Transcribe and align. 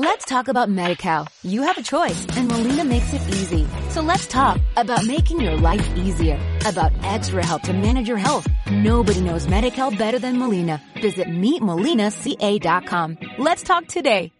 Let's 0.00 0.24
talk 0.26 0.46
about 0.46 0.68
MediCal. 0.68 1.26
You 1.42 1.62
have 1.62 1.76
a 1.76 1.82
choice 1.82 2.24
and 2.36 2.46
Molina 2.46 2.84
makes 2.84 3.12
it 3.12 3.20
easy. 3.30 3.66
So 3.90 4.00
let's 4.00 4.28
talk 4.28 4.60
about 4.76 5.04
making 5.04 5.40
your 5.40 5.56
life 5.56 5.84
easier, 5.96 6.38
about 6.64 6.92
extra 7.02 7.44
help 7.44 7.62
to 7.62 7.72
manage 7.72 8.06
your 8.06 8.16
health. 8.16 8.46
Nobody 8.70 9.20
knows 9.20 9.48
MediCal 9.48 9.98
better 9.98 10.20
than 10.20 10.38
Molina. 10.38 10.80
Visit 11.02 11.26
meetmolinaca.com. 11.26 13.18
Let's 13.38 13.64
talk 13.64 13.88
today. 13.88 14.30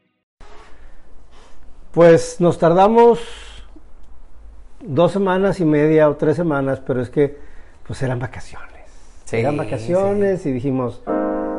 Pues 1.91 2.41
nos 2.41 2.57
tardamos 2.57 3.19
dos 4.79 5.11
semanas 5.11 5.59
y 5.59 5.65
media 5.65 6.09
o 6.09 6.15
tres 6.15 6.37
semanas, 6.37 6.79
pero 6.87 7.03
es 7.03 7.11
que 7.11 7.37
pues 7.85 8.01
eran 8.05 8.21
vacaciones. 8.21 8.87
Sí, 9.25 9.39
eran 9.39 9.57
vacaciones 9.57 10.47
y 10.47 10.53
dijimos, 10.53 11.03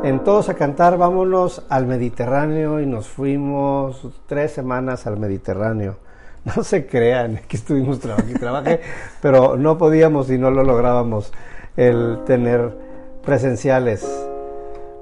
en 0.04 0.24
todos 0.24 0.50
a 0.50 0.54
cantar, 0.54 0.98
vámonos 0.98 1.64
al 1.70 1.86
Mediterráneo 1.86 2.80
y 2.80 2.86
nos 2.86 3.08
fuimos 3.08 4.08
tres 4.28 4.52
semanas 4.52 5.08
al 5.08 5.18
Mediterráneo. 5.18 5.98
No 6.56 6.64
se 6.64 6.88
crean 6.88 7.42
que 7.50 7.58
estuvimos 7.58 8.00
trabajando 8.00 8.32
y 8.32 8.40
trabajé, 8.40 8.80
pero 9.22 9.58
no 9.58 9.78
podíamos 9.78 10.32
y 10.32 10.38
no 10.38 10.50
lo 10.50 10.64
lográbamos 10.64 11.34
el 11.76 12.20
tener 12.26 12.72
presenciales, 13.26 14.08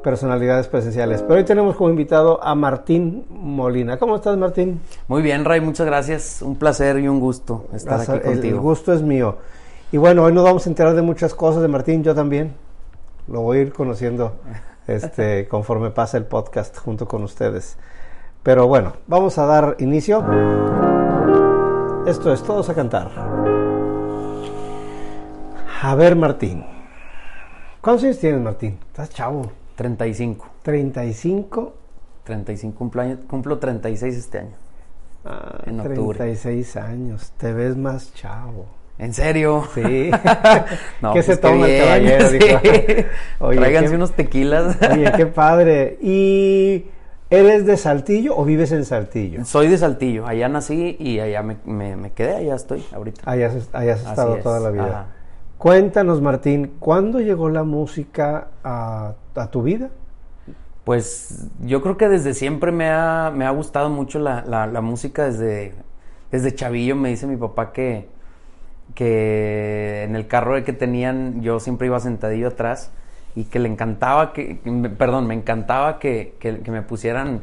personalidades 0.04 0.68
presenciales. 0.68 1.22
Pero 1.22 1.36
hoy 1.36 1.44
tenemos 1.46 1.76
como 1.76 1.92
invitado 1.92 2.44
a 2.44 2.56
Martín 2.56 3.24
Molina. 3.30 3.98
¿Cómo 4.00 4.16
estás, 4.16 4.36
Martín? 4.36 4.82
Muy 5.08 5.22
bien, 5.22 5.46
Ray, 5.46 5.62
muchas 5.62 5.86
gracias. 5.86 6.42
Un 6.42 6.56
placer 6.56 6.98
y 6.98 7.08
un 7.08 7.20
gusto 7.20 7.66
estar 7.72 8.02
aquí 8.02 8.12
El- 8.14 8.18
El 8.18 8.24
contigo. 8.24 8.60
gusto 8.62 8.92
es 8.92 9.04
mío. 9.04 9.38
Y 9.92 9.98
bueno, 9.98 10.24
hoy 10.24 10.34
nos 10.34 10.44
vamos 10.44 10.66
a 10.66 10.70
enterar 10.70 10.96
de 10.96 11.04
muchas 11.04 11.36
cosas 11.36 11.62
de 11.62 11.68
Martín, 11.68 12.04
yo 12.04 12.16
también. 12.16 12.56
Lo 13.28 13.42
voy 13.42 13.60
a 13.60 13.62
ir 13.62 13.72
conociendo 13.74 14.34
este, 14.88 15.48
conforme 15.48 15.92
pasa 15.92 16.18
el 16.18 16.26
podcast 16.26 16.78
junto 16.78 17.08
con 17.08 17.24
ustedes. 17.24 17.78
Pero 18.44 18.68
bueno, 18.68 18.94
vamos 19.08 19.38
a 19.38 19.46
dar 19.46 19.76
inicio. 19.80 20.24
Esto 22.06 22.32
es 22.32 22.42
Todos 22.44 22.70
a 22.70 22.74
Cantar. 22.74 23.12
A 25.82 25.96
ver, 25.96 26.16
Martín. 26.16 26.66
¿Cuántos 27.82 28.06
años 28.06 28.20
tienes, 28.20 28.42
Martín? 28.42 28.80
Estás 28.88 29.10
chavo. 29.10 29.52
35. 29.76 30.48
35. 30.64 31.74
35 32.24 32.78
cumpleaños, 32.78 33.20
cumplo 33.30 33.58
36 33.58 34.16
este 34.18 34.40
año. 34.40 34.56
ah, 35.24 35.60
En 35.66 35.80
octubre. 35.80 36.18
36 36.18 36.76
años. 36.78 37.32
Te 37.38 37.54
ves 37.54 37.78
más 37.78 38.14
chavo. 38.14 38.66
¿En 39.00 39.14
serio? 39.14 39.64
Sí. 39.76 40.10
No, 41.02 41.14
¿Qué 41.14 41.18
pues 41.20 41.26
se 41.28 41.38
toma 41.38 41.68
el 41.68 41.84
caballero? 41.84 42.28
sí. 42.30 42.40
Dijo. 42.40 42.60
Oye, 43.40 43.58
Tráiganse 43.60 43.90
qué- 43.92 43.96
unos 43.96 44.14
tequilas. 44.14 44.78
Oye, 44.92 45.12
qué 45.16 45.26
padre. 45.28 45.98
¿Y 46.02 46.86
eres 47.30 47.66
de 47.68 47.78
Saltillo 47.78 48.36
o 48.36 48.44
vives 48.46 48.72
en 48.72 48.84
Saltillo? 48.86 49.46
Soy 49.46 49.68
de 49.68 49.78
Saltillo, 49.78 50.26
allá 50.26 50.50
nací 50.50 50.96
y 51.00 51.20
allá 51.20 51.44
me, 51.44 51.58
me- 51.66 51.96
me 51.96 52.12
quedé, 52.12 52.36
allá 52.38 52.56
estoy 52.56 52.84
ahorita. 52.94 53.22
Allá 53.30 53.48
has, 53.48 53.70
allá 53.74 53.94
has 53.94 54.00
Así 54.02 54.10
estado 54.10 54.38
es, 54.38 54.44
toda 54.44 54.60
la 54.60 54.72
vida. 54.72 54.86
ajá. 54.88 55.06
Cuéntanos, 55.60 56.22
Martín, 56.22 56.74
¿cuándo 56.80 57.20
llegó 57.20 57.50
la 57.50 57.64
música 57.64 58.48
a, 58.64 59.14
a 59.36 59.52
tu 59.52 59.62
vida? 59.64 59.90
Pues 60.84 61.48
yo 61.62 61.82
creo 61.82 61.98
que 61.98 62.08
desde 62.08 62.34
siempre 62.34 62.72
me 62.72 62.90
ha, 62.90 63.32
me 63.36 63.46
ha 63.46 63.50
gustado 63.50 63.90
mucho 63.90 64.20
la, 64.20 64.44
la- 64.46 64.68
la 64.68 64.82
música, 64.82 65.26
desde, 65.26 65.74
desde 66.32 66.56
chavillo 66.56 66.96
me 66.96 67.10
dice 67.10 67.28
mi 67.28 67.36
papá 67.38 67.74
que, 67.74 68.08
que 68.96 70.04
en 70.04 70.16
el 70.16 70.28
carro 70.28 70.64
que 70.64 70.74
tenían 70.74 71.42
yo 71.42 71.60
siempre 71.60 71.88
iba 71.88 72.00
sentadillo 72.00 72.48
atrás 72.50 72.92
y 73.36 73.46
que 73.46 73.60
le 73.60 73.70
encantaba 73.70 74.34
que, 74.34 74.60
perdón, 74.98 75.28
me 75.28 75.36
encantaba 75.36 76.00
que, 76.00 76.36
que- 76.40 76.60
que 76.60 76.72
me 76.72 76.82
pusieran... 76.82 77.42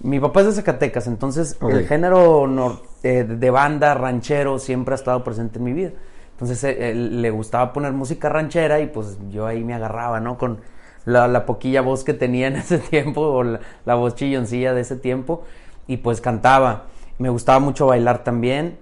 Mi 0.00 0.20
papá 0.20 0.40
es 0.40 0.46
de 0.46 0.52
Zacatecas, 0.52 1.06
entonces 1.08 1.58
el 1.68 1.82
género 1.82 2.46
nor- 2.46 2.80
eh, 3.02 3.24
de 3.24 3.50
banda, 3.50 3.94
ranchero, 3.94 4.58
siempre 4.58 4.94
ha 4.94 4.96
estado 4.96 5.24
presente 5.24 5.58
en 5.58 5.64
mi 5.64 5.72
vida. 5.72 5.90
Entonces 6.32 6.62
eh, 6.64 6.90
él 6.90 7.20
le 7.22 7.30
gustaba 7.30 7.72
poner 7.72 7.92
música 7.92 8.28
ranchera 8.28 8.80
y 8.80 8.86
pues 8.86 9.18
yo 9.30 9.46
ahí 9.46 9.64
me 9.64 9.74
agarraba, 9.74 10.20
¿no? 10.20 10.38
Con 10.38 10.60
la, 11.04 11.26
la 11.28 11.46
poquilla 11.46 11.80
voz 11.82 12.04
que 12.04 12.14
tenía 12.14 12.46
en 12.48 12.56
ese 12.56 12.78
tiempo 12.78 13.22
o 13.22 13.42
la, 13.42 13.60
la 13.84 13.94
voz 13.96 14.14
chilloncilla 14.14 14.72
de 14.74 14.82
ese 14.82 14.96
tiempo 14.96 15.42
y 15.88 15.96
pues 15.98 16.20
cantaba. 16.20 16.84
Me 17.18 17.28
gustaba 17.28 17.58
mucho 17.58 17.86
bailar 17.86 18.22
también. 18.22 18.78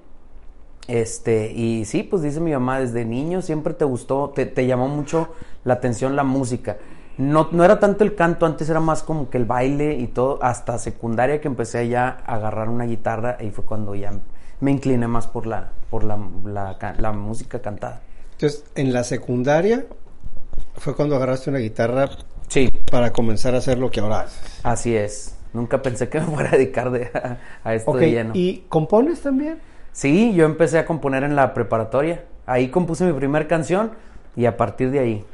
Este, 0.89 1.51
y 1.53 1.85
sí, 1.85 2.03
pues 2.05 2.23
dice 2.23 2.41
mi 2.41 2.53
mamá, 2.53 2.79
desde 2.81 3.05
niño 3.05 3.43
siempre 3.43 3.75
te 3.75 3.85
gustó, 3.85 4.31
te, 4.35 4.47
te 4.47 4.67
llamó 4.67 4.89
mucho 4.89 5.29
la 5.65 5.75
atención 5.75 6.15
la 6.15 6.23
música. 6.25 6.77
No, 7.19 7.49
no 7.51 7.65
era 7.65 7.81
tanto 7.81 8.05
el 8.05 8.15
canto, 8.15 8.47
antes 8.47 8.69
era 8.69 8.79
más 8.79 9.03
como 9.03 9.31
que 9.31 9.39
el 9.39 9.47
baile 9.47 9.95
y 9.97 10.07
todo, 10.07 10.39
hasta 10.43 10.79
secundaria 10.79 11.41
que 11.41 11.49
empecé 11.49 11.89
ya 11.89 12.19
a 12.27 12.35
agarrar 12.37 12.69
una 12.69 12.85
guitarra 12.85 13.39
y 13.41 13.51
fue 13.51 13.65
cuando 13.65 13.95
ya 13.95 14.13
me 14.61 14.71
incliné 14.71 15.09
más 15.09 15.27
por 15.27 15.47
la, 15.47 15.71
por 15.91 16.05
la, 16.05 16.19
la, 16.45 16.77
ca- 16.79 16.95
la 16.99 17.13
música 17.13 17.61
cantada. 17.61 18.03
Entonces, 18.33 18.65
en 18.75 18.93
la 18.93 19.03
secundaria 19.03 19.87
fue 20.77 20.95
cuando 20.95 21.17
agarraste 21.17 21.51
una 21.51 21.59
guitarra 21.59 22.11
Sí, 22.49 22.71
para 22.91 23.13
comenzar 23.13 23.55
a 23.55 23.59
hacer 23.59 23.79
lo 23.79 23.91
que 23.91 24.01
ahora 24.01 24.21
haces. 24.21 24.61
así 24.63 24.95
es. 24.97 25.35
Nunca 25.53 25.81
pensé 25.83 26.09
que 26.09 26.21
me 26.21 26.27
fuera 26.27 26.51
a 26.51 26.53
dedicar 26.53 26.91
de, 26.91 27.07
a, 27.15 27.39
a 27.65 27.75
esto 27.75 27.99
de 27.99 28.11
lleno. 28.11 28.35
¿y 28.35 28.65
compones 28.69 29.23
también? 29.23 29.59
Sí, 29.97 30.35
yo 30.35 30.45
empecé 30.45 30.79
a 30.79 30.85
componer 30.85 31.25
en 31.25 31.35
la 31.37 31.55
preparatoria. 31.55 32.23
Ahí 32.45 32.69
compuse 32.69 33.07
mi 33.07 33.15
primera 33.15 33.49
canción 33.49 33.93
y 34.37 34.45
a 34.45 34.59
partir 34.59 34.91
de 34.91 34.99
ahí 34.99 35.25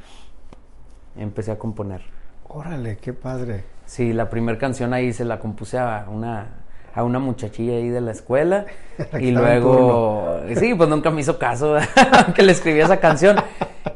empecé 1.17 1.51
a 1.51 1.59
componer. 1.59 2.03
Órale, 2.49 2.97
qué 2.99 3.13
padre. 3.13 3.65
Sí, 3.87 4.13
la 4.13 4.31
primera 4.31 4.59
canción 4.59 4.95
ahí 4.95 5.13
se 5.13 5.25
la 5.25 5.41
compuse 5.41 5.81
a 5.81 6.07
una, 6.09 6.47
a 6.95 7.03
una 7.03 7.19
muchachilla 7.19 7.73
ahí 7.73 7.89
de 7.89 8.01
la 8.01 8.13
escuela. 8.13 8.67
Y 9.21 9.33
luego, 9.33 10.37
sí, 10.57 10.75
pues 10.77 10.89
nunca 10.89 11.11
me 11.11 11.23
hizo 11.23 11.41
caso 11.41 11.75
que 12.37 12.43
le 12.45 12.53
escribí 12.53 12.79
esa 12.79 13.01
canción. 13.01 13.39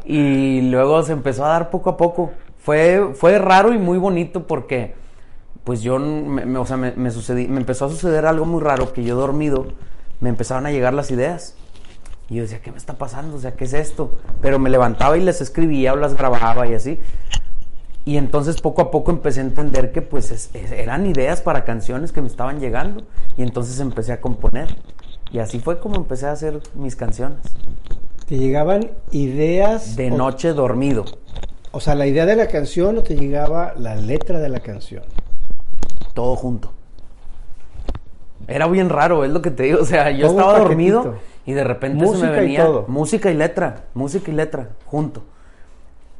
Y 0.04 0.62
luego 0.62 1.00
se 1.04 1.12
empezó 1.12 1.44
a 1.44 1.50
dar 1.50 1.70
poco 1.70 1.90
a 1.90 1.96
poco. 1.96 2.32
Fue, 2.58 3.12
fue 3.14 3.38
raro 3.38 3.72
y 3.72 3.78
muy 3.78 3.98
bonito 3.98 4.48
porque, 4.48 4.94
pues 5.62 5.80
yo, 5.80 6.00
me, 6.00 6.44
me- 6.44 6.58
o 6.58 6.66
sea, 6.66 6.76
me, 6.76 6.90
me 6.96 7.10
sucedí- 7.12 7.46
me 7.46 7.60
empezó 7.60 7.84
a 7.84 7.88
suceder 7.88 8.26
algo 8.26 8.46
muy 8.46 8.60
raro 8.60 8.92
que 8.92 9.04
yo 9.04 9.14
dormido, 9.14 9.66
me 10.20 10.28
empezaron 10.28 10.66
a 10.66 10.70
llegar 10.70 10.94
las 10.94 11.10
ideas. 11.10 11.54
Y 12.28 12.36
yo 12.36 12.42
decía, 12.42 12.60
¿qué 12.60 12.72
me 12.72 12.78
está 12.78 12.94
pasando? 12.98 13.36
O 13.36 13.40
sea, 13.40 13.52
¿qué 13.54 13.64
es 13.64 13.72
esto? 13.74 14.18
Pero 14.42 14.58
me 14.58 14.68
levantaba 14.70 15.16
y 15.16 15.20
les 15.22 15.40
escribía 15.40 15.92
o 15.92 15.96
las 15.96 16.14
grababa 16.16 16.66
y 16.66 16.74
así. 16.74 16.98
Y 18.04 18.16
entonces 18.18 18.60
poco 18.60 18.82
a 18.82 18.90
poco 18.90 19.10
empecé 19.10 19.40
a 19.40 19.44
entender 19.44 19.92
que 19.92 20.00
pues 20.02 20.30
es- 20.30 20.50
es- 20.54 20.70
eran 20.72 21.06
ideas 21.06 21.40
para 21.40 21.64
canciones 21.64 22.12
que 22.12 22.20
me 22.22 22.28
estaban 22.28 22.60
llegando. 22.60 23.02
Y 23.36 23.42
entonces 23.42 23.78
empecé 23.80 24.12
a 24.12 24.20
componer. 24.20 24.76
Y 25.32 25.38
así 25.40 25.58
fue 25.58 25.78
como 25.80 25.96
empecé 25.96 26.26
a 26.26 26.32
hacer 26.32 26.60
mis 26.74 26.94
canciones. 26.96 27.38
¿Te 28.26 28.36
llegaban 28.38 28.90
ideas? 29.12 29.94
De 29.96 30.10
o- 30.10 30.16
noche 30.16 30.52
dormido. 30.52 31.04
O 31.72 31.80
sea, 31.80 31.94
la 31.94 32.06
idea 32.06 32.26
de 32.26 32.36
la 32.36 32.48
canción 32.48 32.96
o 32.98 33.02
te 33.02 33.16
llegaba 33.16 33.74
la 33.76 33.94
letra 33.96 34.38
de 34.40 34.48
la 34.48 34.60
canción. 34.60 35.02
Todo 36.14 36.34
junto. 36.36 36.72
Era 38.48 38.66
bien 38.68 38.88
raro, 38.88 39.24
es 39.24 39.30
lo 39.30 39.42
que 39.42 39.50
te 39.50 39.64
digo. 39.64 39.80
O 39.80 39.84
sea, 39.84 40.10
yo 40.10 40.28
Todo 40.28 40.38
estaba 40.38 40.58
dormido 40.60 41.16
y 41.44 41.52
de 41.52 41.64
repente 41.64 42.06
se 42.06 42.16
me 42.18 42.28
y 42.28 42.40
venía 42.40 42.64
todo. 42.64 42.84
música 42.88 43.30
y 43.30 43.34
letra, 43.34 43.84
música 43.94 44.30
y 44.30 44.34
letra, 44.34 44.68
junto. 44.86 45.22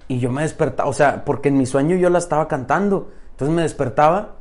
Y 0.09 0.19
yo 0.19 0.31
me 0.31 0.43
despertaba, 0.43 0.89
o 0.89 0.93
sea, 0.93 1.25
porque 1.25 1.49
en 1.49 1.59
mi 1.59 1.67
sueño 1.67 1.97
yo 1.97 2.11
la 2.11 2.19
estaba 2.19 2.49
cantando. 2.49 3.11
Entonces 3.33 3.55
me 3.55 3.63
despertaba 3.63 4.37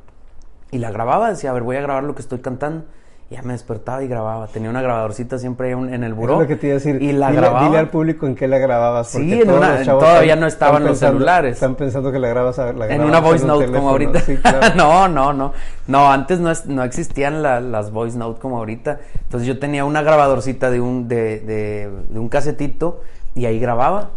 y 0.72 0.78
la 0.78 0.92
grababa, 0.92 1.30
decía, 1.30 1.50
a 1.52 1.54
ver, 1.54 1.64
voy 1.64 1.76
a 1.78 1.82
grabar 1.82 2.04
lo 2.04 2.16
que 2.16 2.22
estoy 2.22 2.40
cantando. 2.40 2.86
Ya 3.32 3.42
me 3.42 3.54
despertaba 3.54 4.04
y 4.04 4.08
grababa. 4.08 4.46
Tenía 4.46 4.70
una 4.70 4.84
grabadorcita 4.84 5.40
siempre 5.40 5.72
en 5.72 6.04
el 6.04 6.14
buró. 6.14 6.36
Es 6.36 6.40
lo 6.42 6.48
que 6.48 6.56
te 6.58 6.68
iba 6.68 6.74
a 6.76 6.78
decir. 6.78 7.02
Y 7.02 7.12
la 7.12 7.30
dile, 7.30 7.42
grababa. 7.42 7.66
dile 7.66 7.80
al 7.80 7.90
público 7.90 8.28
en 8.28 8.36
qué 8.36 8.48
la 8.48 8.60
grababas. 8.60 9.08
Sí, 9.08 9.18
porque 9.18 9.34
en 9.42 9.48
todos 9.48 9.58
una- 9.58 9.76
los 9.78 9.86
chavos 9.86 10.04
todavía 10.04 10.36
no 10.36 10.46
estaban 10.46 10.84
los 10.84 10.92
pensando- 10.92 11.18
celulares. 11.18 11.54
Están 11.56 11.74
pensando 11.76 12.12
que 12.12 12.20
la 12.20 12.28
grabas 12.28 12.60
a, 12.60 12.66
la 12.66 12.86
En 12.86 13.00
grababas 13.02 13.08
una 13.10 13.20
voice 13.20 13.46
note 13.48 13.72
como 13.72 13.90
ahorita. 13.90 14.20
Sí, 14.22 14.38
claro. 14.38 14.60
no, 14.76 15.08
no, 15.08 15.34
no. 15.34 15.54
No, 15.88 16.12
antes 16.12 16.40
no, 16.40 16.52
es- 16.52 16.68
no 16.68 16.84
existían 16.84 17.42
la- 17.42 17.62
las 17.62 17.92
voice 17.92 18.16
note 18.16 18.40
como 18.40 18.58
ahorita. 18.60 19.00
Entonces 19.24 19.48
yo 19.48 19.58
tenía 19.58 19.86
una 19.86 20.04
grabadorcita 20.04 20.70
de 20.70 20.80
un, 20.80 21.08
de, 21.08 21.40
de- 21.40 21.90
de 22.08 22.20
un 22.20 22.30
casetito 22.30 23.02
y 23.34 23.48
ahí 23.48 23.60
grababa. 23.60 24.12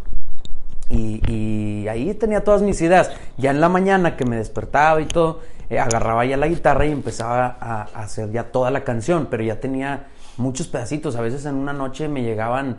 Y, 0.90 1.22
y 1.30 1.88
ahí 1.88 2.12
tenía 2.14 2.44
todas 2.44 2.60
mis 2.60 2.80
ideas. 2.82 3.10
Ya 3.38 3.50
en 3.50 3.60
la 3.62 3.70
mañana 3.70 4.16
que 4.16 4.26
me 4.26 4.36
despertaba 4.36 5.00
y 5.00 5.06
todo, 5.06 5.40
eh, 5.70 5.78
agarraba 5.78 6.24
ya 6.24 6.36
la 6.36 6.48
guitarra 6.48 6.86
y 6.86 6.92
empezaba 6.92 7.56
a, 7.60 7.82
a 7.82 8.02
hacer 8.02 8.30
ya 8.30 8.44
toda 8.44 8.70
la 8.70 8.84
canción. 8.84 9.28
Pero 9.30 9.42
ya 9.42 9.60
tenía 9.60 10.06
muchos 10.36 10.68
pedacitos. 10.68 11.16
A 11.16 11.20
veces 11.20 11.44
en 11.46 11.54
una 11.54 11.72
noche 11.72 12.08
me 12.08 12.22
llegaban 12.22 12.78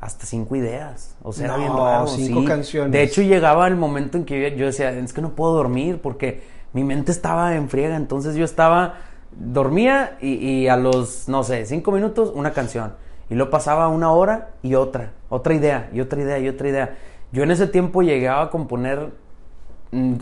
hasta 0.00 0.26
cinco 0.26 0.56
ideas. 0.56 1.16
O 1.22 1.32
sea, 1.32 1.46
era 1.46 1.56
bien 1.56 1.72
raro. 1.76 2.06
cinco 2.06 2.40
sí. 2.40 2.46
canciones. 2.46 2.92
De 2.92 3.02
hecho, 3.02 3.22
llegaba 3.22 3.66
el 3.66 3.76
momento 3.76 4.18
en 4.18 4.24
que 4.24 4.50
yo, 4.50 4.56
yo 4.56 4.66
decía, 4.66 4.90
es 4.90 5.12
que 5.12 5.22
no 5.22 5.30
puedo 5.30 5.54
dormir 5.54 6.00
porque 6.02 6.42
mi 6.72 6.84
mente 6.84 7.12
estaba 7.12 7.54
en 7.56 7.68
friega. 7.68 7.96
Entonces 7.96 8.34
yo 8.36 8.44
estaba, 8.44 8.94
dormía 9.32 10.18
y, 10.20 10.34
y 10.34 10.68
a 10.68 10.76
los, 10.76 11.28
no 11.28 11.42
sé, 11.42 11.64
cinco 11.64 11.92
minutos, 11.92 12.32
una 12.34 12.52
canción. 12.52 12.92
Y 13.28 13.34
luego 13.34 13.50
pasaba 13.50 13.88
una 13.88 14.12
hora 14.12 14.50
y 14.62 14.76
otra, 14.76 15.10
otra 15.28 15.54
idea, 15.54 15.90
y 15.92 16.00
otra 16.00 16.20
idea, 16.20 16.38
y 16.38 16.48
otra 16.48 16.68
idea. 16.68 16.96
Yo 17.32 17.42
en 17.42 17.50
ese 17.50 17.66
tiempo 17.66 18.02
llegaba 18.02 18.42
a 18.42 18.50
componer, 18.50 19.10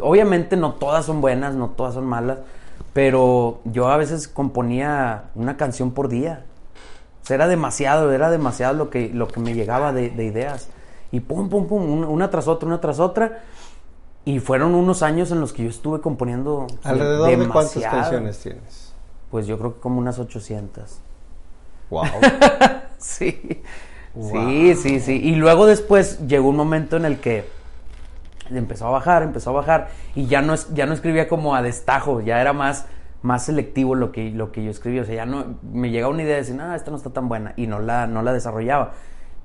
obviamente 0.00 0.56
no 0.56 0.74
todas 0.74 1.06
son 1.06 1.20
buenas, 1.20 1.54
no 1.54 1.70
todas 1.70 1.94
son 1.94 2.06
malas, 2.06 2.38
pero 2.92 3.60
yo 3.64 3.88
a 3.88 3.96
veces 3.96 4.28
componía 4.28 5.24
una 5.34 5.56
canción 5.56 5.92
por 5.92 6.08
día. 6.08 6.44
O 7.22 7.26
sea, 7.26 7.36
era 7.36 7.48
demasiado, 7.48 8.12
era 8.12 8.30
demasiado 8.30 8.74
lo 8.74 8.90
que, 8.90 9.08
lo 9.08 9.28
que 9.28 9.40
me 9.40 9.54
llegaba 9.54 9.92
de, 9.92 10.10
de 10.10 10.24
ideas. 10.24 10.68
Y 11.10 11.20
pum, 11.20 11.48
pum, 11.48 11.66
pum, 11.66 11.90
una, 11.90 12.08
una 12.08 12.30
tras 12.30 12.48
otra, 12.48 12.66
una 12.66 12.80
tras 12.80 13.00
otra. 13.00 13.42
Y 14.24 14.40
fueron 14.40 14.74
unos 14.74 15.02
años 15.02 15.30
en 15.30 15.40
los 15.40 15.52
que 15.52 15.64
yo 15.64 15.68
estuve 15.68 16.00
componiendo. 16.00 16.66
¿Alrededor 16.82 17.28
de 17.28 17.36
cuántas 17.48 17.74
demasiado. 17.74 18.02
canciones 18.02 18.38
tienes? 18.38 18.92
Pues 19.30 19.46
yo 19.46 19.58
creo 19.58 19.74
que 19.74 19.80
como 19.80 19.98
unas 19.98 20.18
800. 20.18 20.98
Wow. 21.90 22.04
Sí. 22.98 23.62
Wow. 24.14 24.48
Sí, 24.48 24.74
sí, 24.76 25.00
sí. 25.00 25.20
Y 25.22 25.34
luego 25.34 25.66
después 25.66 26.26
llegó 26.26 26.48
un 26.48 26.56
momento 26.56 26.96
en 26.96 27.04
el 27.04 27.20
que 27.20 27.44
empezó 28.50 28.86
a 28.86 28.90
bajar, 28.90 29.22
empezó 29.22 29.50
a 29.50 29.52
bajar 29.54 29.88
y 30.14 30.26
ya 30.26 30.42
no 30.42 30.54
ya 30.74 30.86
no 30.86 30.92
escribía 30.92 31.28
como 31.28 31.54
a 31.54 31.62
destajo, 31.62 32.20
ya 32.20 32.40
era 32.40 32.52
más 32.52 32.86
más 33.22 33.46
selectivo 33.46 33.94
lo 33.94 34.12
que, 34.12 34.30
lo 34.30 34.52
que 34.52 34.62
yo 34.62 34.70
escribía, 34.70 35.00
o 35.00 35.04
sea, 35.06 35.14
ya 35.14 35.26
no 35.26 35.56
me 35.62 35.90
llegaba 35.90 36.12
una 36.12 36.22
idea 36.24 36.34
de 36.34 36.42
decir, 36.42 36.60
"Ah, 36.60 36.76
esta 36.76 36.90
no 36.90 36.98
está 36.98 37.10
tan 37.10 37.28
buena" 37.28 37.54
y 37.56 37.66
no 37.66 37.78
la 37.78 38.06
no 38.06 38.20
la 38.22 38.32
desarrollaba. 38.34 38.92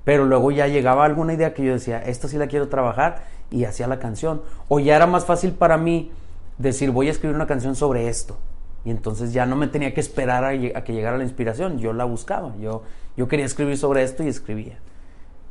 Pero 0.04 0.26
luego 0.26 0.50
ya 0.50 0.66
llegaba 0.66 1.04
alguna 1.06 1.32
idea 1.32 1.54
que 1.54 1.64
yo 1.64 1.72
decía, 1.72 1.98
"Esta 2.02 2.28
sí 2.28 2.36
la 2.36 2.46
quiero 2.46 2.68
trabajar" 2.68 3.24
y 3.50 3.64
hacía 3.64 3.86
la 3.86 3.98
canción. 3.98 4.42
O 4.68 4.80
ya 4.80 4.96
era 4.96 5.06
más 5.06 5.24
fácil 5.24 5.52
para 5.52 5.78
mí 5.78 6.12
decir, 6.58 6.90
"Voy 6.90 7.08
a 7.08 7.10
escribir 7.10 7.34
una 7.36 7.46
canción 7.46 7.74
sobre 7.74 8.08
esto." 8.08 8.36
Y 8.84 8.90
entonces 8.90 9.32
ya 9.32 9.46
no 9.46 9.56
me 9.56 9.66
tenía 9.66 9.94
que 9.94 10.00
esperar 10.00 10.44
a, 10.44 10.48
a 10.50 10.84
que 10.84 10.92
llegara 10.92 11.18
la 11.18 11.24
inspiración, 11.24 11.78
yo 11.78 11.92
la 11.92 12.04
buscaba. 12.04 12.54
Yo, 12.60 12.82
yo 13.16 13.28
quería 13.28 13.46
escribir 13.46 13.76
sobre 13.76 14.02
esto 14.02 14.22
y 14.22 14.28
escribía. 14.28 14.78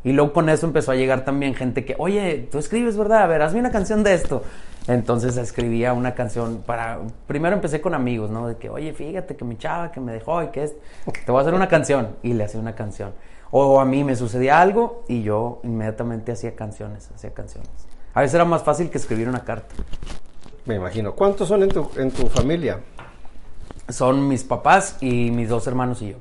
Y 0.03 0.13
luego 0.13 0.31
con 0.31 0.47
eso 0.49 0.65
empezó 0.65 0.91
a 0.91 0.95
llegar 0.95 1.25
también 1.25 1.55
gente 1.55 1.83
que, 1.83 1.95
oye, 1.97 2.47
tú 2.51 2.57
escribes, 2.57 2.97
¿verdad? 2.97 3.23
A 3.23 3.27
ver, 3.27 3.41
hazme 3.41 3.59
una 3.59 3.71
canción 3.71 4.03
de 4.03 4.13
esto. 4.13 4.43
Entonces 4.87 5.35
escribía 5.37 5.93
una 5.93 6.15
canción 6.15 6.63
para... 6.65 6.99
Primero 7.27 7.55
empecé 7.55 7.81
con 7.81 7.93
amigos, 7.93 8.29
¿no? 8.29 8.47
De 8.47 8.55
que, 8.55 8.69
oye, 8.69 8.93
fíjate 8.93 9.35
que 9.35 9.43
mi 9.43 9.57
chava 9.57 9.91
que 9.91 9.99
me 9.99 10.13
dejó 10.13 10.41
y 10.41 10.47
que 10.47 10.63
es... 10.63 10.73
Te 11.25 11.31
voy 11.31 11.39
a 11.39 11.41
hacer 11.41 11.53
una 11.53 11.67
canción. 11.67 12.15
Y 12.23 12.33
le 12.33 12.45
hacía 12.45 12.59
una 12.59 12.75
canción. 12.75 13.13
O 13.51 13.79
a 13.79 13.85
mí 13.85 14.03
me 14.03 14.15
sucedía 14.15 14.61
algo 14.61 15.03
y 15.07 15.21
yo 15.23 15.59
inmediatamente 15.63 16.31
hacía 16.31 16.55
canciones, 16.55 17.09
hacía 17.13 17.33
canciones. 17.33 17.69
A 18.13 18.21
veces 18.21 18.35
era 18.35 18.45
más 18.45 18.63
fácil 18.63 18.89
que 18.89 18.97
escribir 18.97 19.27
una 19.27 19.43
carta. 19.43 19.75
Me 20.65 20.75
imagino. 20.75 21.13
¿Cuántos 21.13 21.47
son 21.47 21.63
en 21.63 21.69
tu, 21.69 21.89
en 21.97 22.11
tu 22.11 22.27
familia? 22.27 22.79
Son 23.89 24.27
mis 24.27 24.43
papás 24.43 24.97
y 25.01 25.31
mis 25.31 25.49
dos 25.49 25.67
hermanos 25.67 26.01
y 26.01 26.11
yo. 26.11 26.17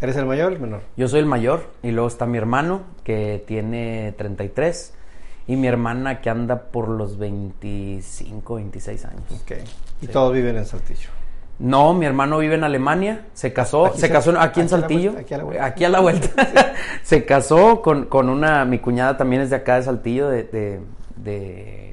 ¿Eres 0.00 0.16
el 0.16 0.24
mayor 0.24 0.50
o 0.50 0.54
el 0.54 0.60
menor? 0.60 0.80
Yo 0.96 1.08
soy 1.08 1.20
el 1.20 1.26
mayor 1.26 1.64
y 1.82 1.90
luego 1.90 2.08
está 2.08 2.24
mi 2.26 2.38
hermano 2.38 2.82
que 3.04 3.44
tiene 3.46 4.14
33 4.16 4.94
y 5.46 5.56
mi 5.56 5.66
hermana 5.66 6.20
que 6.20 6.30
anda 6.30 6.70
por 6.70 6.88
los 6.88 7.18
25, 7.18 8.54
26 8.54 9.04
años. 9.04 9.22
Ok. 9.42 9.52
Y 10.00 10.06
todos 10.06 10.32
viven 10.32 10.56
en 10.56 10.64
Saltillo. 10.64 11.10
No, 11.58 11.92
mi 11.92 12.06
hermano 12.06 12.38
vive 12.38 12.54
en 12.54 12.64
Alemania, 12.64 13.26
se 13.34 13.52
casó, 13.52 13.86
Aquí 13.86 14.00
se 14.00 14.08
casó 14.08 14.30
aquí 14.40 14.60
en 14.60 14.66
aquí 14.66 14.70
Saltillo, 14.70 15.12
vuelta, 15.12 15.20
aquí 15.20 15.34
a 15.34 15.38
la 15.38 15.44
vuelta. 15.44 15.64
aquí 15.66 15.84
a 15.84 15.88
la 15.90 16.00
vuelta. 16.00 16.74
se 17.02 17.24
casó 17.26 17.82
con, 17.82 18.06
con 18.06 18.30
una, 18.30 18.64
mi 18.64 18.78
cuñada 18.78 19.18
también 19.18 19.42
es 19.42 19.50
de 19.50 19.56
acá 19.56 19.76
de 19.76 19.82
Saltillo, 19.82 20.30
de, 20.30 20.44
de, 20.44 20.80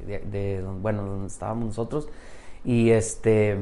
de, 0.07 0.63
bueno, 0.79 1.03
donde 1.03 1.27
estábamos 1.27 1.65
nosotros, 1.65 2.07
y 2.63 2.91
este, 2.91 3.57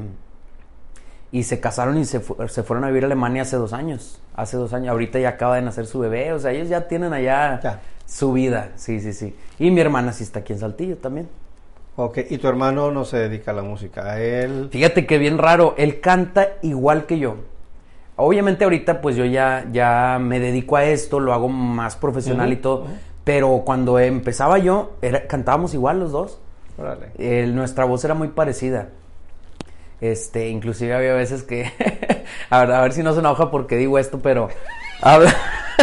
y 1.32 1.42
se 1.42 1.60
casaron 1.60 1.98
y 1.98 2.04
se, 2.04 2.20
fu- 2.20 2.36
se 2.48 2.62
fueron 2.62 2.84
a 2.84 2.88
vivir 2.88 3.04
a 3.04 3.06
Alemania 3.06 3.42
hace 3.42 3.56
dos 3.56 3.72
años, 3.72 4.20
hace 4.34 4.56
dos 4.56 4.72
años, 4.72 4.90
ahorita 4.90 5.18
ya 5.18 5.30
acaba 5.30 5.56
de 5.56 5.62
nacer 5.62 5.86
su 5.86 5.98
bebé, 5.98 6.32
o 6.32 6.38
sea, 6.38 6.52
ellos 6.52 6.68
ya 6.68 6.88
tienen 6.88 7.12
allá 7.12 7.60
Ya. 7.62 7.80
su 8.06 8.32
vida, 8.32 8.70
sí, 8.76 9.00
sí, 9.00 9.12
sí, 9.12 9.34
y 9.58 9.70
mi 9.70 9.80
hermana 9.80 10.12
sí 10.12 10.22
está 10.24 10.40
aquí 10.40 10.52
en 10.52 10.60
Saltillo 10.60 10.96
también. 10.98 11.28
Ok. 11.98 12.18
¿Y 12.28 12.36
tu 12.38 12.46
hermano 12.46 12.90
no 12.90 13.04
se 13.06 13.16
dedica 13.16 13.52
a 13.52 13.54
la 13.54 13.62
música? 13.62 14.20
Él... 14.20 14.68
Fíjate 14.70 15.06
que 15.06 15.16
bien 15.18 15.38
raro, 15.38 15.74
él 15.78 16.00
canta 16.00 16.48
igual 16.62 17.06
que 17.06 17.18
yo. 17.18 17.36
Obviamente 18.16 18.64
ahorita 18.64 19.00
pues 19.00 19.16
yo 19.16 19.24
ya, 19.24 19.66
ya 19.72 20.18
me 20.20 20.38
dedico 20.38 20.76
a 20.76 20.84
esto, 20.84 21.20
lo 21.20 21.32
hago 21.32 21.48
más 21.48 21.96
profesional 21.96 22.52
y 22.52 22.56
todo, 22.56 22.86
pero 23.24 23.62
cuando 23.64 23.98
empezaba 23.98 24.58
yo, 24.58 24.92
era, 25.02 25.26
cantábamos 25.26 25.72
igual 25.74 25.98
los 26.00 26.12
dos. 26.12 26.38
Nuestra 27.18 27.84
voz 27.86 28.04
era 28.04 28.14
muy 28.14 28.28
parecida. 28.28 28.88
Este, 30.00 30.48
inclusive 30.48 30.94
había 30.94 31.14
veces 31.14 31.42
que, 31.42 31.72
a 32.50 32.60
ver, 32.60 32.72
a 32.72 32.80
ver 32.82 32.92
si 32.92 33.02
no 33.02 33.12
se 33.14 33.20
enoja 33.20 33.50
porque 33.50 33.76
digo 33.76 33.98
esto, 33.98 34.18
pero 34.20 34.48
habla- 35.00 35.34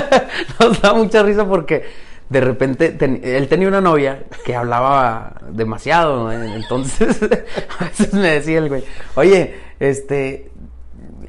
nos 0.60 0.82
da 0.82 0.94
mucha 0.94 1.24
risa 1.24 1.46
porque 1.48 1.84
de 2.30 2.42
repente 2.42 2.90
ten- 2.92 3.22
él 3.24 3.48
tenía 3.48 3.68
una 3.68 3.82
novia 3.82 4.24
que 4.46 4.56
hablaba 4.56 5.34
demasiado, 5.50 6.24
¿no? 6.26 6.32
entonces 6.32 7.20
a 7.80 7.86
veces 7.86 8.14
me 8.14 8.30
decía 8.32 8.60
el 8.60 8.70
güey, 8.70 8.84
oye, 9.16 9.56
este, 9.80 10.52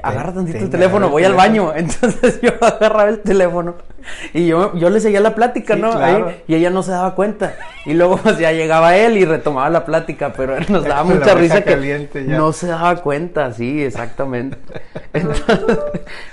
agarra 0.03 0.35
tantito 0.35 0.59
el 0.59 0.71
teléfono, 0.71 1.09
voy 1.09 1.25
al 1.25 1.35
baño, 1.35 1.73
entonces 1.75 2.41
yo 2.43 2.51
agarraba 2.61 3.09
el 3.09 3.21
teléfono 3.21 3.75
y 4.33 4.47
yo, 4.47 4.75
yo 4.77 4.91
le 4.91 5.01
seguía 5.01 5.21
la 5.21 5.35
plática, 5.35 5.75
Sí, 5.75 5.81
¿no? 5.81 5.91
claro. 5.93 6.29
Ahí, 6.29 6.43
y 6.47 6.55
ella 6.55 6.71
no 6.71 6.83
se 6.83 6.91
daba 6.93 7.15
cuenta. 7.15 7.55
Y 7.87 7.95
luego 7.95 8.17
pues, 8.23 8.39
ya 8.39 8.53
llegaba 8.53 8.97
él 8.97 9.17
y 9.19 9.25
retomaba 9.25 9.69
la 9.71 9.85
plática, 9.85 10.33
pero 10.37 10.57
nos 10.69 10.85
daba 10.85 11.05
mucha 11.05 11.35
risa 11.35 11.63
que 11.63 12.09
ya. 12.27 12.37
no 12.37 12.53
se 12.53 12.67
daba 12.69 12.97
cuenta, 12.97 13.53
sí, 13.53 13.83
exactamente. 13.83 14.57
Entonces, 15.13 15.45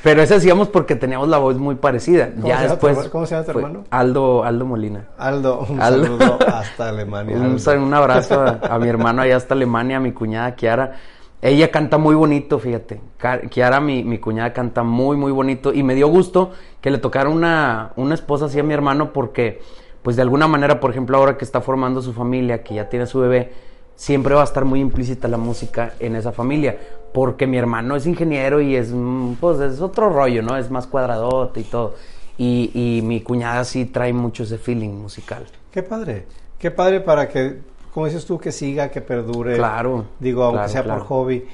pero 0.03 0.21
eso 0.21 0.35
hacíamos 0.35 0.69
porque 0.69 0.95
teníamos 0.95 1.27
la 1.29 1.37
voz 1.37 1.57
muy 1.57 1.75
parecida. 1.75 2.29
¿Cómo 2.33 2.47
Ya 2.47 2.57
tu 2.63 2.69
después. 2.69 3.09
cómo 3.09 3.25
se 3.25 3.35
llama 3.35 3.45
tu 3.45 3.51
hermano? 3.51 3.83
Aldo, 3.91 4.43
Aldo 4.43 4.65
Molina. 4.65 5.05
Aldo, 5.17 5.65
un 5.69 5.81
Aldo. 5.81 6.05
saludo 6.05 6.39
hasta 6.47 6.89
Alemania. 6.89 7.35
Un, 7.37 7.57
un 7.83 7.93
abrazo 7.93 8.41
a, 8.41 8.59
a 8.69 8.79
mi 8.79 8.87
hermano 8.89 9.21
allá 9.21 9.37
hasta 9.37 9.53
Alemania, 9.53 9.97
a 9.97 9.99
mi 9.99 10.11
cuñada 10.11 10.55
Kiara. 10.55 10.93
Ella 11.41 11.71
canta 11.71 11.97
muy 11.97 12.13
bonito, 12.13 12.59
fíjate. 12.59 13.01
Kiara, 13.49 13.79
mi, 13.79 14.03
mi 14.03 14.19
cuñada, 14.19 14.53
canta 14.53 14.83
muy, 14.83 15.17
muy 15.17 15.31
bonito. 15.31 15.73
Y 15.73 15.81
me 15.81 15.95
dio 15.95 16.07
gusto 16.07 16.51
que 16.81 16.91
le 16.91 16.99
tocara 16.99 17.29
una, 17.29 17.93
una 17.95 18.13
esposa 18.13 18.45
así 18.45 18.59
a 18.59 18.63
mi 18.63 18.75
hermano 18.75 19.11
porque, 19.11 19.59
pues 20.03 20.15
de 20.15 20.21
alguna 20.21 20.47
manera, 20.47 20.79
por 20.79 20.91
ejemplo, 20.91 21.17
ahora 21.17 21.37
que 21.37 21.45
está 21.45 21.61
formando 21.61 22.01
su 22.03 22.13
familia, 22.13 22.61
que 22.61 22.75
ya 22.75 22.89
tiene 22.89 23.07
su 23.07 23.19
bebé, 23.19 23.51
siempre 23.95 24.35
va 24.35 24.41
a 24.41 24.43
estar 24.43 24.65
muy 24.65 24.81
implícita 24.81 25.27
la 25.27 25.37
música 25.37 25.93
en 25.99 26.15
esa 26.15 26.31
familia. 26.31 26.77
Porque 27.11 27.47
mi 27.47 27.57
hermano 27.57 27.95
es 27.95 28.05
ingeniero 28.05 28.61
y 28.61 28.75
es, 28.75 28.91
mm, 28.93 29.33
pues, 29.39 29.59
es 29.61 29.81
otro 29.81 30.09
rollo, 30.09 30.43
¿no? 30.43 30.57
Es 30.57 30.69
más 30.69 30.85
cuadradote 30.85 31.61
y 31.61 31.63
todo. 31.63 31.95
Y, 32.37 32.69
y 32.73 33.01
mi 33.01 33.21
cuñada 33.21 33.63
sí 33.63 33.85
trae 33.85 34.13
mucho 34.13 34.43
ese 34.43 34.59
feeling 34.59 34.89
musical. 34.89 35.47
Qué 35.71 35.81
padre. 35.81 36.27
Qué 36.59 36.69
padre 36.69 37.01
para 37.01 37.27
que, 37.27 37.57
como 37.93 38.05
dices 38.05 38.25
tú, 38.25 38.37
que 38.37 38.51
siga, 38.51 38.89
que 38.89 39.01
perdure. 39.01 39.55
Claro, 39.55 40.05
Digo, 40.19 40.43
aunque 40.43 40.57
claro, 40.59 40.71
sea 40.71 40.83
claro. 40.83 40.99
por 40.99 41.07
hobby. 41.09 41.45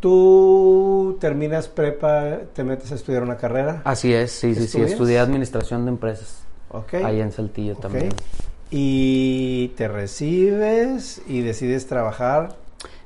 ¿Tú 0.00 1.16
terminas 1.20 1.68
prepa, 1.68 2.38
te 2.54 2.62
metes 2.62 2.92
a 2.92 2.94
estudiar 2.94 3.22
una 3.22 3.36
carrera? 3.36 3.82
Así 3.84 4.12
es, 4.12 4.30
sí, 4.32 4.54
sí, 4.54 4.66
sí. 4.66 4.80
Estudié 4.82 5.18
administración 5.18 5.84
de 5.84 5.90
empresas. 5.90 6.40
Ok. 6.70 6.94
Ahí 6.94 7.20
en 7.20 7.32
Saltillo 7.32 7.74
Ok. 7.74 7.80
también. 7.80 8.08
Y 8.70 9.68
te 9.76 9.88
recibes 9.88 11.22
y 11.26 11.40
decides 11.40 11.86
trabajar. 11.86 12.56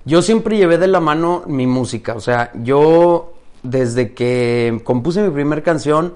Yo 0.05 0.23
siempre 0.23 0.57
llevé 0.57 0.79
de 0.79 0.89
la 0.89 1.01
mano 1.01 1.43
mi 1.47 1.67
música. 1.67 2.15
O 2.15 2.21
sea, 2.21 2.51
yo 2.63 3.33
desde 3.63 4.15
que 4.15 4.81
compuse 4.85 5.23
mi 5.23 5.31
primer 5.31 5.63
canción 5.63 6.15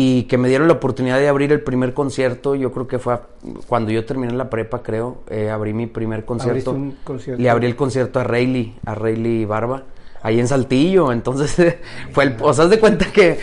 y 0.00 0.22
que 0.24 0.38
me 0.38 0.48
dieron 0.48 0.68
la 0.68 0.74
oportunidad 0.74 1.18
de 1.18 1.26
abrir 1.28 1.50
el 1.50 1.60
primer 1.60 1.92
concierto, 1.92 2.54
yo 2.54 2.70
creo 2.72 2.86
que 2.86 3.00
fue 3.00 3.14
a- 3.14 3.22
cuando 3.66 3.90
yo 3.90 4.04
terminé 4.04 4.32
la 4.32 4.48
prepa, 4.48 4.80
creo, 4.82 5.22
eh, 5.28 5.50
abrí 5.50 5.72
mi 5.72 5.86
primer 5.88 6.24
concierto. 6.24 6.70
un 6.72 6.96
concierto? 7.02 7.42
Le 7.42 7.50
abrí 7.50 7.66
el 7.66 7.74
concierto 7.74 8.20
a 8.20 8.24
Rayleigh, 8.24 8.76
a 8.86 8.94
Rayleigh 8.94 9.44
Barba, 9.44 9.82
ahí 10.22 10.38
en 10.38 10.46
Saltillo. 10.46 11.10
Entonces, 11.10 11.56
fue 12.12 12.24
el, 12.24 12.36
o 12.40 12.52
sea, 12.52 12.66
de 12.66 12.78
cuenta 12.78 13.06
que 13.12 13.38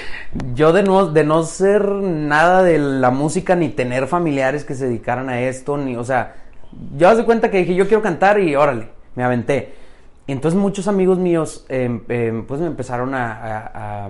yo 0.54 0.72
de 0.72 0.84
no, 0.84 1.08
de 1.08 1.26
no 1.26 1.44
ser 1.44 1.86
nada 1.90 2.64
de 2.64 2.78
la 2.78 3.12
música, 3.12 3.56
ni 3.56 3.68
tener 3.70 4.08
familiares 4.08 4.64
que 4.64 4.76
se 4.76 4.86
dedicaran 4.88 5.28
a 5.30 5.42
esto, 5.42 5.76
ni, 5.78 5.98
o 5.98 6.04
sea, 6.06 6.36
yo 6.98 7.10
haz 7.10 7.18
de 7.18 7.26
cuenta 7.26 7.52
que 7.52 7.58
dije, 7.58 7.76
yo 7.76 7.88
quiero 7.88 8.02
cantar 8.02 8.40
y 8.40 8.56
órale, 8.56 8.88
me 9.16 9.24
aventé. 9.24 9.74
Y 10.28 10.32
entonces 10.32 10.60
muchos 10.60 10.88
amigos 10.88 11.18
míos, 11.20 11.66
em, 11.70 12.02
em, 12.08 12.46
pues 12.46 12.62
me 12.62 12.68
empezaron 12.68 13.14
a, 13.14 13.32
a- 13.34 14.06
a- 14.06 14.10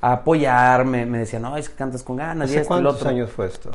a 0.00 0.12
apoyar, 0.12 0.84
me, 0.84 1.04
decían, 1.06 1.42
no, 1.42 1.56
es 1.56 1.68
que 1.68 1.74
cantas 1.74 2.02
con 2.02 2.16
ganas 2.16 2.50
y 2.50 2.54
¿Hace 2.54 2.64
y 2.64 2.66
cuántos 2.66 2.96
otro. 2.96 3.08
años 3.10 3.30
fue 3.30 3.46
esto? 3.46 3.70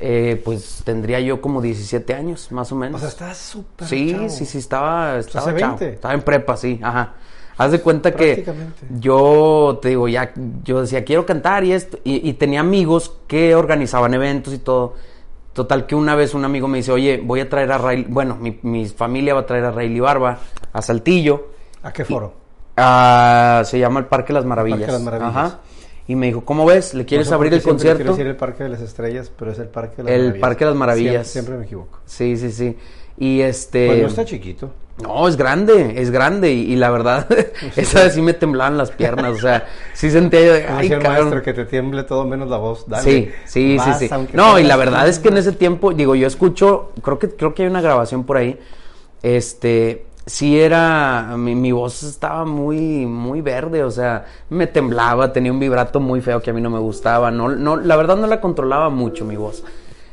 Eh, 0.00 0.40
pues 0.44 0.82
tendría 0.84 1.20
yo 1.20 1.40
como 1.40 1.60
17 1.62 2.14
años, 2.14 2.50
más 2.52 2.70
o 2.72 2.76
menos. 2.76 2.96
O 2.96 2.98
sea, 3.00 3.08
estás 3.08 3.36
súper 3.38 3.86
Sí, 3.88 4.10
chavo. 4.12 4.28
sí, 4.28 4.44
sí, 4.44 4.58
estaba, 4.58 5.18
estaba 5.18 5.46
hace 5.50 5.58
chavo. 5.60 5.76
20. 5.78 5.94
Estaba 5.94 6.14
en 6.14 6.22
prepa, 6.22 6.56
sí, 6.56 6.80
ajá. 6.82 7.14
Haz 7.56 7.70
de 7.70 7.80
cuenta 7.80 8.12
que 8.12 8.44
yo, 8.98 9.78
te 9.80 9.90
digo, 9.90 10.08
ya, 10.08 10.32
yo 10.64 10.80
decía, 10.80 11.04
quiero 11.04 11.24
cantar 11.24 11.62
y 11.64 11.72
esto, 11.72 11.98
y, 12.02 12.28
y 12.28 12.32
tenía 12.34 12.58
amigos 12.60 13.12
que 13.28 13.54
organizaban 13.54 14.12
eventos 14.14 14.52
y 14.52 14.58
todo. 14.58 14.94
Total 15.52 15.86
que 15.86 15.94
una 15.94 16.16
vez 16.16 16.34
un 16.34 16.44
amigo 16.44 16.66
me 16.66 16.78
dice, 16.78 16.90
oye, 16.90 17.22
voy 17.24 17.38
a 17.38 17.48
traer 17.48 17.70
a 17.70 17.78
Ray, 17.78 18.06
bueno, 18.08 18.34
mi, 18.34 18.58
mi 18.62 18.86
familia 18.86 19.34
va 19.34 19.40
a 19.42 19.46
traer 19.46 19.64
a 19.66 19.70
Rayleigh 19.70 20.00
Barba 20.00 20.38
a 20.72 20.82
Saltillo. 20.82 21.50
¿A 21.84 21.92
qué 21.92 22.04
foro? 22.04 22.34
Ah, 22.76 23.62
se 23.64 23.78
llama 23.78 24.00
el 24.00 24.06
Parque 24.06 24.32
Las 24.32 24.44
Maravillas. 24.44 24.80
Parque 24.80 24.92
Las 24.92 25.02
Maravillas. 25.02 25.36
Ajá. 25.36 25.58
Y 26.06 26.16
me 26.16 26.26
dijo, 26.26 26.44
¿cómo 26.44 26.66
ves? 26.66 26.92
¿Le 26.92 27.06
quieres 27.06 27.26
No 27.26 27.30
sé 27.30 27.36
por 27.36 27.46
abrir 27.46 27.54
el 27.54 27.62
concierto? 27.62 27.96
Quiero 27.98 28.12
decir 28.12 28.26
el 28.26 28.36
Parque 28.36 28.64
de 28.64 28.68
las 28.70 28.80
Estrellas, 28.80 29.30
pero 29.38 29.52
es 29.52 29.58
el 29.58 29.68
Parque 29.68 29.96
de 29.98 30.02
las 30.04 30.12
El 30.12 30.18
Maravillas. 30.20 30.40
Parque 30.40 30.64
de 30.64 30.70
las 30.70 30.78
Maravillas. 30.78 31.12
Siempre, 31.26 31.32
siempre 31.32 31.56
me 31.56 31.64
equivoco. 31.64 31.98
Sí, 32.04 32.36
sí, 32.36 32.50
sí. 32.50 32.76
Y 33.16 33.40
este... 33.40 33.86
Pues 33.86 34.02
no 34.02 34.08
está 34.08 34.24
chiquito. 34.24 34.70
No, 35.02 35.26
es 35.26 35.36
grande, 35.36 35.94
es 35.96 36.10
grande 36.12 36.52
y, 36.52 36.72
y 36.72 36.76
la 36.76 36.88
verdad, 36.88 37.26
esa 37.76 38.04
vez 38.04 38.14
sí 38.14 38.22
me 38.22 38.32
temblaban 38.32 38.78
las 38.78 38.92
piernas, 38.92 39.32
o 39.32 39.40
sea, 39.40 39.66
sí 39.92 40.08
sentía 40.08 40.40
yo 40.40 40.52
de, 40.52 40.66
ay, 40.68 40.86
el 40.86 41.02
cabrón". 41.02 41.12
maestro, 41.24 41.42
que 41.42 41.52
te 41.52 41.64
tiemble 41.64 42.04
todo 42.04 42.24
menos 42.24 42.48
la 42.48 42.58
voz. 42.58 42.88
Dale, 42.88 43.02
Sí, 43.02 43.30
sí, 43.44 43.76
vas, 43.76 43.98
sí, 43.98 44.06
sí. 44.06 44.14
No, 44.34 44.56
y 44.56 44.62
la 44.62 44.76
verdad 44.76 45.08
es 45.08 45.18
que 45.18 45.30
en 45.30 45.38
ese 45.38 45.50
tiempo, 45.50 45.92
digo, 45.92 46.14
yo 46.14 46.28
escucho, 46.28 46.92
creo 47.02 47.18
que 47.18 47.28
creo 47.30 47.54
que 47.54 47.62
hay 47.64 47.68
una 47.68 47.80
grabación 47.80 48.22
por 48.22 48.36
ahí. 48.36 48.56
Este, 49.24 50.06
sí 50.26 50.58
era 50.58 51.34
mi, 51.36 51.54
mi 51.54 51.72
voz 51.72 52.02
estaba 52.02 52.44
muy 52.44 53.06
muy 53.06 53.40
verde, 53.40 53.84
o 53.84 53.90
sea, 53.90 54.24
me 54.50 54.66
temblaba, 54.66 55.32
tenía 55.32 55.52
un 55.52 55.60
vibrato 55.60 56.00
muy 56.00 56.20
feo 56.20 56.40
que 56.40 56.50
a 56.50 56.52
mí 56.54 56.60
no 56.60 56.70
me 56.70 56.78
gustaba, 56.78 57.30
no 57.30 57.48
no 57.50 57.76
la 57.76 57.96
verdad 57.96 58.16
no 58.16 58.26
la 58.26 58.40
controlaba 58.40 58.88
mucho 58.90 59.24
mi 59.24 59.36
voz. 59.36 59.62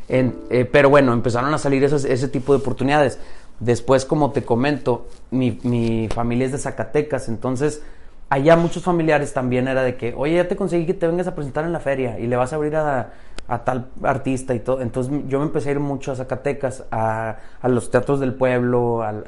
Eh, 0.09 0.67
pero 0.69 0.89
bueno, 0.89 1.13
empezaron 1.13 1.53
a 1.53 1.57
salir 1.57 1.81
esas- 1.85 2.03
ese 2.03 2.27
tipo 2.27 2.51
de 2.53 2.59
oportunidades. 2.59 3.17
Después, 3.61 4.03
como 4.05 4.31
te 4.31 4.43
comento, 4.43 5.07
mi, 5.29 5.57
mi 5.63 6.09
familia 6.13 6.47
es 6.47 6.51
de 6.51 6.57
Zacatecas, 6.57 7.29
entonces 7.29 7.81
allá 8.29 8.57
muchos 8.57 8.83
familiares 8.83 9.31
también 9.33 9.67
era 9.69 9.83
de 9.83 9.95
que, 9.95 10.13
oye, 10.17 10.35
ya 10.35 10.47
te 10.49 10.55
conseguí 10.57 10.85
que 10.85 10.93
te 10.93 11.07
vengas 11.07 11.27
a 11.27 11.35
presentar 11.35 11.63
en 11.63 11.71
la 11.71 11.79
feria 11.79 12.19
y 12.19 12.27
le 12.27 12.35
vas 12.35 12.51
a 12.51 12.57
abrir 12.57 12.75
a, 12.75 13.13
a 13.47 13.63
tal 13.63 13.87
artista 14.03 14.53
y 14.53 14.59
todo. 14.59 14.81
Entonces 14.81 15.13
yo 15.29 15.39
me 15.39 15.45
empecé 15.45 15.69
a 15.69 15.71
ir 15.73 15.79
mucho 15.79 16.11
a 16.11 16.15
Zacatecas, 16.15 16.83
a, 16.91 17.37
a 17.61 17.67
los 17.69 17.89
teatros 17.91 18.19
del 18.19 18.33
pueblo, 18.33 19.03
al- 19.03 19.23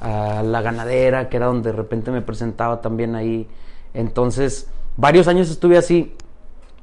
a 0.00 0.42
la 0.42 0.62
ganadera, 0.62 1.28
que 1.28 1.36
era 1.36 1.46
donde 1.46 1.70
de 1.70 1.76
repente 1.76 2.10
me 2.10 2.22
presentaba 2.22 2.80
también 2.80 3.14
ahí. 3.14 3.46
Entonces, 3.94 4.68
varios 4.96 5.28
años 5.28 5.50
estuve 5.50 5.76
así 5.76 6.14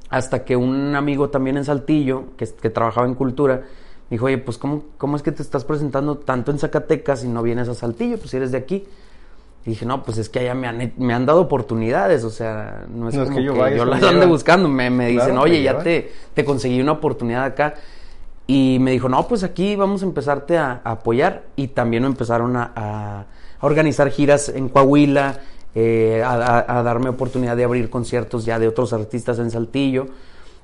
hasta 0.09 0.45
que 0.45 0.55
un 0.55 0.95
amigo 0.95 1.29
también 1.29 1.57
en 1.57 1.65
Saltillo, 1.65 2.36
que, 2.38 2.47
que 2.47 2.69
trabajaba 2.69 3.07
en 3.07 3.15
cultura, 3.15 3.63
me 4.09 4.15
dijo, 4.15 4.25
oye, 4.25 4.38
pues 4.38 4.57
¿cómo, 4.57 4.86
¿cómo 4.97 5.17
es 5.17 5.21
que 5.24 5.33
te 5.33 5.41
estás 5.41 5.65
presentando 5.65 6.17
tanto 6.17 6.51
en 6.51 6.59
Zacatecas 6.59 7.25
y 7.25 7.27
no 7.27 7.43
vienes 7.43 7.67
a 7.67 7.75
Saltillo? 7.75 8.17
Pues 8.17 8.31
si 8.31 8.38
eres 8.38 8.51
de 8.51 8.57
aquí. 8.57 8.86
Y 9.65 9.71
dije, 9.71 9.86
no, 9.86 10.03
pues 10.03 10.17
es 10.17 10.29
que 10.29 10.39
allá 10.39 10.55
me 10.55 10.67
han, 10.67 10.93
me 10.95 11.13
han 11.13 11.25
dado 11.25 11.41
oportunidades, 11.41 12.24
o 12.24 12.29
sea, 12.29 12.86
no 12.89 13.09
es 13.09 13.15
No 13.15 13.24
es 13.24 13.27
como 13.27 13.39
que 13.39 13.43
yo 13.43 13.53
que 13.53 13.86
las 13.86 14.01
ande 14.01 14.25
buscando. 14.25 14.69
Me, 14.69 14.89
me 14.89 15.07
dicen, 15.07 15.31
Claro, 15.31 15.41
oye, 15.41 15.57
me 15.57 15.63
ya 15.63 15.79
te, 15.79 16.09
te 16.33 16.45
conseguí 16.45 16.79
una 16.79 16.93
oportunidad 16.93 17.43
acá. 17.43 17.74
Y 18.48 18.77
me 18.80 18.92
dijo, 18.92 19.10
no, 19.10 19.27
pues 19.27 19.44
aquí 19.44 19.75
vamos 19.75 20.01
a 20.04 20.06
empezarte 20.06 20.58
a, 20.58 20.80
a 20.84 20.92
apoyar. 20.92 21.44
Y 21.58 21.68
también 21.70 22.06
empezaron 22.06 22.56
a, 22.56 22.72
a- 22.75 23.25
a 23.60 23.66
organizar 23.66 24.10
giras 24.10 24.50
en 24.50 24.70
Coahuila, 24.70 25.39
eh, 25.75 26.24
a, 26.25 26.82
darme 26.84 27.10
oportunidad 27.10 27.58
de 27.58 27.63
abrir 27.66 27.89
conciertos 27.89 28.46
ya 28.46 28.58
de 28.60 28.68
otros 28.68 28.94
artistas 28.94 29.39
en 29.39 29.51
Saltillo. 29.51 30.06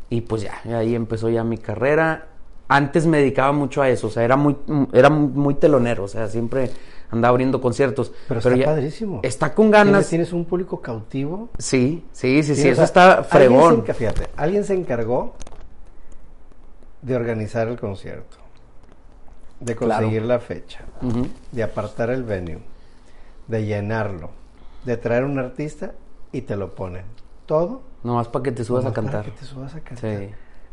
Y 0.10 0.22
pues 0.22 0.44
ya, 0.44 0.62
ahí 0.78 0.96
empezó 0.96 1.30
ya 1.30 1.44
mi 1.44 1.58
carrera. 1.58 2.28
Antes 2.70 3.06
me 3.06 3.18
dedicaba 3.18 3.52
mucho 3.52 3.82
a 3.82 3.90
eso, 3.90 4.08
o 4.08 4.10
sea, 4.10 4.24
era 4.24 4.38
muy, 4.38 4.56
era 4.94 5.10
muy 5.10 5.56
telonero, 5.56 6.06
o 6.06 6.08
sea, 6.08 6.28
siempre 6.28 6.72
andaba 7.12 7.30
abriendo 7.32 7.60
conciertos. 7.60 8.12
Pero 8.28 8.40
está 8.40 8.56
ya 8.56 8.66
padrísimo. 8.66 9.20
Está 9.24 9.54
con 9.54 9.70
¿Tienes, 9.72 9.86
ganas. 9.92 10.08
tienes 10.10 10.32
un 10.34 10.46
público 10.46 10.80
cautivo. 10.82 11.50
Sí, 11.58 12.06
sí, 12.14 12.42
sí, 12.42 12.56
sí, 12.56 12.70
eso 12.70 12.84
está 12.84 13.14
alguien 13.16 13.24
se 13.26 13.30
fregón. 13.38 13.84
fíjate, 13.86 14.28
alguien 14.38 14.64
se 14.64 14.74
encargó 14.76 15.36
de 17.04 17.16
organizar 17.16 17.68
el 17.68 17.80
concierto, 17.80 18.38
de 19.60 19.76
Claro. 19.76 20.02
conseguir 20.04 20.24
la 20.24 20.40
fecha, 20.40 20.80
de 21.52 21.64
apartar 21.64 22.10
el 22.10 22.24
venue, 22.24 22.60
de 23.48 23.66
llenarlo, 23.66 24.32
de 24.86 24.98
traer 24.98 25.24
un 25.24 25.38
artista 25.40 25.92
y 26.32 26.42
te 26.42 26.56
lo 26.56 26.74
ponen. 26.74 27.04
Todo. 27.46 27.82
Nomás 28.04 28.28
para 28.28 28.44
que 28.44 28.52
te 28.52 28.64
subas 28.64 28.86
a 28.86 28.90
nomás 28.90 28.96
para 28.96 29.12
cantar. 29.12 29.32
que 29.34 29.40
te 29.40 29.46
subas 29.46 29.76
a 29.76 29.80
cantar. 29.82 30.20
Sí. 30.20 30.30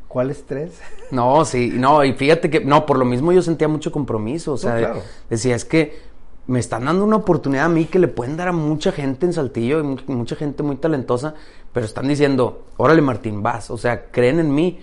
¿Cuál 0.09 0.31
estrés? 0.31 0.81
No, 1.11 1.45
sí, 1.45 1.73
no, 1.75 2.05
y 2.05 2.13
fíjate 2.15 2.49
que, 2.51 2.61
no, 2.65 2.87
por 2.87 2.99
lo 2.99 3.05
mismo 3.05 3.33
yo 3.33 3.43
sentía 3.43 3.69
mucho 3.69 3.93
compromiso, 3.93 4.53
o 4.53 4.57
sea, 4.57 4.77
claro. 4.79 5.03
decía, 5.29 5.55
es 5.57 5.65
que 5.65 6.11
me 6.47 6.59
están 6.59 6.85
dando 6.87 7.05
una 7.05 7.17
oportunidad 7.17 7.67
a 7.67 7.69
mí 7.69 7.85
que 7.85 7.99
le 8.01 8.09
pueden 8.09 8.37
dar 8.37 8.49
a 8.49 8.53
mucha 8.53 8.91
gente 8.93 9.27
en 9.27 9.33
Saltillo, 9.33 9.79
y 9.81 9.83
mu- 9.85 9.97
mucha 10.07 10.35
gente 10.37 10.63
muy 10.65 10.77
talentosa, 10.77 11.35
pero 11.73 11.87
están 11.87 12.09
diciendo, 12.09 12.67
órale 12.77 13.03
Martín, 13.03 13.41
vas, 13.43 13.71
o 13.71 13.77
sea, 13.77 14.07
creen 14.11 14.41
en 14.41 14.53
mí. 14.55 14.81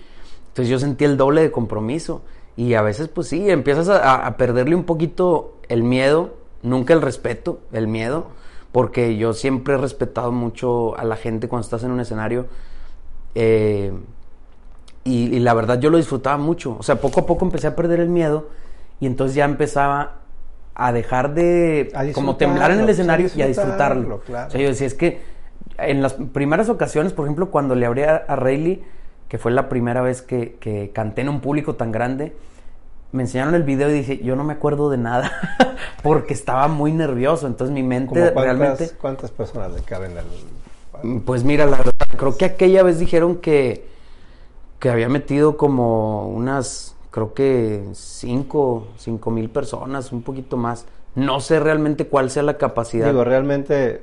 Entonces 0.58 0.72
yo 0.72 0.80
sentí 0.80 1.04
el 1.04 1.16
doble 1.16 1.40
de 1.40 1.52
compromiso, 1.52 2.22
y 2.56 2.74
a 2.74 2.82
veces 2.82 3.06
pues 3.06 3.28
sí, 3.28 3.48
empiezas 3.48 3.88
a, 3.88 4.36
perderle 4.36 4.74
un 4.74 4.82
poquito 4.82 5.54
el 5.68 5.84
miedo, 5.84 6.34
nunca 6.64 6.94
el 6.94 7.00
respeto, 7.00 7.60
el 7.70 7.86
miedo, 7.86 8.26
porque 8.72 9.16
yo 9.16 9.34
siempre 9.34 9.74
he 9.74 9.76
respetado 9.76 10.32
mucho 10.32 10.98
a 10.98 11.04
la 11.04 11.14
gente 11.14 11.46
cuando 11.46 11.64
estás 11.64 11.84
en 11.84 11.92
un 11.92 12.00
escenario. 12.00 12.46
Eh, 13.36 13.92
y, 15.04 15.36
y 15.36 15.38
la 15.38 15.54
verdad 15.54 15.78
yo 15.78 15.90
lo 15.90 15.96
disfrutaba 15.96 16.38
mucho. 16.38 16.76
O 16.76 16.82
sea, 16.82 16.96
poco 16.96 17.20
a 17.20 17.26
poco 17.26 17.44
empecé 17.44 17.68
a 17.68 17.76
perder 17.76 18.00
el 18.00 18.08
miedo 18.08 18.48
y 18.98 19.06
entonces 19.06 19.36
ya 19.36 19.44
empezaba 19.44 20.22
a 20.74 20.92
dejar 20.92 21.34
de 21.34 21.92
A 21.94 22.04
como 22.12 22.34
temblar 22.34 22.72
en 22.72 22.80
el 22.80 22.88
escenario 22.88 23.30
y 23.32 23.42
a 23.42 23.46
disfrutarlo, 23.46 24.00
disfrutarlo. 24.00 24.20
claro. 24.26 24.48
O 24.48 24.50
sea, 24.50 24.60
yo 24.60 24.66
decía, 24.66 24.88
es 24.88 24.94
que 24.94 25.22
en 25.76 26.02
las 26.02 26.14
primeras 26.14 26.68
ocasiones, 26.68 27.12
por 27.12 27.26
ejemplo, 27.26 27.52
cuando 27.52 27.76
le 27.76 27.86
abrí 27.86 28.02
a, 28.02 28.16
a 28.16 28.34
Rayleigh, 28.34 28.97
que 29.28 29.38
fue 29.38 29.52
la 29.52 29.68
primera 29.68 30.00
vez 30.00 30.22
que, 30.22 30.54
que 30.54 30.90
canté 30.90 31.20
en 31.20 31.28
un 31.28 31.40
público 31.40 31.74
tan 31.74 31.92
grande, 31.92 32.34
me 33.12 33.22
enseñaron 33.22 33.54
el 33.54 33.62
video 33.62 33.90
y 33.90 33.94
dije, 33.94 34.18
yo 34.18 34.36
no 34.36 34.44
me 34.44 34.54
acuerdo 34.54 34.90
de 34.90 34.98
nada 34.98 35.30
porque 36.02 36.34
estaba 36.34 36.68
muy 36.68 36.92
nervioso. 36.92 37.46
Entonces 37.46 37.72
mi 37.72 37.82
mente 37.82 38.08
¿Cómo 38.08 38.32
cuántas, 38.32 38.44
realmente... 38.44 38.90
¿Cuántas 39.00 39.30
personas 39.30 39.72
le 39.72 39.82
caben 39.82 40.12
al... 40.18 41.20
Pues 41.24 41.44
mira, 41.44 41.64
la 41.66 41.76
verdad, 41.76 41.92
creo 42.16 42.36
que 42.36 42.44
aquella 42.44 42.82
vez 42.82 42.98
dijeron 42.98 43.36
que, 43.36 43.86
que 44.80 44.90
había 44.90 45.08
metido 45.08 45.56
como 45.56 46.28
unas, 46.28 46.96
creo 47.10 47.34
que 47.34 47.84
cinco, 47.92 48.88
cinco 48.96 49.30
mil 49.30 49.48
personas, 49.48 50.10
un 50.12 50.22
poquito 50.22 50.56
más. 50.56 50.86
No 51.14 51.40
sé 51.40 51.60
realmente 51.60 52.08
cuál 52.08 52.30
sea 52.30 52.42
la 52.42 52.58
capacidad. 52.58 53.06
Digo, 53.06 53.22
realmente 53.22 54.02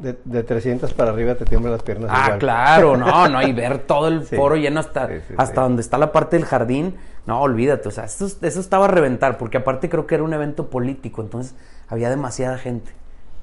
de, 0.00 0.16
de 0.24 0.42
300 0.42 0.92
para 0.94 1.10
arriba 1.10 1.34
te 1.34 1.44
tiemblan 1.44 1.72
las 1.72 1.82
piernas 1.82 2.10
ah, 2.12 2.22
igual. 2.26 2.38
claro, 2.38 2.96
no, 2.96 3.28
no, 3.30 3.42
y 3.42 3.52
ver 3.52 3.78
todo 3.80 4.08
el 4.08 4.24
Sí. 4.26 4.36
foro 4.36 4.56
lleno 4.56 4.80
hasta, 4.80 5.08
Sí, 5.08 5.14
sí, 5.28 5.34
hasta 5.36 5.60
donde 5.62 5.82
está 5.82 5.98
la 5.98 6.12
parte 6.12 6.36
del 6.36 6.44
jardín. 6.46 6.96
No, 7.26 7.40
olvídate, 7.42 7.88
o 7.88 7.90
sea, 7.90 8.04
eso, 8.04 8.26
eso 8.26 8.60
estaba 8.60 8.86
a 8.86 8.88
reventar, 8.88 9.36
porque 9.38 9.58
aparte 9.58 9.88
creo 9.90 10.06
que 10.06 10.14
era 10.14 10.24
un 10.24 10.32
evento 10.32 10.70
político, 10.70 11.20
entonces 11.20 11.54
había 11.88 12.08
demasiada 12.10 12.56
gente, 12.58 12.92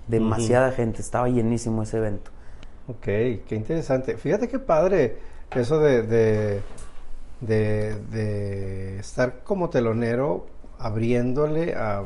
demasiada 0.08 0.72
gente, 0.72 1.02
estaba 1.02 1.30
llenísimo 1.30 1.84
ese 1.84 1.98
evento. 1.98 2.32
Ok, 2.88 3.04
qué 3.04 3.46
interesante. 3.52 4.18
Fíjate 4.18 4.48
qué 4.48 4.60
padre 4.60 5.18
eso 5.54 5.80
de, 5.80 6.02
de, 6.04 6.62
de, 7.42 7.96
de 8.12 9.00
estar 9.00 9.44
como 9.44 9.70
telonero 9.70 10.46
abriéndole 10.80 11.74
a, 11.76 12.04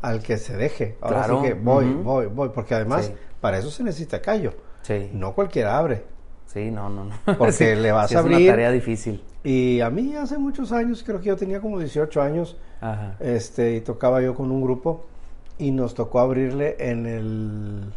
al 0.00 0.22
que 0.22 0.36
se 0.38 0.56
deje. 0.56 0.96
Ahora 1.00 1.18
Claro, 1.24 1.40
sí 1.42 1.48
que 1.48 1.54
voy, 1.54 1.92
voy, 1.94 2.26
voy, 2.26 2.48
porque 2.50 2.74
además 2.74 3.06
Sí. 3.06 3.14
Para 3.42 3.58
eso 3.58 3.70
se 3.70 3.82
necesita 3.82 4.22
callo. 4.22 4.54
Sí. 4.80 5.10
No 5.12 5.34
cualquiera 5.34 5.76
abre. 5.76 6.04
Sí, 6.46 6.70
no, 6.70 6.88
no, 6.88 7.04
no. 7.04 7.14
Porque 7.36 7.52
Sí, 7.52 7.64
le 7.74 7.92
vas 7.92 8.08
sí 8.08 8.14
a 8.14 8.20
Es 8.20 8.24
abrir. 8.24 8.38
una 8.38 8.46
tarea 8.52 8.70
difícil. 8.70 9.22
Y 9.44 9.80
a 9.80 9.90
mí 9.90 10.14
hace 10.16 10.38
muchos 10.38 10.72
años, 10.72 11.02
creo 11.04 11.18
que 11.20 11.26
yo 11.26 11.36
tenía 11.36 11.60
como 11.60 11.78
18 11.78 12.22
años, 12.22 12.56
Ajá. 12.80 13.16
este, 13.20 13.74
y 13.76 13.80
tocaba 13.82 14.22
yo 14.22 14.34
con 14.34 14.50
un 14.50 14.62
grupo 14.62 15.04
y 15.58 15.70
nos 15.72 15.94
tocó 15.94 16.20
abrirle 16.20 16.76
en 16.78 17.06
el 17.06 17.92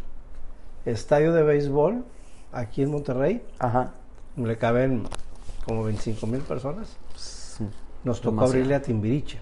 estadio 0.84 1.32
de 1.32 1.42
béisbol 1.42 2.04
aquí 2.52 2.82
en 2.82 2.90
Monterrey. 2.90 3.42
Ajá. 3.58 3.92
Le 4.36 4.58
caben 4.58 5.04
como 5.64 5.84
25 5.84 6.26
mil 6.26 6.40
personas. 6.42 6.96
Nos 8.04 8.20
tocó 8.20 8.30
Demasiado. 8.36 8.52
abrirle 8.52 8.74
a 8.74 8.82
Timbiriche. 8.82 9.38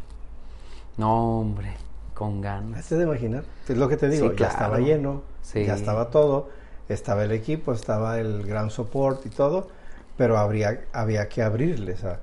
No, 0.97 1.41
hombre, 1.41 1.73
con 2.15 2.41
ganas. 2.41 2.87
¿Te 2.89 2.97
de 2.97 3.05
imaginar? 3.05 3.45
Es 3.69 3.77
lo 3.77 3.89
que 3.89 3.97
te 3.97 4.09
digo, 4.09 4.27
Sí, 4.27 4.31
ya 4.33 4.37
claro. 4.37 4.53
estaba 4.53 4.79
lleno, 4.79 5.23
Sí. 5.45 5.65
ya 5.65 5.75
estaba 5.75 6.11
todo, 6.11 6.49
estaba 6.89 7.23
el 7.25 7.31
equipo, 7.33 7.73
estaba 7.73 8.19
el 8.19 8.45
gran 8.45 8.71
support 8.71 9.25
y 9.27 9.29
todo, 9.31 9.69
pero 10.17 10.37
habría, 10.39 10.85
había 10.93 11.29
que 11.29 11.43
abrirles 11.43 12.03
a, 12.05 12.19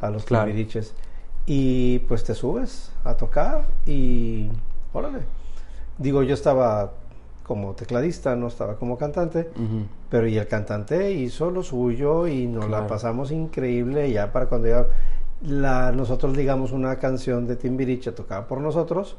a 0.00 0.10
los 0.10 0.24
Claro. 0.24 0.46
Timbiriches. 0.46 0.94
Y 1.46 2.00
pues 2.00 2.24
te 2.24 2.34
subes 2.34 2.90
a 3.04 3.14
tocar 3.16 3.62
y 3.86 4.48
órale. 4.92 5.20
Digo, 5.98 6.22
yo 6.22 6.34
estaba 6.34 6.92
como 7.44 7.74
tecladista, 7.74 8.34
no 8.36 8.46
estaba 8.46 8.76
como 8.76 8.96
cantante, 8.96 9.50
pero 10.08 10.26
y 10.28 10.38
el 10.38 10.46
cantante 10.48 11.12
hizo 11.12 11.50
lo 11.50 11.62
suyo 11.62 12.26
y 12.26 12.46
nos 12.46 12.70
la 12.70 12.86
pasamos 12.86 13.30
increíble 13.32 14.10
ya 14.10 14.32
para 14.32 14.46
cuando 14.46 14.68
ya 14.68 14.86
la, 15.42 15.90
nosotros 15.92 16.36
digamos 16.36 16.70
una 16.72 16.98
canción 17.00 17.46
de 17.48 17.56
Timbiriche 17.56 18.12
tocada 18.12 18.46
por 18.46 18.58
nosotros 18.60 19.16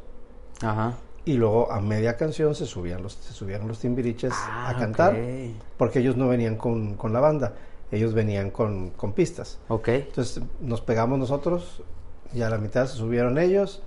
Ajá. 0.62 0.94
Y 1.26 1.34
luego 1.34 1.72
a 1.72 1.80
media 1.80 2.18
canción 2.18 2.54
se 2.56 2.66
subían 2.66 3.02
los, 3.02 3.14
se 3.14 3.34
subían 3.34 3.68
los 3.68 3.80
Timbiriches 3.80 4.34
Ah, 4.36 4.70
a 4.70 4.78
cantar 4.78 5.14
ok. 5.14 5.20
porque 5.78 6.00
ellos 6.00 6.18
no 6.18 6.28
venían 6.28 6.58
con, 6.58 6.96
con 6.96 7.14
la 7.14 7.20
banda, 7.20 7.54
ellos 7.92 8.14
venían 8.14 8.50
con, 8.52 8.90
con 8.92 9.14
pistas. 9.14 9.60
Entonces 9.88 10.44
nos 10.62 10.82
pegamos 10.82 11.18
nosotros 11.20 11.82
y 12.34 12.42
a 12.42 12.50
la 12.50 12.58
mitad 12.58 12.88
se 12.88 12.98
subieron 12.98 13.38
ellos 13.38 13.82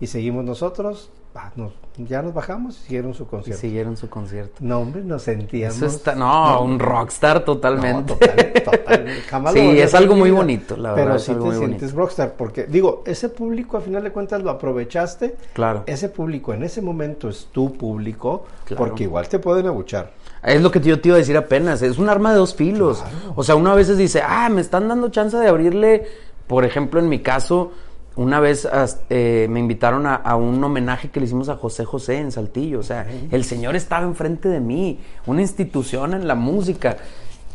y 0.00 0.06
seguimos 0.08 0.44
nosotros 0.44 1.10
ah, 1.34 1.52
nos- 1.56 1.74
ya 1.98 2.22
nos 2.22 2.32
bajamos 2.32 2.78
y 2.78 2.82
siguieron 2.84 3.12
su 3.14 3.24
Y 3.24 3.26
concierto. 3.26 3.60
siguieron 3.60 3.96
su 3.96 4.08
concierto. 4.08 4.54
No, 4.60 4.80
hombre, 4.80 5.02
nos 5.04 5.22
sentíamos. 5.22 5.76
Eso 5.76 5.86
está, 5.86 6.14
no, 6.14 6.62
un 6.62 6.78
rockstar 6.78 7.36
No, 7.38 7.42
totalmente. 7.44 8.14
total, 8.14 8.52
total, 8.64 9.06
jamás 9.28 9.52
Sí, 9.52 9.60
es 9.78 9.94
algo 9.94 10.14
muy 10.16 10.30
vida, 10.30 10.38
bonito, 10.40 10.76
la 10.76 10.94
Pero 10.94 11.06
verdad, 11.06 11.16
es 11.16 11.22
sí 11.24 11.34
te 11.34 11.52
sientes 11.58 11.92
rockstar, 11.92 12.34
porque, 12.36 12.64
digo, 12.64 13.02
ese 13.06 13.28
público, 13.28 13.76
a 13.76 13.80
final 13.80 14.02
de 14.02 14.10
cuentas, 14.10 14.42
lo 14.42 14.50
aprovechaste. 14.50 15.36
Claro. 15.52 15.84
Ese 15.86 16.08
público 16.08 16.54
en 16.54 16.62
ese 16.62 16.80
momento 16.80 17.28
es 17.28 17.48
tu 17.52 17.72
público, 17.74 18.44
Claro. 18.64 18.84
porque 18.84 19.04
igual 19.04 19.28
te 19.28 19.38
pueden 19.38 19.66
abuchar. 19.66 20.12
Es 20.42 20.60
lo 20.62 20.70
que 20.70 20.80
yo 20.80 21.00
te 21.00 21.08
iba 21.08 21.16
a 21.16 21.18
decir 21.18 21.36
apenas, 21.36 21.82
es 21.82 21.98
un 21.98 22.08
arma 22.08 22.32
de 22.32 22.38
dos 22.38 22.54
filos. 22.54 22.98
Claro. 23.02 23.32
O 23.36 23.44
sea, 23.44 23.54
uno 23.54 23.70
a 23.70 23.74
veces 23.74 23.96
dice, 23.98 24.22
ah, 24.26 24.48
me 24.48 24.60
están 24.60 24.88
dando 24.88 25.08
chance 25.10 25.36
de 25.36 25.46
abrirle, 25.48 26.04
por 26.46 26.64
ejemplo, 26.64 26.98
en 27.00 27.08
mi 27.08 27.20
caso, 27.20 27.70
una 28.16 28.40
vez 28.40 28.68
eh, 29.10 29.46
me 29.50 29.60
invitaron 29.60 30.06
a, 30.06 30.14
a 30.16 30.36
un 30.36 30.62
homenaje 30.62 31.10
que 31.10 31.20
le 31.20 31.26
hicimos 31.26 31.48
a 31.48 31.56
José 31.56 31.84
José 31.84 32.18
en 32.18 32.32
Saltillo. 32.32 32.80
O 32.80 32.82
sea, 32.82 33.06
el 33.30 33.44
señor 33.44 33.76
estaba 33.76 34.04
enfrente 34.04 34.48
de 34.48 34.60
mí, 34.60 35.00
una 35.26 35.40
institución 35.40 36.14
en 36.14 36.28
la 36.28 36.34
música. 36.34 36.98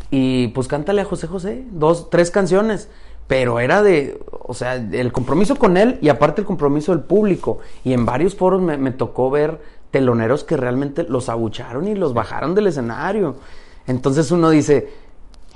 Y 0.10 0.50
pues 0.50 0.68
cántale 0.68 1.02
a 1.02 1.06
José 1.06 1.28
José, 1.28 1.64
dos, 1.72 2.10
tres 2.10 2.32
canciones. 2.32 2.90
Pero 3.28 3.60
era 3.60 3.84
de, 3.84 4.20
o 4.32 4.54
sea, 4.54 4.76
el 4.76 5.12
compromiso 5.12 5.58
con 5.58 5.76
él 5.76 6.00
y 6.02 6.08
aparte 6.08 6.42
el 6.42 6.48
compromiso 6.48 6.94
del 6.94 7.04
público. 7.04 7.60
Y 7.84 7.94
en 7.94 8.06
varios 8.06 8.36
foros 8.36 8.62
me, 8.62 8.78
me 8.78 8.92
tocó 8.92 9.30
ver 9.30 9.60
teloneros 9.92 10.44
que 10.44 10.58
realmente 10.58 11.04
los 11.04 11.30
abucharon 11.30 11.88
y 11.88 11.96
los 11.96 12.14
bajaron 12.14 12.56
del 12.56 12.68
escenario. 12.68 13.36
Entonces 13.86 14.32
uno 14.32 14.50
dice, 14.50 14.90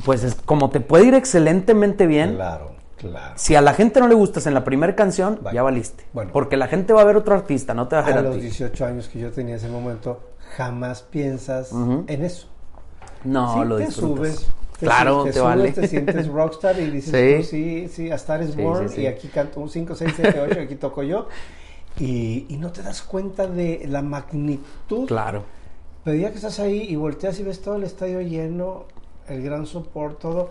pues 0.05 0.24
es, 0.24 0.36
como 0.36 0.70
te 0.70 0.79
puede 0.79 1.05
ir 1.05 1.13
excelentemente 1.13 2.08
bien, 2.08 2.36
Claro, 2.36 2.72
claro. 3.10 3.34
si 3.36 3.55
a 3.55 3.62
la 3.62 3.74
gente 3.74 4.00
no 4.00 4.08
le 4.08 4.15
gustas 4.15 4.46
en 4.48 4.53
la 4.53 4.63
primera 4.63 4.96
canción, 4.96 5.39
Vale. 5.41 5.55
ya 5.55 5.63
valiste. 5.63 6.05
Bueno. 6.13 6.31
Porque 6.31 6.55
la 6.58 6.67
gente 6.67 6.93
va 6.93 7.01
a 7.01 7.05
ver 7.05 7.17
otro 7.17 7.36
artista, 7.36 7.74
no 7.74 7.88
te 7.88 7.96
va 7.96 8.03
a 8.03 8.05
ver 8.05 8.15
A 8.15 8.20
a, 8.20 8.22
los 8.24 8.36
ti. 8.36 8.41
18 8.41 8.86
años 8.86 9.10
que 9.10 9.20
yo 9.20 9.31
tenía 9.31 9.55
en 9.55 9.60
ese 9.60 9.70
momento, 9.70 10.22
jamás 10.55 11.01
piensas 11.01 11.72
en 11.72 12.24
eso. 12.24 12.48
No, 13.24 13.53
Sí, 13.62 13.67
lo 13.67 13.77
te 13.77 13.86
disfrutas. 13.86 14.17
subes. 14.36 14.48
te 14.79 14.86
claro, 14.88 15.20
su- 15.20 15.24
te, 15.25 15.31
te 15.31 15.39
subes, 15.39 15.48
vale. 15.50 15.72
Te 15.74 15.88
sientes 15.88 16.27
rockstar 16.27 16.79
y 16.79 16.89
dices, 16.89 17.12
Sí. 17.12 17.43
tú, 17.43 17.48
sí, 17.50 17.88
sí, 17.88 18.12
a 18.12 18.15
Star 18.15 18.41
is 18.41 18.53
Sí, 18.55 18.62
Born 18.62 18.89
y 18.98 19.05
aquí 19.05 19.27
canto 19.27 19.60
un 19.60 19.70
5, 19.70 19.93
6, 19.96 20.13
7, 20.15 20.41
8, 20.41 20.60
aquí 20.62 20.75
toco 20.75 21.03
yo. 21.03 21.27
Y, 22.00 22.46
y 22.50 22.58
no 22.58 22.72
te 22.72 22.81
das 22.81 23.01
cuenta 23.01 23.46
de 23.48 23.86
la 23.88 24.01
magnitud. 24.01 25.08
Claro. 25.08 25.43
Pero 26.03 26.17
ya 26.17 26.29
que 26.31 26.38
estás 26.38 26.60
ahí 26.60 26.81
y 26.89 26.96
volteas 26.96 27.39
y 27.39 27.43
ves 27.43 27.62
todo 27.62 27.75
el 27.75 27.84
estadio 27.84 28.22
lleno, 28.22 28.86
el 29.27 29.43
gran 29.43 29.65
support, 29.67 30.17
todo, 30.20 30.50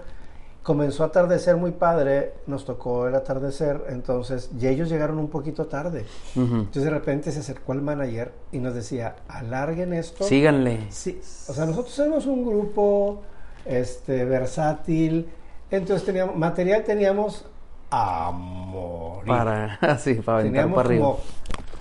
comenzó 0.63 1.05
a 1.05 1.07
atardecer 1.07 1.57
muy 1.57 1.71
padre, 1.73 2.35
nos 2.47 2.65
tocó 2.65 3.07
el 3.09 3.15
atardecer, 3.15 3.85
entonces, 3.89 4.51
y 4.59 4.67
ellos 4.67 4.89
llegaron 4.91 5.19
un 5.19 5.29
poquito 5.29 5.67
tarde. 5.67 6.05
Ujú. 6.37 6.55
Entonces 6.57 6.85
de 6.85 6.91
repente 6.91 7.33
se 7.33 7.41
acercó 7.41 7.73
el 7.73 7.83
manager 7.83 8.33
y 8.53 8.59
nos 8.59 8.75
decía, 8.75 9.17
alarguen 9.29 9.93
esto. 9.95 10.25
Síganle. 10.25 10.87
Sí, 10.91 11.19
o 11.49 11.53
sea, 11.53 11.65
nosotros 11.67 11.95
somos 11.95 12.27
un 12.27 12.45
grupo 12.45 13.23
este, 13.65 14.25
versátil, 14.25 15.29
entonces 15.71 16.05
teníamos, 16.05 16.37
material 16.37 16.85
teníamos 16.85 17.47
a 17.91 18.31
morir. 18.33 19.27
Para, 19.27 19.75
así, 19.81 20.15
para 20.15 20.43
teníamos 20.43 20.77
para 20.77 20.89
arriba. 20.89 21.05
como 21.07 21.21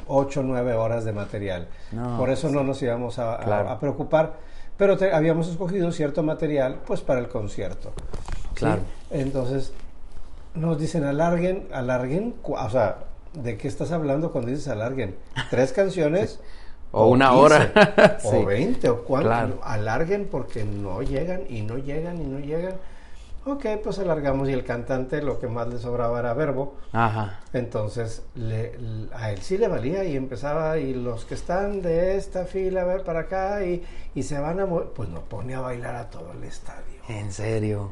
8 0.08 0.40
o 0.40 0.44
9 0.44 0.74
horas 0.74 1.04
de 1.06 1.12
material. 1.14 1.68
No, 1.92 2.18
Por 2.18 2.30
eso 2.30 2.50
no 2.50 2.64
nos 2.64 2.82
íbamos 2.82 3.20
a, 3.20 3.36
a- 3.36 3.40
Claro. 3.44 3.70
a 3.70 3.80
preocupar, 3.80 4.38
pero 4.78 4.98
te- 4.98 5.12
habíamos 5.14 5.50
escogido 5.50 5.92
cierto 5.92 6.24
material 6.24 6.80
pues 6.88 7.02
para 7.02 7.20
el 7.20 7.28
concierto. 7.28 7.92
¿Sí? 8.60 8.66
Entonces 9.12 9.74
nos 10.56 10.80
dicen 10.80 11.04
alarguen, 11.06 11.68
alarguen, 11.72 12.36
o 12.44 12.70
sea, 12.70 13.00
¿de 13.34 13.58
qué 13.58 13.68
estás 13.68 13.92
hablando 13.92 14.32
cuando 14.32 14.50
dices 14.50 14.68
alarguen? 14.68 15.16
¿Tres 15.50 15.72
canciones? 15.74 16.40
O 16.92 17.08
una 17.08 17.34
hora. 17.34 17.72
Sí. 18.20 18.28
O 18.34 18.46
20 18.46 18.90
o 18.90 19.04
cuánto. 19.04 19.30
Claro. 19.30 19.60
Alarguen 19.64 20.28
porque 20.30 20.64
no 20.66 21.02
llegan 21.02 21.42
y 21.50 21.62
no 21.62 21.78
llegan 21.78 22.20
y 22.22 22.26
no 22.26 22.40
llegan. 22.40 22.74
Ok, 23.46 23.66
pues 23.84 23.98
alargamos 24.00 24.50
y 24.50 24.54
el 24.54 24.66
cantante 24.66 25.22
lo 25.22 25.40
que 25.40 25.48
más 25.48 25.68
le 25.70 25.78
sobraba 25.80 26.20
era 26.20 26.34
verbo. 26.34 26.76
Ajá. 26.92 27.40
Entonces 27.54 28.24
le- 28.36 28.76
a 29.14 29.32
él 29.32 29.40
sí 29.42 29.58
le 29.58 29.68
valía 29.68 30.04
y 30.04 30.16
empezaba 30.18 30.78
y 30.78 30.94
los 30.94 31.26
que 31.26 31.36
están 31.36 31.82
de 31.82 32.18
esta 32.18 32.46
fila 32.46 32.82
a 32.82 32.86
ver 32.86 33.04
para 33.04 33.22
acá 33.22 33.64
y, 33.64 33.84
y 34.14 34.24
se 34.24 34.38
van 34.40 34.60
a 34.60 34.66
mover, 34.66 34.90
pues 34.90 35.08
nos 35.10 35.24
pone 35.24 35.56
a 35.56 35.62
bailar 35.62 35.96
a 35.96 36.10
todo 36.10 36.32
el 36.34 36.44
estadio. 36.44 37.00
En 37.08 37.32
serio. 37.32 37.92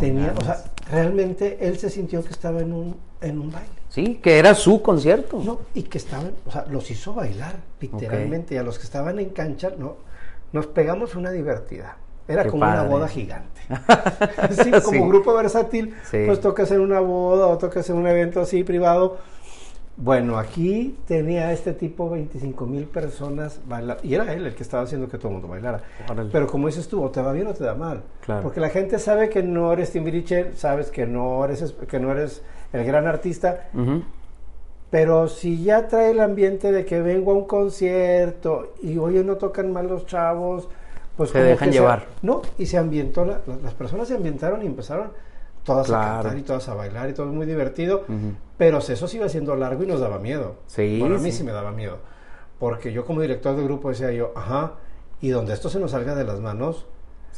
Tenía, 0.00 0.34
o 0.38 0.44
sea, 0.44 0.64
realmente 0.90 1.58
él 1.60 1.78
se 1.78 1.90
sintió 1.90 2.22
que 2.24 2.30
estaba 2.30 2.60
en 2.60 2.72
un, 2.72 2.96
en 3.20 3.38
un 3.38 3.50
baile. 3.50 3.68
Sí, 3.88 4.16
que 4.22 4.38
era 4.38 4.54
su 4.54 4.80
concierto. 4.80 5.38
No, 5.44 5.60
y 5.74 5.82
que 5.82 5.98
estaban, 5.98 6.32
o 6.46 6.50
sea, 6.50 6.64
los 6.70 6.90
hizo 6.90 7.12
bailar, 7.14 7.56
literalmente, 7.80 8.54
y 8.54 8.58
a 8.58 8.62
los 8.62 8.78
que 8.78 8.84
estaban 8.84 9.18
en 9.18 9.30
cancha, 9.30 9.70
no, 9.76 9.96
nos 10.52 10.66
pegamos 10.66 11.14
una 11.14 11.30
divertida. 11.30 11.96
Era 12.28 12.44
Qué 12.44 12.50
como 12.50 12.62
una 12.64 12.84
boda 12.84 13.08
gigante. 13.08 13.60
sí, 14.62 14.70
como 14.70 14.90
Sí. 15.02 15.08
grupo 15.08 15.34
versátil, 15.34 15.94
Sí. 16.10 16.18
pues 16.26 16.40
toca 16.40 16.62
hacer 16.62 16.80
una 16.80 17.00
boda 17.00 17.46
o 17.48 17.58
toca 17.58 17.80
hacer 17.80 17.94
un 17.94 18.06
evento 18.06 18.40
así 18.40 18.64
privado. 18.64 19.18
Bueno, 19.96 20.38
aquí 20.38 20.96
tenía 21.06 21.52
este 21.52 21.74
tipo 21.74 22.08
25 22.08 22.66
mil 22.66 22.84
personas 22.86 23.60
bailar, 23.66 23.98
y 24.02 24.14
era 24.14 24.32
él 24.32 24.46
el 24.46 24.54
que 24.54 24.62
estaba 24.62 24.82
haciendo 24.84 25.06
que 25.08 25.18
todo 25.18 25.28
el 25.28 25.34
mundo 25.34 25.48
bailara. 25.48 25.82
Órale. 26.10 26.30
Pero 26.32 26.46
como 26.46 26.66
dices 26.66 26.88
tú, 26.88 27.02
o 27.04 27.10
te 27.10 27.20
va 27.20 27.32
bien 27.32 27.46
o 27.46 27.52
te 27.54 27.62
da 27.64 27.74
mal. 27.74 28.02
Claro. 28.24 28.42
Porque 28.42 28.58
la 28.58 28.70
gente 28.70 28.98
sabe 28.98 29.28
que 29.28 29.42
no 29.42 29.70
eres 29.72 29.90
Timbiriche, 29.92 30.54
sabes 30.54 30.90
que 30.90 31.06
no 31.06 31.44
eres, 31.44 31.74
que 31.88 32.00
no 32.00 32.10
eres 32.10 32.42
el 32.72 32.84
gran 32.84 33.06
artista, 33.06 33.68
pero 34.90 35.28
si 35.28 35.62
ya 35.62 35.88
trae 35.88 36.10
el 36.10 36.20
ambiente 36.20 36.72
de 36.72 36.84
que 36.84 37.00
vengo 37.00 37.32
a 37.32 37.34
un 37.34 37.44
concierto 37.46 38.72
y 38.82 38.96
oye 38.98 39.22
no 39.24 39.36
tocan 39.36 39.72
mal 39.72 39.88
los 39.88 40.06
chavos, 40.06 40.68
pues 41.16 41.30
Se 41.30 41.42
dejan 41.42 41.70
llevar. 41.70 42.06
no, 42.22 42.40
y 42.58 42.64
se 42.66 42.78
ambientó, 42.78 43.24
la- 43.26 43.40
las 43.62 43.74
personas 43.74 44.08
se 44.08 44.14
ambientaron 44.14 44.62
y 44.62 44.66
empezaron 44.66 45.08
todas 45.64 45.90
a 45.90 46.00
cantar 46.22 46.38
y 46.38 46.42
todas 46.42 46.68
a 46.68 46.74
bailar 46.74 47.10
y 47.10 47.14
todo 47.14 47.26
muy 47.26 47.46
divertido, 47.46 48.04
pero 48.56 48.78
eso 48.78 49.06
se 49.08 49.16
iba 49.16 49.26
haciendo 49.26 49.54
largo 49.56 49.82
y 49.82 49.86
nos 49.86 50.00
daba 50.00 50.18
miedo. 50.18 50.56
Sí, 50.66 50.98
Bueno, 51.00 51.16
a 51.16 51.18
mí 51.18 51.30
sí. 51.30 51.38
sí. 51.38 51.44
me 51.44 51.52
daba 51.52 51.70
miedo, 51.72 51.98
porque 52.58 52.92
yo 52.92 53.04
como 53.04 53.20
director 53.20 53.56
de 53.56 53.62
grupo 53.64 53.88
decía 53.90 54.12
yo, 54.12 54.32
ajá, 54.34 54.74
y 55.20 55.28
donde 55.30 55.52
esto 55.52 55.68
se 55.68 55.78
nos 55.78 55.92
salga 55.92 56.14
de 56.14 56.24
las 56.24 56.40
manos, 56.40 56.86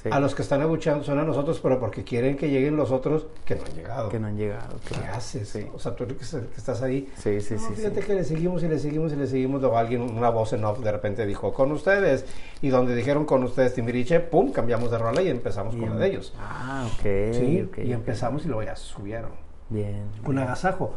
Sí. 0.05 0.11
a 0.13 0.21
los 0.21 0.35
que 0.35 0.43
están 0.43 0.61
abucheando 0.61 1.03
son 1.03 1.19
a 1.19 1.25
nosotros, 1.25 1.59
pero 1.63 1.81
porque 1.81 2.05
quieren 2.05 2.37
que 2.37 2.51
lleguen 2.51 2.77
los 2.77 2.91
otros 2.91 3.27
que 3.47 3.55
no 3.55 3.63
han 3.65 3.75
llegado. 3.75 4.09
Que 4.11 4.21
no 4.21 4.27
han 4.27 4.37
llegado. 4.37 4.77
¿Qué 4.87 4.97
claro. 4.97 5.15
haces? 5.15 5.49
Sí. 5.49 5.67
O 5.75 5.79
sea, 5.79 5.97
tú 5.97 6.07
que, 6.07 6.23
estás 6.23 6.83
ahí. 6.83 7.11
Sí, 7.17 7.41
sí, 7.41 7.55
No, 7.55 7.61
sí, 7.61 7.75
Fíjate 7.75 8.03
sí. 8.03 8.07
que 8.07 8.15
le 8.15 8.25
seguimos 8.25 8.63
y 8.63 8.69
le 8.69 8.79
seguimos 8.79 9.15
y 9.15 9.17
le 9.17 9.27
seguimos. 9.27 9.63
Luego 9.63 9.79
alguien, 9.79 10.03
una 10.03 10.29
voz 10.29 10.53
en 10.53 10.63
off, 10.63 10.81
de 10.81 10.93
repente 10.93 11.25
dijo 11.25 11.55
con 11.55 11.73
ustedes. 11.73 12.27
Y 12.61 12.69
donde 12.69 12.95
dijeron 12.95 13.25
con 13.25 13.45
ustedes 13.45 13.73
Timbiriche, 13.73 14.21
pum, 14.21 14.53
cambiamos 14.53 14.91
de 14.91 14.99
rola 14.99 15.23
y 15.23 15.31
empezamos 15.31 15.75
con 15.75 15.89
la 15.89 15.97
de 15.97 16.07
ellos. 16.09 16.35
Ah, 16.39 16.87
ok. 16.93 17.33
Sí, 17.33 17.67
ok, 17.67 17.79
y 17.79 17.93
empezamos 17.93 18.45
y 18.45 18.49
luego 18.49 18.63
ya 18.63 18.77
subieron. 18.77 19.31
Bien. 19.71 20.05
Un 20.27 20.37
agasajo. 20.37 20.97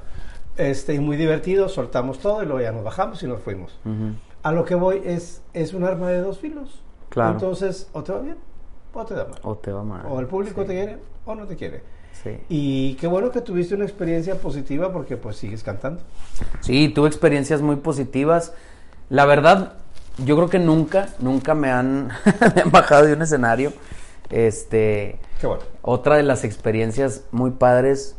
Este, 0.58 0.94
y 0.96 1.00
muy 1.00 1.16
divertido, 1.16 1.70
soltamos 1.70 2.20
todo 2.20 2.44
y 2.44 2.46
luego 2.46 2.60
ya 2.60 2.74
nos 2.74 2.84
bajamos 2.84 3.24
y 3.24 3.28
nos 3.28 3.40
fuimos. 3.40 3.80
Ujú. 3.86 4.16
A 4.44 4.52
lo 4.52 4.66
que 4.66 4.76
voy 4.76 5.02
es, 5.06 5.44
es 5.54 5.74
un 5.74 5.86
arma 5.86 6.10
de 6.10 6.20
dos 6.20 6.40
filos. 6.40 6.84
Claro. 7.08 7.32
Entonces, 7.32 7.90
o 7.94 8.04
te 8.04 8.12
va 8.12 8.20
bien 8.20 8.47
o 9.02 9.06
te 9.06 9.14
da 9.14 9.26
mal. 9.26 9.40
O 9.44 9.56
te 9.56 9.72
va 9.72 9.84
mal. 9.84 10.06
O 10.10 10.20
el 10.20 10.28
público 10.28 10.62
Sí, 10.62 10.68
te 10.68 10.74
quiere 10.74 10.98
o 11.26 11.36
no 11.36 11.46
te 11.46 11.56
quiere. 11.56 11.82
Sí. 12.24 12.38
Y 12.50 12.94
qué 12.96 13.08
bueno 13.08 13.32
que 13.32 13.42
tuviste 13.42 13.76
una 13.76 13.86
experiencia 13.86 14.36
positiva 14.36 14.92
porque 14.92 15.18
pues 15.18 15.38
sigues 15.38 15.64
cantando. 15.64 16.02
Sí, 16.62 16.90
tuve 16.90 17.08
experiencias 17.08 17.62
muy 17.62 17.76
positivas. 17.78 18.54
La 19.10 19.26
verdad, 19.26 19.74
yo 20.26 20.36
creo 20.36 20.50
que 20.50 20.60
nunca, 20.60 21.10
nunca 21.20 21.54
me 21.54 21.72
han, 21.72 22.08
me 22.56 22.62
han 22.64 22.72
bajado 22.72 23.06
de 23.06 23.14
un 23.14 23.22
escenario. 23.22 23.72
Este, 24.30 25.20
Qué 25.40 25.48
bueno. 25.48 25.64
otra 25.84 26.18
de 26.18 26.24
las 26.24 26.44
experiencias 26.44 27.24
muy 27.32 27.52
padres 27.52 28.18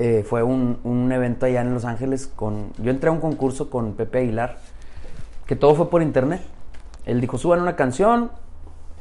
eh, 0.00 0.24
fue 0.26 0.42
un, 0.42 0.78
un 0.82 1.12
evento 1.12 1.46
allá 1.46 1.60
en 1.60 1.74
Los 1.74 1.84
Ángeles 1.84 2.28
con, 2.34 2.72
yo 2.78 2.90
entré 2.90 3.08
a 3.08 3.12
un 3.12 3.20
concurso 3.20 3.68
con 3.70 3.92
Pepe 3.94 4.18
Aguilar, 4.20 4.58
que 5.46 5.54
todo 5.54 5.74
fue 5.74 5.90
por 5.90 6.02
internet. 6.02 6.40
Él 7.04 7.20
dijo, 7.20 7.38
suban 7.38 7.60
una 7.60 7.76
canción. 7.76 8.30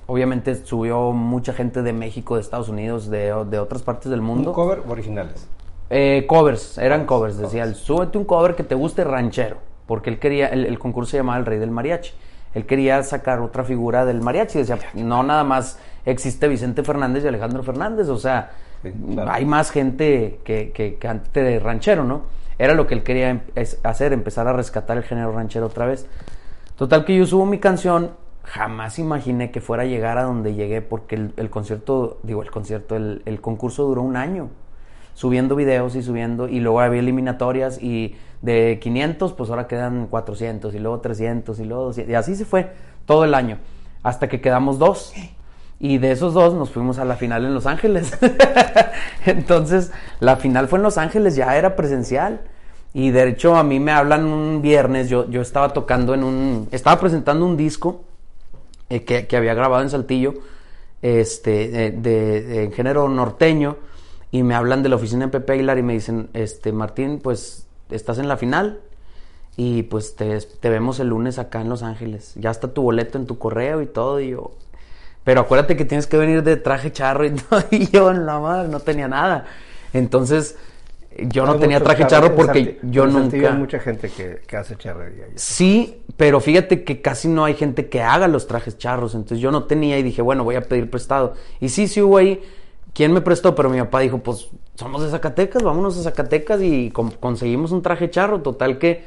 Obviamente 0.08 0.56
subió 0.66 1.12
mucha 1.12 1.54
gente 1.54 1.84
de 1.84 1.94
México, 1.94 2.36
de 2.36 2.42
Estados 2.42 2.70
Unidos, 2.70 3.10
de, 3.10 3.34
de 3.50 3.60
otras 3.60 3.84
partes 3.84 4.10
del 4.10 4.22
mundo. 4.22 4.50
Un 4.52 4.56
cover 4.56 4.82
originales. 4.88 5.48
Eh, 5.90 6.26
covers, 6.28 6.78
eran 6.78 7.06
covers. 7.06 7.38
Decía, 7.38 7.64
él, 7.64 7.76
súbete 7.76 8.18
un 8.18 8.24
cover 8.26 8.56
que 8.56 8.64
te 8.64 8.76
guste 8.76 9.04
ranchero. 9.04 9.58
Porque 9.86 10.10
él 10.10 10.20
quería, 10.20 10.48
el, 10.48 10.66
el 10.66 10.80
concurso 10.80 11.12
se 11.12 11.18
llamaba 11.18 11.38
El 11.38 11.46
Rey 11.46 11.60
del 11.60 11.72
Mariachi. 11.72 12.12
Él 12.54 12.66
quería 12.66 13.04
sacar 13.04 13.40
otra 13.40 13.64
figura 13.64 14.06
del 14.06 14.22
mariachi. 14.22 14.58
Decía, 14.60 14.80
no 14.96 15.22
nada 15.24 15.44
más 15.44 15.78
existe 16.06 16.48
Vicente 16.48 16.84
Fernández 16.84 17.24
y 17.24 17.28
Alejandro 17.28 17.62
Fernández. 17.64 18.08
O 18.10 18.18
sea, 18.18 18.52
Sí, 18.84 18.92
claro. 19.14 19.32
hay 19.32 19.44
más 19.46 19.72
gente 19.72 20.40
que, 20.44 20.72
que 20.72 20.96
cante 20.98 21.60
ranchero, 21.60 22.04
¿no? 22.04 22.22
Era 22.60 22.74
lo 22.76 22.86
que 22.88 22.94
él 22.94 23.04
quería 23.04 23.30
em- 23.32 23.42
hacer, 23.84 24.14
empezar 24.14 24.48
a 24.48 24.54
rescatar 24.54 24.98
el 24.98 25.04
género 25.04 25.32
ranchero 25.32 25.66
otra 25.66 25.86
vez. 25.88 26.06
Total 26.76 27.04
que 27.04 27.16
yo 27.18 27.26
subo 27.26 27.46
mi 27.46 27.60
canción, 27.60 28.12
jamás 28.48 28.98
imaginé 28.98 29.52
que 29.52 29.62
fuera 29.62 29.84
a 29.84 29.86
llegar 29.86 30.18
a 30.18 30.24
donde 30.24 30.56
llegué 30.56 30.82
porque 30.82 31.16
el, 31.36 31.50
concierto, 31.50 32.20
digo 32.24 32.42
el 32.42 32.52
concierto, 32.52 32.96
el, 32.96 33.22
el 33.26 33.42
concurso 33.42 33.84
duró 33.84 34.02
un 34.02 34.16
año. 34.16 34.50
Subiendo 35.14 35.56
videos 35.56 35.96
y 35.96 36.04
subiendo, 36.04 36.48
y 36.48 36.60
luego 36.60 36.80
había 36.80 37.00
eliminatorias 37.00 37.82
y 37.82 38.16
de 38.44 38.78
500, 38.80 39.34
pues 39.34 39.50
ahora 39.50 39.68
quedan 39.68 40.06
400, 40.08 40.76
y 40.76 40.80
luego 40.80 41.00
300, 41.00 41.60
y 41.60 41.66
luego 41.66 41.86
200, 41.86 42.12
y 42.12 42.16
así 42.16 42.36
se 42.36 42.46
fue 42.46 42.72
todo 43.08 43.26
el 43.26 43.34
año, 43.34 43.58
hasta 44.04 44.30
que 44.30 44.42
quedamos 44.42 44.78
dos. 44.78 45.14
Y 45.80 45.98
de 45.98 46.12
esos 46.12 46.36
dos 46.36 46.54
nos 46.54 46.70
fuimos 46.70 47.00
a 47.00 47.06
la 47.06 47.16
final 47.16 47.46
en 47.46 47.54
Los 47.54 47.66
Ángeles. 47.66 48.18
Entonces, 49.26 49.92
la 50.20 50.36
final 50.36 50.68
fue 50.68 50.78
en 50.78 50.84
Los 50.84 50.98
Ángeles, 50.98 51.36
ya 51.36 51.56
era 51.58 51.76
presencial. 51.76 52.42
Y 52.94 53.12
de 53.12 53.28
hecho, 53.28 53.56
a 53.56 53.64
mí 53.64 53.80
me 53.80 53.92
hablan 53.92 54.26
un 54.26 54.62
viernes, 54.62 55.10
yo, 55.10 55.30
yo 55.30 55.42
estaba 55.42 55.74
tocando 55.74 56.14
en 56.14 56.24
un. 56.24 56.68
Estaba 56.72 57.00
presentando 57.00 57.46
un 57.46 57.58
disco 57.58 58.07
eh, 58.90 59.04
que, 59.04 59.28
que, 59.28 59.38
había 59.38 59.54
grabado 59.54 59.84
en 59.84 59.90
Saltillo, 59.90 60.36
este, 61.02 61.68
de, 61.68 61.92
de, 61.92 62.64
en 62.64 62.72
género 62.72 63.08
norteño, 63.10 63.78
y 64.32 64.44
me 64.44 64.56
hablan 64.56 64.84
de 64.84 64.90
la 64.90 64.96
oficina 64.96 65.26
de 65.26 65.32
Pepe 65.32 65.54
Aguilar 65.54 65.78
y 65.78 65.84
me 65.84 65.94
dicen: 65.94 66.30
este, 66.34 66.72
Martín, 66.72 67.20
pues 67.22 67.68
estás 67.90 68.18
en 68.18 68.28
la 68.28 68.38
final. 68.38 68.82
Y 69.60 69.84
pues 69.84 70.16
te, 70.16 70.40
te 70.40 70.70
vemos 70.70 71.00
el 71.00 71.08
lunes 71.08 71.40
acá 71.40 71.62
en 71.62 71.70
Los 71.70 71.82
Ángeles. 71.82 72.34
Ya 72.36 72.52
está 72.52 72.74
tu 72.74 72.84
boleto 72.84 73.18
en 73.18 73.26
tu 73.26 73.40
correo 73.40 73.82
y 73.82 73.88
todo. 73.88 74.20
Y 74.20 74.30
yo, 74.30 74.52
pero 75.24 75.42
acuérdate 75.42 75.76
que 75.76 75.84
tienes 75.84 76.08
que 76.08 76.16
venir 76.16 76.44
de 76.44 76.56
traje 76.56 76.92
charro 76.92 77.26
y 77.26 77.32
todo. 77.50 77.64
Y 77.72 77.90
yo, 77.90 78.12
en 78.12 78.26
la 78.26 78.40
madre, 78.40 78.70
no 78.70 78.80
tenía 78.80 79.08
nada. 79.08 79.46
Entonces, 79.94 80.56
yo 81.18 81.46
no 81.46 81.56
tenía 81.56 81.80
traje 81.80 82.06
charro 82.08 82.36
porque 82.36 82.80
yo 82.84 83.08
nunca. 83.08 83.36
Hay 83.52 83.58
mucha 83.58 83.80
gente 83.80 84.10
que, 84.10 84.42
que 84.46 84.58
hace 84.58 84.76
charrería. 84.76 85.26
Sí, 85.36 86.04
pero 86.16 86.40
fíjate 86.40 86.84
que 86.84 87.02
casi 87.02 87.28
no 87.28 87.46
hay 87.46 87.56
gente 87.56 87.90
que 87.90 88.02
haga 88.02 88.28
los 88.28 88.48
trajes 88.48 88.78
charros. 88.78 89.16
Entonces, 89.16 89.40
yo 89.40 89.52
no 89.52 89.64
tenía 89.64 89.98
y 89.98 90.04
dije, 90.04 90.22
bueno, 90.22 90.44
voy 90.44 90.56
a 90.56 90.62
pedir 90.62 90.90
prestado. 90.90 91.34
Y 91.60 91.70
sí, 91.70 91.88
sí 91.88 92.02
hubo 92.02 92.18
ahí. 92.18 92.42
¿Quién 92.94 93.14
me 93.14 93.22
prestó? 93.22 93.56
Pero 93.56 93.70
mi 93.70 93.80
papá 93.80 94.00
dijo, 94.00 94.20
pues 94.20 94.50
somos 94.76 95.04
de 95.04 95.10
Zacatecas, 95.10 95.64
vámonos 95.64 95.98
a 95.98 96.04
Zacatecas 96.04 96.62
y 96.62 96.92
conseguimos 96.92 97.72
un 97.72 97.82
traje 97.82 98.10
charro. 98.10 98.42
Total 98.42 98.78
que 98.78 99.06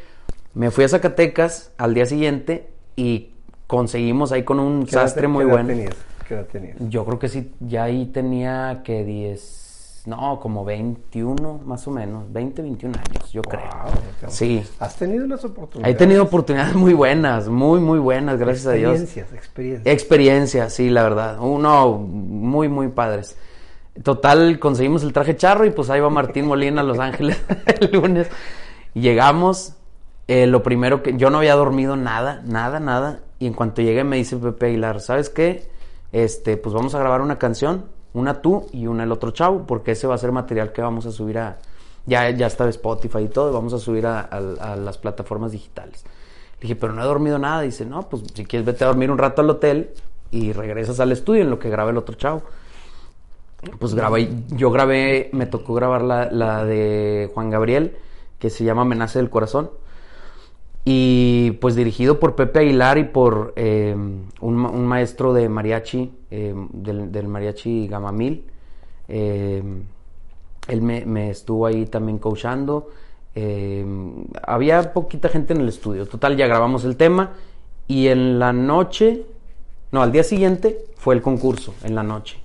me 0.54 0.70
fui 0.70 0.84
a 0.84 0.88
Zacatecas 0.88 1.72
al 1.76 1.94
día 1.94 2.06
siguiente 2.06 2.70
y 2.96 3.30
conseguimos 3.66 4.32
ahí 4.32 4.42
con 4.42 4.58
un 4.58 4.86
sastre 4.88 5.28
muy 5.28 5.44
bueno. 5.44 5.68
Tenías? 5.68 5.96
¿Qué 6.26 6.34
edad 6.34 6.46
tenías? 6.46 6.76
Yo 6.88 7.04
creo 7.04 7.18
que 7.18 7.28
sí, 7.28 7.52
ya 7.60 7.84
ahí 7.84 8.06
tenía 8.06 8.82
que 8.84 9.04
10, 9.04 9.59
no, 10.06 10.40
como 10.40 10.64
21 10.64 11.60
más 11.64 11.86
o 11.86 11.90
menos, 11.90 12.32
20, 12.32 12.62
21 12.62 12.98
años, 12.98 13.32
yo 13.32 13.42
creo. 13.42 13.68
Sí. 14.28 14.62
¿Has 14.78 14.96
tenido 14.96 15.24
unas 15.24 15.44
oportunidades? 15.44 15.94
He 15.94 15.98
tenido 15.98 16.22
oportunidades 16.22 16.74
muy 16.74 16.94
buenas, 16.94 17.48
muy, 17.48 17.80
muy 17.80 17.98
buenas, 17.98 18.38
gracias 18.38 18.66
a 18.66 18.72
Dios. 18.72 19.00
Experiencias, 19.00 19.32
experiencias. 19.38 19.94
Experiencias, 19.94 20.72
sí, 20.72 20.90
la 20.90 21.02
verdad. 21.02 21.38
Uno, 21.40 21.98
muy, 21.98 22.68
muy 22.68 22.88
padres. 22.88 23.36
Total, 24.02 24.58
conseguimos 24.58 25.02
el 25.02 25.12
traje 25.12 25.36
charro 25.36 25.66
y 25.66 25.70
pues 25.70 25.90
ahí 25.90 26.00
va 26.00 26.08
Martín 26.08 26.46
Molina 26.46 26.80
a 26.80 26.84
Los 26.84 26.98
Ángeles 26.98 27.42
el 27.80 27.90
lunes. 27.92 28.28
Llegamos, 28.94 29.74
eh, 30.28 30.46
lo 30.46 30.62
primero 30.62 31.02
que 31.02 31.16
yo 31.16 31.28
no 31.30 31.38
había 31.38 31.54
dormido 31.54 31.96
nada, 31.96 32.42
nada, 32.46 32.80
nada. 32.80 33.20
Y 33.38 33.46
en 33.46 33.52
cuanto 33.52 33.82
llegué 33.82 34.04
me 34.04 34.16
dice 34.16 34.36
Pepe 34.36 34.66
Aguilar, 34.66 35.00
¿sabes 35.00 35.28
qué? 35.28 35.68
Este, 36.12 36.56
pues 36.56 36.74
vamos 36.74 36.94
a 36.94 36.98
grabar 36.98 37.20
una 37.20 37.38
canción, 37.38 37.86
una 38.12 38.42
tú 38.42 38.66
y 38.72 38.86
una 38.86 39.04
el 39.04 39.12
otro 39.12 39.30
chavo, 39.30 39.66
porque 39.66 39.92
ese 39.92 40.06
va 40.06 40.14
a 40.14 40.18
ser 40.18 40.32
material 40.32 40.72
que 40.72 40.82
vamos 40.82 41.06
a 41.06 41.12
subir 41.12 41.38
a, 41.38 41.58
ya, 42.06 42.30
ya 42.30 42.46
está 42.46 42.68
Spotify 42.68 43.20
y 43.20 43.28
todo, 43.28 43.52
vamos 43.52 43.72
a 43.72 43.78
subir 43.78 44.06
a, 44.06 44.76
las 44.76 44.98
plataformas 44.98 45.52
digitales. 45.52 46.04
Le 46.04 46.62
dije, 46.62 46.76
pero 46.76 46.92
no 46.92 47.02
he 47.02 47.06
dormido 47.06 47.38
nada. 47.38 47.62
Dice, 47.62 47.86
no, 47.86 48.08
pues 48.08 48.22
si 48.34 48.44
quieres 48.44 48.66
vete 48.66 48.84
a 48.84 48.88
dormir 48.88 49.10
un 49.10 49.18
rato 49.18 49.42
al 49.42 49.50
hotel 49.50 49.90
y 50.30 50.52
regresas 50.52 51.00
al 51.00 51.12
estudio 51.12 51.42
en 51.42 51.50
lo 51.50 51.58
que 51.58 51.70
graba 51.70 51.90
el 51.90 51.96
otro 51.96 52.16
chavo. 52.16 52.42
Pues 53.78 53.94
grabé, 53.94 54.28
yo 54.48 54.70
grabé, 54.70 55.30
me 55.32 55.46
tocó 55.46 55.74
grabar 55.74 56.02
la, 56.02 56.30
la 56.30 56.64
de 56.64 57.30
Juan 57.34 57.50
Gabriel, 57.50 57.96
que 58.38 58.50
se 58.50 58.64
llama 58.64 58.82
Amenaza 58.82 59.18
del 59.18 59.30
Corazón 59.30 59.70
y 60.92 61.52
pues 61.60 61.76
dirigido 61.76 62.18
por 62.18 62.34
Pepe 62.34 62.58
Aguilar 62.58 62.98
y 62.98 63.04
por 63.04 63.52
eh, 63.54 63.94
un, 64.40 64.56
maestro 64.56 65.32
de 65.32 65.48
mariachi, 65.48 66.10
eh, 66.32 66.52
del, 66.72 67.28
mariachi 67.28 67.86
Gamamil. 67.86 68.44
Eh, 69.06 69.62
él 70.66 70.82
me, 70.82 71.30
estuvo 71.30 71.66
ahí 71.66 71.86
también 71.86 72.18
coachando. 72.18 72.88
había 74.42 74.92
poquita 74.92 75.28
gente 75.28 75.54
en 75.54 75.60
el 75.60 75.68
estudio. 75.68 76.06
Total, 76.06 76.36
ya 76.36 76.48
grabamos 76.48 76.84
el 76.84 76.96
tema. 76.96 77.34
Y 77.86 78.08
en 78.08 78.40
la 78.40 78.52
noche, 78.52 79.22
no, 79.92 80.02
al 80.02 80.10
día 80.10 80.24
siguiente 80.24 80.86
fue 80.96 81.14
el 81.14 81.22
concurso, 81.22 81.72
en 81.84 81.94
la 81.94 82.02
noche. 82.02 82.38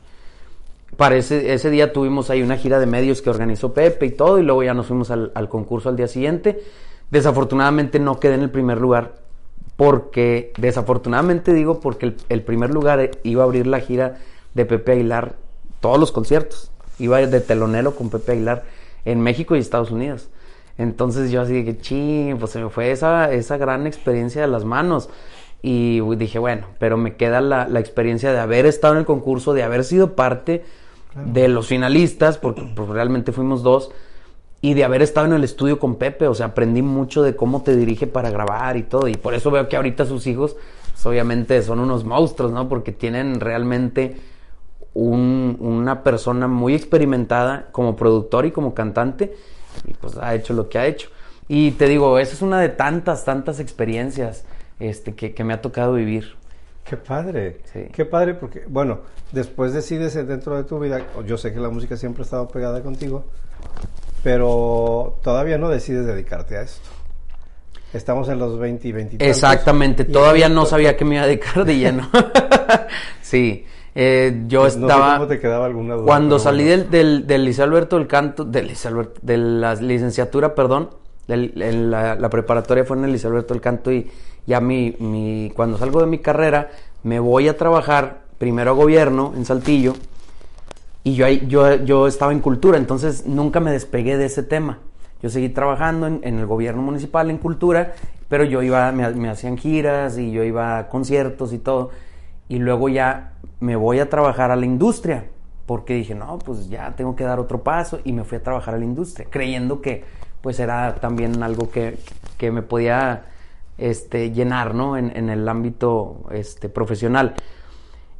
Para 0.97 1.15
ese, 1.15 1.69
día 1.71 1.91
tuvimos 1.93 2.29
ahí 2.29 2.43
una 2.43 2.58
gira 2.58 2.79
de 2.79 2.86
medios 2.86 3.23
que 3.23 3.31
organizó 3.31 3.73
Pepe 3.73 4.05
y 4.05 4.12
todo. 4.12 4.38
Y 4.38 4.43
luego 4.43 4.62
ya 4.62 4.75
nos 4.75 4.86
fuimos 4.86 5.10
al 5.10 5.49
concurso 5.49 5.89
al 5.89 5.95
día 5.95 6.08
siguiente. 6.08 6.62
Desafortunadamente 7.11 7.99
no 7.99 8.19
quedé 8.19 8.35
en 8.35 8.41
el 8.41 8.49
primer 8.49 8.79
lugar 8.79 9.25
porque, 9.75 10.53
desafortunadamente 10.57 11.53
digo, 11.53 11.79
porque 11.79 12.15
el, 12.29 12.41
primer 12.43 12.69
lugar 12.69 13.11
iba 13.23 13.43
a 13.43 13.45
abrir 13.45 13.67
la 13.67 13.81
gira 13.81 14.19
de 14.53 14.65
Pepe 14.65 14.93
Aguilar, 14.93 15.35
todos 15.81 15.99
los 15.99 16.11
conciertos. 16.11 16.71
Iba 16.97 17.19
de 17.19 17.41
telonero 17.41 17.95
con 17.95 18.09
Pepe 18.09 18.33
Aguilar 18.33 18.63
en 19.03 19.19
México 19.19 19.55
y 19.55 19.59
Estados 19.59 19.91
Unidos. 19.91 20.29
Entonces 20.77 21.29
yo 21.29 21.41
así 21.41 21.53
de 21.53 21.65
que, 21.65 21.77
ching, 21.77 22.37
pues 22.37 22.51
se 22.51 22.63
me 22.63 22.69
fue 22.69 22.91
esa, 22.91 23.31
esa 23.33 23.57
gran 23.57 23.85
experiencia 23.85 24.41
de 24.41 24.47
las 24.47 24.63
manos. 24.63 25.09
Y 25.61 25.99
dije, 26.15 26.39
bueno, 26.39 26.67
pero 26.79 26.95
me 26.95 27.15
queda 27.15 27.41
la, 27.41 27.67
la 27.67 27.79
experiencia 27.79 28.31
de 28.31 28.39
haber 28.39 28.65
estado 28.65 28.93
en 28.93 28.99
el 28.99 29.05
concurso, 29.05 29.53
de 29.53 29.63
haber 29.63 29.83
sido 29.83 30.15
parte 30.15 30.63
de 31.15 31.47
los 31.47 31.67
finalistas, 31.67 32.37
porque 32.37 32.61
pues, 32.75 32.87
realmente 32.89 33.31
fuimos 33.31 33.63
dos 33.63 33.91
y 34.61 34.73
de 34.73 34.83
haber 34.83 35.01
estado 35.01 35.27
en 35.27 35.33
el 35.33 35.43
estudio 35.43 35.79
con 35.79 35.95
Pepe, 35.95 36.27
o 36.27 36.33
sea, 36.33 36.47
aprendí 36.47 36.81
mucho 36.81 37.21
de 37.21 37.35
cómo 37.35 37.61
te 37.61 37.75
dirige 37.75 38.07
para 38.07 38.29
grabar 38.29 38.77
y 38.77 38.83
todo, 38.83 39.07
y 39.07 39.15
por 39.15 39.33
eso 39.33 39.51
veo 39.51 39.69
que 39.69 39.75
ahorita 39.75 40.05
sus 40.05 40.25
hijos, 40.27 40.55
pues, 40.91 41.05
obviamente 41.05 41.61
son 41.61 41.79
unos 41.79 42.03
monstruos, 42.03 42.51
¿no? 42.51 42.67
Porque 42.67 42.91
tienen 42.91 43.39
realmente 43.39 44.15
una 44.93 46.03
persona 46.03 46.47
muy 46.47 46.73
experimentada 46.73 47.67
como 47.73 47.97
productor 47.97 48.45
y 48.45 48.51
como 48.51 48.73
cantante, 48.73 49.35
y 49.85 49.93
pues 49.93 50.17
ha 50.17 50.33
hecho 50.33 50.53
lo 50.53 50.69
que 50.69 50.79
ha 50.79 50.85
hecho. 50.87 51.09
Y 51.47 51.71
te 51.71 51.87
digo, 51.87 52.17
esa 52.17 52.33
es 52.33 52.41
una 52.41 52.59
de 52.59 52.69
tantas, 52.69 53.25
tantas 53.25 53.59
experiencias 53.59 54.45
este, 54.79 55.13
que, 55.13 55.43
me 55.43 55.53
ha 55.53 55.61
tocado 55.61 55.93
vivir. 55.93 56.35
Qué 56.85 56.97
padre, 56.97 57.61
qué 57.93 58.05
padre, 58.05 58.35
porque, 58.35 58.63
bueno, 58.67 58.99
después 59.31 59.73
decides 59.73 60.13
dentro 60.13 60.55
de 60.55 60.63
tu 60.63 60.79
vida, 60.79 61.01
yo 61.25 61.37
sé 61.37 61.53
que 61.53 61.59
la 61.59 61.69
música 61.69 61.97
siempre 61.97 62.21
ha 62.21 62.25
estado 62.25 62.47
pegada 62.47 62.81
contigo, 62.81 63.25
pero 64.25 65.19
todavía 65.21 65.59
no 65.59 65.69
decides 65.69 66.07
dedicarte 66.07 66.57
a 66.57 66.63
esto. 66.63 66.89
Estamos 67.93 68.27
en 68.27 68.39
los 68.39 68.57
20 68.57 68.88
y 68.88 68.91
20 68.91 69.29
Exactamente, 69.29 70.03
todavía 70.03 70.49
no 70.49 70.65
sabía 70.65 70.97
que 70.97 71.05
me 71.05 71.13
iba 71.13 71.25
a 71.25 71.27
dedicar 71.27 71.63
de 71.63 71.77
lleno. 71.77 72.09
sí, 73.21 73.67
eh, 73.93 74.45
yo 74.47 74.65
estaba... 74.65 75.17
cómo 75.17 75.27
te 75.27 75.39
quedaba 75.39 75.67
alguna 75.67 75.93
duda. 75.93 76.07
Cuando 76.07 76.39
salí 76.39 76.63
del, 76.63 76.89
del, 76.89 77.27
del 77.27 77.45
Liceo 77.45 77.65
Alberto 77.65 77.99
del 77.99 78.07
Canto, 78.07 78.45
del 78.45 78.73
Alberto, 78.85 79.19
de 79.21 79.38
la 79.38 79.75
licenciatura, 79.75 80.55
perdón, 80.55 80.89
del, 81.27 81.91
la, 81.91 82.15
la, 82.15 82.29
preparatoria 82.31 82.83
fue 82.83 82.97
en 82.97 83.05
el 83.05 83.11
Liceo 83.11 83.29
Alberto 83.29 83.53
del 83.53 83.61
Canto 83.61 83.91
y 83.91 84.09
ya 84.47 84.59
mi, 84.59 84.95
mi, 84.97 85.51
cuando 85.55 85.77
salgo 85.77 86.01
de 86.01 86.07
mi 86.07 86.17
carrera 86.17 86.71
me 87.03 87.19
voy 87.19 87.47
a 87.47 87.55
trabajar 87.55 88.23
primero 88.39 88.71
a 88.71 88.73
gobierno 88.73 89.33
en 89.38 89.45
Saltillo 89.45 89.93
y 91.05 91.13
yo, 91.13 91.27
yo, 91.27 91.75
yo 91.85 92.07
estaba 92.07 92.31
en 92.31 92.39
cultura, 92.39 92.79
entonces 92.79 93.27
nunca 93.27 93.59
me 93.59 93.71
despegué 93.71 94.17
de 94.17 94.25
ese 94.25 94.41
tema. 94.41 94.79
Yo 95.21 95.29
seguí 95.29 95.49
trabajando 95.49 96.07
en, 96.07 96.23
el 96.23 96.47
gobierno 96.47 96.81
municipal 96.81 97.29
en 97.29 97.37
cultura, 97.37 97.93
pero 98.27 98.43
yo 98.43 98.63
iba, 98.63 98.91
me, 98.91 99.29
hacían 99.29 99.55
giras 99.55 100.17
y 100.17 100.31
yo 100.31 100.43
iba 100.43 100.79
a 100.79 100.89
conciertos 100.89 101.53
y 101.53 101.59
todo. 101.59 101.91
Y 102.49 102.57
luego 102.57 102.89
ya 102.89 103.33
me 103.59 103.75
voy 103.75 103.99
a 103.99 104.09
trabajar 104.09 104.49
a 104.49 104.55
la 104.55 104.65
industria, 104.65 105.25
porque 105.67 105.93
dije, 105.93 106.15
no, 106.15 106.39
pues 106.39 106.69
ya 106.69 106.95
tengo 106.95 107.15
que 107.15 107.23
dar 107.23 107.39
otro 107.39 107.61
paso 107.61 107.99
y 108.03 108.11
me 108.11 108.23
fui 108.23 108.39
a 108.39 108.43
trabajar 108.43 108.73
a 108.73 108.79
la 108.79 108.85
industria, 108.85 109.27
creyendo 109.29 109.81
que 109.81 110.03
pues 110.41 110.59
era 110.59 110.95
también 110.95 111.43
algo 111.43 111.69
que, 111.69 111.99
que 112.39 112.49
me 112.49 112.63
podía 112.63 113.25
este, 113.77 114.31
llenar, 114.31 114.73
¿no? 114.73 114.97
En, 114.97 115.15
en 115.15 115.29
el 115.29 115.47
ámbito 115.47 116.23
este, 116.31 116.67
profesional. 116.67 117.35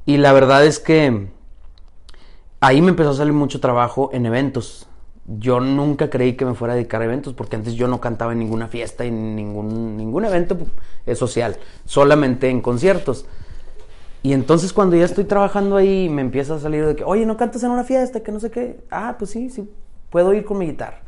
Y 0.06 0.18
la 0.18 0.34
verdad 0.34 0.64
es 0.64 0.78
que 0.78 1.34
ahí 2.60 2.82
me 2.82 2.90
empezó 2.90 3.12
a 3.12 3.14
salir 3.14 3.34
mucho 3.34 3.60
trabajo 3.60 4.10
en 4.14 4.26
eventos. 4.26 4.88
Yo 5.28 5.60
nunca 5.60 6.10
creí 6.10 6.34
que 6.34 6.46
me 6.46 6.54
fuera 6.54 6.74
a 6.74 6.76
dedicar 6.76 7.02
a 7.02 7.06
eventos 7.06 7.34
porque 7.34 7.56
antes 7.56 7.74
yo 7.74 7.88
no 7.88 8.00
cantaba 8.00 8.34
en 8.34 8.40
ninguna 8.40 8.68
fiesta, 8.68 9.06
en 9.06 9.36
ningún, 9.36 9.98
ningún 9.98 10.26
evento 10.26 10.58
social, 11.16 11.58
solamente 11.86 12.50
en 12.50 12.62
conciertos. 12.62 13.26
Y 14.22 14.34
entonces 14.34 14.74
cuando 14.74 14.96
ya 14.96 15.06
estoy 15.06 15.24
trabajando 15.26 15.78
ahí 15.78 16.10
me 16.10 16.22
empieza 16.22 16.56
a 16.56 16.60
salir 16.60 16.86
de 16.86 16.96
que, 16.96 17.04
oye, 17.04 17.26
¿no 17.26 17.38
cantas 17.38 17.64
en 17.64 17.72
una 17.72 17.84
fiesta? 17.84 18.22
Que 18.22 18.32
no 18.32 18.40
sé 18.40 18.52
qué. 18.52 18.80
Ah, 18.92 19.16
pues 19.18 19.32
sí, 19.32 19.50
sí, 19.50 19.70
puedo 20.10 20.34
ir 20.34 20.46
con 20.46 20.58
mi 20.58 20.68
guitarra. 20.68 21.02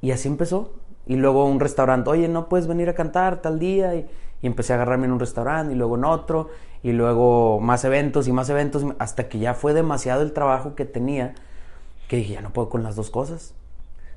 Y 0.00 0.10
así 0.10 0.28
empezó. 0.28 0.72
Y 1.06 1.16
luego 1.16 1.46
un 1.46 1.60
restaurante, 1.60 2.08
oye, 2.08 2.28
¿no 2.28 2.48
puedes 2.48 2.66
venir 2.66 2.88
a 2.88 2.94
cantar 2.94 3.42
tal 3.42 3.58
día? 3.58 3.94
Y, 3.94 4.06
y 4.40 4.46
empecé 4.46 4.74
a 4.74 4.76
agarrarme 4.76 5.06
en 5.06 5.12
un 5.12 5.20
restaurante 5.20 5.72
y 5.72 5.76
luego 5.76 5.96
en 5.96 6.04
otro 6.04 6.50
y 6.84 6.92
luego 6.92 7.60
más 7.60 7.82
eventos 7.84 8.28
y 8.28 8.32
más 8.32 8.50
eventos, 8.50 8.84
hasta 8.98 9.26
que 9.26 9.38
ya 9.38 9.54
fue 9.54 9.72
demasiado 9.72 10.20
el 10.20 10.34
trabajo 10.34 10.74
que 10.74 10.84
tenía, 10.84 11.34
que 12.08 12.16
dije, 12.16 12.34
ya 12.34 12.42
no 12.42 12.52
puedo 12.52 12.68
con 12.68 12.82
las 12.82 12.94
dos 12.94 13.08
cosas. 13.08 13.54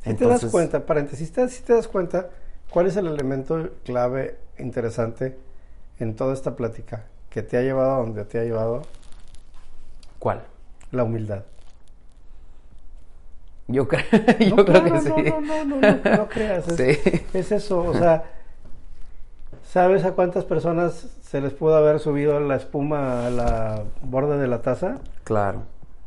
Si 0.04 0.14
te 0.16 0.28
das 0.28 0.46
cuenta, 0.46 0.86
paréntesis, 0.86 1.32
si 1.50 1.62
te 1.64 1.74
das 1.74 1.88
cuenta, 1.88 2.30
¿cuál 2.70 2.88
es 2.88 2.98
el 2.98 3.08
elemento 3.08 3.70
clave 3.86 4.38
interesante 4.60 5.38
en 5.98 6.18
toda 6.18 6.34
esta 6.34 6.58
plática 6.58 7.06
que 7.30 7.42
te 7.42 7.56
ha 7.56 7.62
llevado 7.62 7.94
a 7.94 7.98
donde 8.00 8.26
te 8.26 8.38
ha 8.38 8.44
llevado? 8.44 8.82
¿Cuál? 10.20 10.44
La 10.92 11.06
humildad. 11.06 11.44
Yo, 13.70 13.88
creo, 13.88 14.04
yo 14.40 14.66
creo 14.66 14.84
que 14.84 15.00
sí. 15.00 15.10
No, 15.10 15.40
no, 15.40 15.66
no, 15.66 15.80
no, 15.80 16.18
no, 16.18 16.28
creas. 16.28 16.68
Es, 16.68 17.24
es 17.34 17.52
eso, 17.54 17.80
o 17.80 17.94
sea, 17.94 18.26
¿sabes 19.68 20.06
a 20.06 20.14
cuántas 20.14 20.46
personas 20.46 21.08
se 21.22 21.42
les 21.42 21.54
pudo 21.54 21.76
haber 21.76 22.00
subido 22.00 22.40
la 22.40 22.56
espuma 22.56 23.28
a 23.28 23.30
la 23.30 23.84
borda 24.02 24.38
de 24.38 24.48
la 24.48 24.62
taza? 24.62 24.96
Claro. 25.24 25.64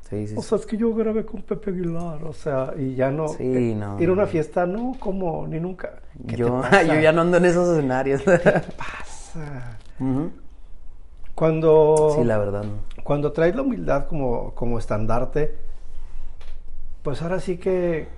Sí, 0.09 0.27
sí, 0.27 0.35
o 0.37 0.43
sea, 0.43 0.59
es 0.59 0.67
que 0.67 0.77
yo 0.77 0.93
grabé 0.93 1.25
con 1.25 1.43
Pepe 1.43 1.71
Aguilar, 1.71 2.25
o 2.25 2.33
sea, 2.33 2.75
y 2.77 2.97
ya 2.97 3.13
no. 3.13 3.29
Sí, 3.29 3.45
eh, 3.45 3.77
no. 3.77 4.01
Ir 4.01 4.09
a 4.09 4.13
una 4.13 4.27
fiesta, 4.27 4.67
no, 4.67 4.97
como, 4.99 5.47
ni 5.47 5.61
nunca. 5.61 6.01
Yo, 6.15 6.63
yo 6.87 6.95
ya 6.99 7.13
no 7.13 7.21
ando 7.21 7.37
en 7.37 7.45
esos 7.45 7.69
escenarios. 7.69 8.23
¿Qué 8.23 8.39
te 8.39 8.51
pasa? 8.77 9.79
Cuando. 11.37 12.17
Sí, 12.17 12.25
la 12.25 12.39
verdad. 12.39 12.65
Cuando 13.05 13.31
traes 13.31 13.55
la 13.55 13.63
humildad 13.63 14.07
como, 14.07 14.53
como 14.57 14.81
estandarte, 14.81 15.55
pues 17.03 17.23
ahora 17.23 17.39
sí 17.39 17.59
que 17.59 18.09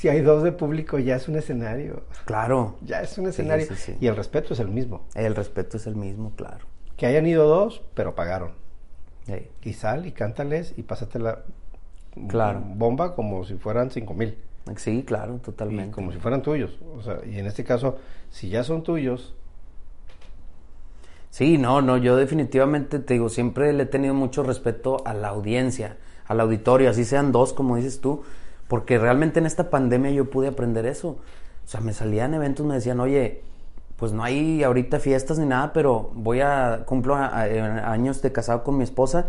si 0.00 0.08
hay 0.08 0.22
dos 0.22 0.42
de 0.42 0.50
público 0.50 0.98
ya 0.98 1.16
es 1.16 1.28
un 1.28 1.36
escenario. 1.36 2.04
Claro. 2.24 2.78
Ya 2.80 3.02
es 3.02 3.18
un 3.18 3.26
escenario. 3.28 3.66
y 4.00 4.06
el 4.06 4.16
respeto 4.16 4.54
es 4.54 4.60
el 4.60 4.68
mismo. 4.68 5.02
El 5.14 5.36
respeto 5.36 5.76
es 5.76 5.86
el 5.86 5.94
mismo, 5.94 6.32
claro. 6.36 6.64
Que 6.96 7.04
hayan 7.04 7.26
ido 7.26 7.46
dos, 7.46 7.82
pero 7.92 8.14
pagaron. 8.14 8.52
Y 9.62 9.74
sal 9.74 10.06
y 10.06 10.12
cántales 10.12 10.72
y 10.78 10.84
pásatela 10.84 11.44
claro. 12.28 12.62
bomba 12.64 13.14
como 13.14 13.44
si 13.44 13.56
fueran 13.56 13.90
cinco 13.90 14.14
mil. 14.14 14.38
Sí, 14.76 15.04
claro, 15.06 15.36
totalmente. 15.36 15.94
como 15.94 16.12
si 16.12 16.18
fueran 16.18 16.40
tuyos. 16.40 16.78
O 16.96 17.02
sea, 17.02 17.18
y 17.30 17.38
en 17.38 17.44
este 17.44 17.62
caso, 17.62 17.98
si 18.30 18.48
ya 18.48 18.64
son 18.64 18.82
tuyos. 18.82 19.34
Sí, 21.28 21.58
no, 21.58 21.82
no, 21.82 21.98
yo 21.98 22.16
definitivamente 22.16 23.00
te 23.00 23.14
digo, 23.14 23.28
siempre 23.28 23.70
le 23.74 23.82
he 23.82 23.86
tenido 23.86 24.14
mucho 24.14 24.44
respeto 24.44 25.02
a 25.04 25.12
la 25.12 25.28
audiencia, 25.28 25.98
al 26.24 26.40
auditorio, 26.40 26.88
así 26.88 27.04
sean 27.04 27.32
dos, 27.32 27.52
como 27.52 27.76
dices 27.76 28.00
tú, 28.00 28.24
porque 28.70 28.98
realmente 28.98 29.40
en 29.40 29.46
esta 29.46 29.68
pandemia 29.68 30.12
yo 30.12 30.30
pude 30.30 30.46
aprender 30.46 30.86
eso. 30.86 31.08
O 31.08 31.66
sea, 31.66 31.80
me 31.80 31.92
salían 31.92 32.34
eventos, 32.34 32.64
me 32.64 32.74
decían, 32.74 33.00
oye, 33.00 33.42
pues 33.96 34.12
no 34.12 34.22
hay 34.22 34.62
ahorita 34.62 35.00
fiestas 35.00 35.40
ni 35.40 35.46
nada, 35.46 35.72
pero 35.72 36.12
voy 36.14 36.40
a, 36.40 36.84
cumplo 36.86 37.16
años 37.16 38.22
de 38.22 38.30
casado 38.30 38.62
con 38.62 38.78
mi 38.78 38.84
esposa, 38.84 39.26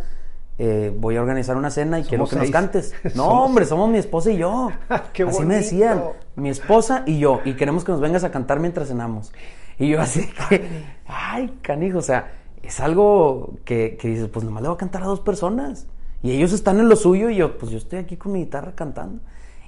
eh, 0.59 0.95
voy 0.95 1.17
a 1.17 1.21
organizar 1.21 1.57
una 1.57 1.71
cena 1.71 1.99
y 1.99 2.03
quiero 2.03 2.27
que 2.27 2.35
nos 2.35 2.51
cantes. 2.51 2.93
No, 3.15 3.45
hombre, 3.45 3.65
somos 3.65 3.89
mi 3.89 3.97
esposa 3.97 4.29
y 4.29 4.37
yo. 4.37 4.69
así 5.27 5.43
me 5.43 5.55
decían, 5.55 6.03
mi 6.35 6.49
esposa 6.49 7.01
y 7.07 7.17
yo, 7.17 7.41
y 7.43 7.55
queremos 7.55 7.83
que 7.83 7.93
nos 7.93 7.99
vengas 7.99 8.23
a 8.23 8.29
cantar 8.29 8.59
mientras 8.59 8.89
cenamos. 8.89 9.33
Y 9.79 9.89
yo 9.89 10.01
así 10.01 10.29
que, 10.49 10.85
ay, 11.07 11.57
canijo, 11.63 11.97
o 11.97 12.03
sea, 12.03 12.31
es 12.61 12.79
algo 12.79 13.55
que, 13.65 13.97
que 13.99 14.07
dices, 14.07 14.27
pues 14.27 14.45
nomás 14.45 14.61
le 14.61 14.69
voy 14.69 14.75
a 14.75 14.77
cantar 14.77 15.01
a 15.01 15.07
dos 15.07 15.21
personas. 15.21 15.87
Y 16.23 16.31
ellos 16.31 16.53
están 16.53 16.79
en 16.79 16.87
lo 16.87 16.95
suyo 16.95 17.29
y 17.29 17.35
yo, 17.35 17.57
pues 17.57 17.71
yo 17.71 17.77
estoy 17.77 17.99
aquí 17.99 18.17
con 18.17 18.31
mi 18.31 18.39
guitarra 18.39 18.73
cantando. 18.75 19.21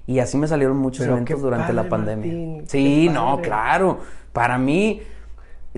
Y 0.05 0.19
así 0.19 0.37
me 0.37 0.47
salieron 0.47 0.77
muchos 0.77 1.05
eventos 1.05 1.41
durante 1.41 1.73
la 1.73 1.87
pandemia. 1.89 2.63
sí, 2.67 3.09
no, 3.09 3.39
claro. 3.41 3.99
Para 4.33 4.57
mí, 4.57 5.01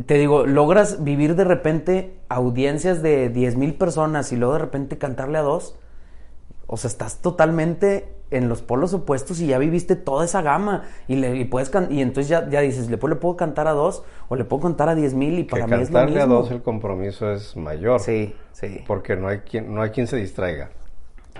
te 0.05 0.15
digo, 0.15 0.45
logras 0.45 1.03
vivir 1.03 1.35
de 1.35 1.43
repente 1.43 2.17
audiencias 2.27 3.01
de 3.01 3.29
10 3.29 3.55
mil 3.55 3.75
personas 3.75 4.31
y 4.31 4.35
luego 4.35 4.53
de 4.53 4.59
repente 4.59 4.97
cantarle 4.97 5.37
a 5.37 5.41
dos. 5.41 5.77
O 6.67 6.77
sea, 6.77 6.89
estás 6.89 7.21
totalmente 7.21 8.14
en 8.31 8.49
los 8.49 8.61
polos 8.61 8.93
opuestos 8.93 9.39
y 9.39 9.47
ya 9.47 9.57
viviste 9.57 9.95
toda 9.95 10.25
esa 10.25 10.41
gama 10.41 10.83
y 11.07 11.15
le 11.15 11.45
puedes 11.45 11.71
y 11.89 12.01
entonces 12.01 12.27
ya, 12.27 12.49
ya 12.49 12.61
dices, 12.61 12.89
¿le, 12.89 12.97
le 12.97 13.15
puedo 13.15 13.37
cantar 13.37 13.67
a 13.67 13.71
dos 13.71 14.03
o 14.29 14.35
le 14.35 14.45
puedo 14.45 14.63
cantar 14.63 14.89
a 14.89 14.95
10 14.95 15.13
mil 15.13 15.39
y 15.39 15.43
para 15.43 15.67
mí 15.67 15.73
es 15.73 15.91
lo 15.91 15.99
mismo. 15.99 15.99
Cantarle 15.99 16.21
a 16.21 16.25
dos 16.25 16.51
el 16.51 16.61
compromiso 16.61 17.31
es 17.31 17.55
mayor. 17.55 17.99
Sí, 17.99 18.33
sí. 18.51 18.83
Porque 18.87 19.15
no 19.15 19.27
hay 19.27 19.39
quien, 19.39 19.73
no 19.73 19.81
hay 19.81 19.91
quien 19.91 20.07
se 20.07 20.17
distraiga. 20.17 20.69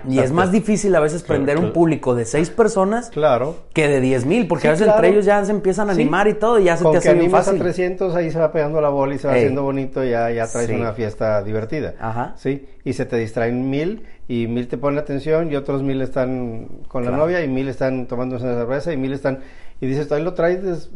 Y 0.08 0.18
es 0.18 0.32
más 0.32 0.52
difícil 0.52 0.94
a 0.94 1.00
veces 1.00 1.22
prender 1.22 1.58
un 1.58 1.72
público 1.72 2.14
de 2.14 2.24
seis 2.24 2.50
personas 2.50 3.10
claro. 3.10 3.56
que 3.72 3.88
de 3.88 4.00
diez 4.00 4.24
mil, 4.24 4.46
porque 4.46 4.68
a 4.68 4.72
veces 4.72 4.88
entre 4.88 5.08
ellos 5.08 5.24
ya 5.24 5.44
se 5.44 5.50
empiezan 5.50 5.88
a 5.88 5.92
animar 5.92 6.28
y 6.28 6.34
todo 6.34 6.58
y 6.58 6.64
ya 6.64 6.76
se 6.76 6.84
te 6.84 6.96
hace 6.96 7.14
bien 7.14 7.30
fácil. 7.30 7.56
a 7.56 7.58
300 7.58 8.14
ahí 8.14 8.30
se 8.30 8.38
va 8.38 8.52
pegando 8.52 8.80
la 8.80 8.88
bola 8.88 9.14
y 9.14 9.18
se 9.18 9.26
va 9.28 9.34
haciendo 9.34 9.62
bonito 9.62 10.04
y 10.04 10.10
ya, 10.10 10.30
ya 10.30 10.46
traes 10.46 10.70
una 10.70 10.92
fiesta 10.92 11.42
divertida. 11.42 11.94
Ajá. 12.00 12.34
Sí, 12.36 12.66
y 12.84 12.92
se 12.92 13.04
te 13.06 13.16
distraen 13.16 13.68
mil 13.68 14.04
y 14.28 14.46
mil 14.46 14.68
te 14.68 14.78
ponen 14.78 14.98
atención 14.98 15.50
y 15.50 15.56
otros 15.56 15.82
mil 15.82 16.00
están 16.02 16.68
con 16.88 17.04
la 17.04 17.10
novia 17.10 17.42
y 17.42 17.48
mil 17.48 17.68
están 17.68 18.06
tomándose 18.06 18.44
una 18.44 18.54
cerveza 18.54 18.92
y 18.92 18.96
mil 18.96 19.12
están... 19.12 19.40
Y 19.78 19.86
dices, 19.86 20.10
ahí 20.10 20.22
lo 20.22 20.32
traes 20.32 20.88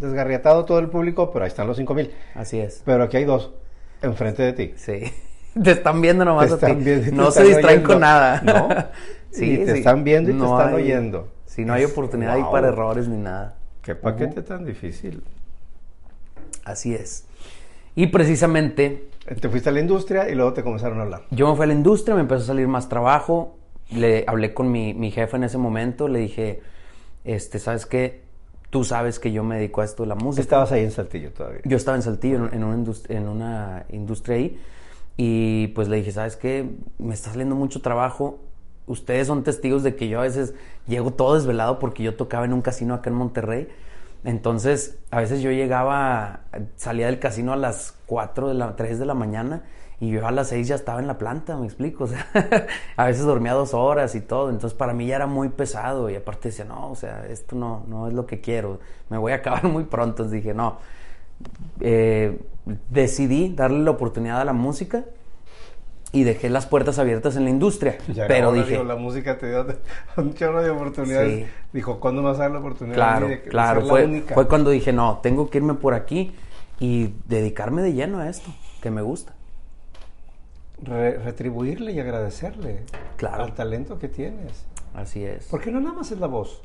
desgarriatado 0.00 0.64
todo 0.64 0.80
el 0.80 0.88
público, 0.88 1.30
pero 1.30 1.44
ahí 1.44 1.48
están 1.48 1.68
los 1.68 1.76
cinco 1.76 1.94
mil. 1.94 2.10
Así 2.34 2.58
es. 2.58 2.82
Pero 2.84 3.04
aquí 3.04 3.16
hay 3.16 3.24
dos 3.24 3.52
enfrente 4.02 4.42
de 4.42 4.52
ti. 4.52 4.72
Sí. 4.76 5.12
Te 5.62 5.70
están 5.72 6.00
viendo 6.00 6.24
nomás 6.24 6.52
a 6.52 6.58
ti. 6.58 6.72
no 7.12 7.30
se 7.30 7.44
distraen 7.44 7.82
con 7.82 8.00
nada. 8.00 8.42
No. 8.42 8.68
sí, 9.30 9.58
te 9.58 9.78
están 9.78 10.04
viendo 10.04 10.30
y 10.30 10.34
te 10.34 10.44
están 10.44 10.74
oyendo. 10.74 11.28
Si 11.46 11.64
no 11.64 11.72
hay 11.72 11.84
oportunidad 11.84 12.34
ahí 12.34 12.44
para 12.50 12.68
errores 12.68 13.08
ni 13.08 13.18
nada. 13.18 13.56
Qué 13.82 13.94
paquete 13.94 14.42
tan 14.42 14.64
difícil. 14.64 15.22
Así 16.64 16.94
es. 16.94 17.26
Y 17.94 18.08
precisamente. 18.08 19.08
Te 19.40 19.48
fuiste 19.48 19.68
a 19.68 19.72
la 19.72 19.80
industria 19.80 20.28
y 20.28 20.34
luego 20.34 20.52
te 20.52 20.62
comenzaron 20.62 20.98
a 20.98 21.02
hablar. 21.02 21.22
Yo 21.30 21.48
me 21.48 21.56
fui 21.56 21.64
a 21.64 21.66
la 21.66 21.74
industria, 21.74 22.14
me 22.14 22.22
empezó 22.22 22.42
a 22.42 22.46
salir 22.46 22.68
más 22.68 22.88
trabajo. 22.88 23.56
Le 23.90 24.24
hablé 24.26 24.52
con 24.52 24.70
mi, 24.70 24.94
mi 24.94 25.10
jefe 25.10 25.36
en 25.36 25.44
ese 25.44 25.58
momento, 25.58 26.08
le 26.08 26.18
dije, 26.20 26.62
este, 27.24 27.58
¿sabes 27.58 27.86
qué? 27.86 28.22
Tú 28.70 28.82
sabes 28.82 29.20
que 29.20 29.30
yo 29.30 29.44
me 29.44 29.56
dedico 29.56 29.82
a 29.82 29.84
esto 29.84 30.02
de 30.02 30.08
la 30.08 30.14
música. 30.14 30.42
Estabas 30.42 30.72
ahí 30.72 30.82
en 30.82 30.90
Saltillo 30.90 31.32
todavía. 31.32 31.60
Yo 31.64 31.76
estaba 31.76 31.96
en 31.96 32.02
Saltillo, 32.02 32.48
en, 32.50 32.64
una, 32.64 32.84
en 33.08 33.28
una 33.28 33.86
industria 33.90 34.36
ahí. 34.36 34.58
Y 35.16 35.68
pues 35.68 35.88
le 35.88 35.96
dije, 35.96 36.12
¿sabes 36.12 36.36
qué? 36.36 36.70
Me 36.98 37.14
está 37.14 37.30
saliendo 37.30 37.54
mucho 37.54 37.80
trabajo. 37.80 38.40
Ustedes 38.86 39.26
son 39.26 39.44
testigos 39.44 39.82
de 39.82 39.96
que 39.96 40.08
yo 40.08 40.20
a 40.20 40.22
veces 40.22 40.54
llego 40.86 41.12
todo 41.12 41.34
desvelado 41.34 41.78
porque 41.78 42.02
yo 42.02 42.16
tocaba 42.16 42.44
en 42.44 42.52
un 42.52 42.62
casino 42.62 42.94
acá 42.94 43.10
en 43.10 43.16
Monterrey. 43.16 43.68
Entonces, 44.24 44.98
a 45.10 45.20
veces 45.20 45.42
yo 45.42 45.50
llegaba, 45.50 46.40
salía 46.76 47.06
del 47.06 47.18
casino 47.18 47.52
a 47.52 47.56
las 47.56 47.94
4 48.06 48.48
de 48.48 48.54
la 48.54 48.74
3 48.74 48.98
de 48.98 49.06
la 49.06 49.14
mañana 49.14 49.62
y 50.00 50.10
yo 50.10 50.26
a 50.26 50.30
las 50.30 50.48
6 50.48 50.66
ya 50.68 50.74
estaba 50.74 50.98
en 51.00 51.06
la 51.06 51.18
planta, 51.18 51.56
me 51.56 51.66
explico. 51.66 52.04
O 52.04 52.06
sea, 52.06 52.26
a 52.96 53.06
veces 53.06 53.24
dormía 53.24 53.52
dos 53.52 53.74
horas 53.74 54.14
y 54.14 54.20
todo. 54.20 54.50
Entonces, 54.50 54.76
para 54.76 54.92
mí 54.92 55.06
ya 55.06 55.16
era 55.16 55.26
muy 55.26 55.48
pesado. 55.50 56.10
Y 56.10 56.16
aparte 56.16 56.48
decía, 56.48 56.64
no, 56.64 56.90
o 56.90 56.94
sea, 56.96 57.26
esto 57.26 57.54
no, 57.56 57.84
no 57.86 58.08
es 58.08 58.14
lo 58.14 58.26
que 58.26 58.40
quiero. 58.40 58.80
Me 59.10 59.18
voy 59.18 59.32
a 59.32 59.36
acabar 59.36 59.64
muy 59.68 59.84
pronto. 59.84 60.24
Dije, 60.24 60.54
no, 60.54 60.78
eh, 61.80 62.38
decidí 62.90 63.54
darle 63.54 63.80
la 63.80 63.90
oportunidad 63.90 64.40
a 64.40 64.44
la 64.44 64.52
música 64.52 65.04
y 66.12 66.22
dejé 66.22 66.48
las 66.48 66.66
puertas 66.66 66.98
abiertas 66.98 67.36
en 67.36 67.44
la 67.44 67.50
industria. 67.50 67.98
pero 68.28 68.52
dije... 68.52 68.82
la 68.84 68.96
música 68.96 69.36
te 69.36 69.48
dio 69.48 69.66
un 70.16 70.34
chorro 70.34 70.62
de 70.62 70.70
oportunidades. 70.70 71.48
Dijo, 71.72 71.98
¿cuándo 71.98 72.22
vas 72.22 72.38
a 72.38 72.42
dar 72.42 72.52
la 72.52 72.60
oportunidad? 72.60 72.94
Claro, 72.94 73.28
claro. 73.48 73.86
fue, 73.86 74.22
fue 74.32 74.48
cuando 74.48 74.70
dije, 74.70 74.92
no, 74.92 75.18
tengo 75.22 75.50
que 75.50 75.58
irme 75.58 75.74
por 75.74 75.92
aquí 75.94 76.32
y 76.78 77.14
dedicarme 77.26 77.82
de 77.82 77.92
lleno 77.92 78.20
a 78.20 78.28
esto, 78.28 78.50
que 78.80 78.90
me 78.90 79.02
gusta. 79.02 79.34
retribuirle 80.82 81.92
y 81.92 82.00
agradecerle 82.00 82.84
claro. 83.16 83.44
al 83.44 83.54
talento 83.54 83.98
que 83.98 84.08
tienes. 84.08 84.64
Así 84.94 85.24
es. 85.24 85.48
Porque 85.50 85.72
no 85.72 85.80
nada 85.80 85.96
más 85.96 86.12
es 86.12 86.20
la 86.20 86.28
voz. 86.28 86.62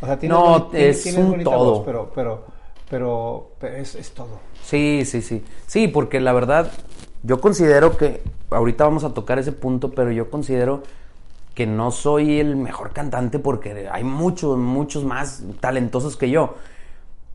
O 0.00 0.06
sea, 0.06 0.18
no, 0.22 0.70
es 0.74 1.06
un 1.16 1.42
todo. 1.42 1.84
pero, 1.84 2.12
pero 2.14 2.44
pero, 2.88 3.50
es, 3.62 4.12
todo. 4.14 4.40
Sí, 4.62 5.02
sí, 5.04 5.22
sí. 5.22 5.42
Sí, 5.66 5.88
porque 5.88 6.20
la 6.20 6.32
verdad, 6.32 6.70
yo 7.22 7.40
considero 7.40 7.96
que, 7.96 8.22
ahorita 8.50 8.84
vamos 8.84 9.04
a 9.04 9.12
tocar 9.12 9.38
ese 9.38 9.52
punto, 9.52 9.90
pero 9.90 10.12
yo 10.12 10.30
considero 10.30 10.82
que 11.54 11.66
no 11.66 11.90
soy 11.90 12.38
el 12.38 12.54
mejor 12.54 12.92
cantante 12.92 13.38
porque 13.38 13.88
hay 13.90 14.04
muchos, 14.04 14.58
muchos 14.58 15.04
más 15.04 15.42
talentosos 15.60 16.16
que 16.16 16.30
yo. 16.30 16.54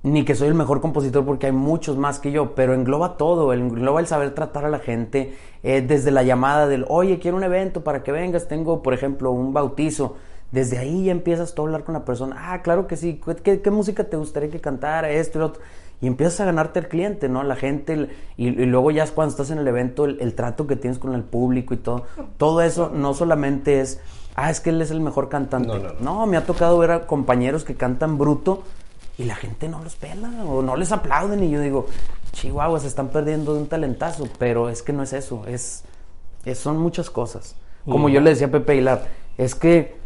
Ni 0.03 0.25
que 0.25 0.33
soy 0.33 0.47
el 0.47 0.55
mejor 0.55 0.81
compositor 0.81 1.25
porque 1.25 1.47
hay 1.47 1.51
muchos 1.51 1.97
más 1.97 2.19
que 2.19 2.31
yo, 2.31 2.55
pero 2.55 2.73
engloba 2.73 3.17
todo, 3.17 3.53
engloba 3.53 3.99
el 3.99 4.07
saber 4.07 4.33
tratar 4.33 4.65
a 4.65 4.69
la 4.69 4.79
gente, 4.79 5.37
eh, 5.61 5.81
desde 5.81 6.09
la 6.09 6.23
llamada 6.23 6.67
del, 6.67 6.85
oye, 6.87 7.19
quiero 7.19 7.37
un 7.37 7.43
evento 7.43 7.83
para 7.83 8.01
que 8.01 8.11
vengas, 8.11 8.47
tengo, 8.47 8.81
por 8.81 8.95
ejemplo, 8.95 9.31
un 9.31 9.53
bautizo 9.53 10.15
desde 10.51 10.77
ahí 10.77 11.05
ya 11.05 11.11
empiezas 11.11 11.53
tú 11.53 11.61
a 11.61 11.65
hablar 11.65 11.83
con 11.83 11.93
la 11.93 12.03
persona. 12.03 12.35
Ah, 12.37 12.61
claro 12.61 12.85
que 12.85 12.97
sí. 12.97 13.21
¿Qué, 13.43 13.71
música 13.71 14.03
te 14.03 14.17
gustaría 14.17 14.49
que 14.49 14.59
cantara? 14.59 15.09
Esto 15.09 15.37
y 15.37 15.39
lo 15.39 15.47
otro. 15.47 15.61
Y 16.01 16.07
empiezas 16.07 16.41
a 16.41 16.45
ganarte 16.45 16.79
al 16.79 16.87
cliente, 16.87 17.29
¿no? 17.29 17.43
La 17.43 17.55
gente. 17.55 18.09
y, 18.35 18.49
luego 18.49 18.91
ya 18.91 19.03
es 19.03 19.11
cuando 19.11 19.31
estás 19.31 19.51
en 19.51 19.59
el 19.59 19.67
evento, 19.67 20.05
el, 20.05 20.33
trato 20.33 20.67
que 20.67 20.75
tienes 20.75 20.99
con 20.99 21.13
el 21.13 21.23
público 21.23 21.73
y 21.73 21.77
todo. 21.77 22.05
Todo 22.37 22.61
eso 22.61 22.91
no 22.93 23.13
solamente 23.13 23.79
es. 23.79 24.01
Ah, 24.35 24.49
es 24.49 24.59
que 24.59 24.71
él 24.71 24.81
es 24.81 24.91
el 24.91 24.99
mejor 24.99 25.29
cantante. 25.29 25.67
No, 25.67 25.77
no, 25.77 25.93
no. 25.99 26.25
me 26.25 26.37
ha 26.37 26.45
tocado 26.45 26.77
ver 26.79 26.91
a 26.91 27.07
compañeros 27.07 27.63
que 27.63 27.75
cantan 27.75 28.17
bruto 28.17 28.63
y 29.17 29.25
la 29.25 29.35
gente 29.35 29.69
no 29.69 29.83
los 29.83 29.95
pela 29.95 30.29
o 30.45 30.61
no 30.61 30.75
les 30.75 30.91
aplauden. 30.91 31.43
Y 31.43 31.51
yo 31.51 31.61
digo, 31.61 31.85
chihuahua, 32.33 32.79
se 32.79 32.87
están 32.87 33.09
perdiendo 33.09 33.53
de 33.53 33.61
un 33.61 33.67
talentazo. 33.67 34.27
Pero 34.37 34.69
es 34.69 34.81
que 34.81 34.91
no 34.91 35.03
es 35.03 35.13
eso. 35.13 35.45
Es, 35.47 35.83
son 36.55 36.77
muchas 36.77 37.09
cosas. 37.09 37.55
Como 37.85 38.09
yo 38.09 38.19
le 38.19 38.31
decía 38.31 38.47
a 38.47 38.51
Pepe 38.51 38.75
Hilar, 38.75 39.05
es 39.37 39.55
que 39.55 40.00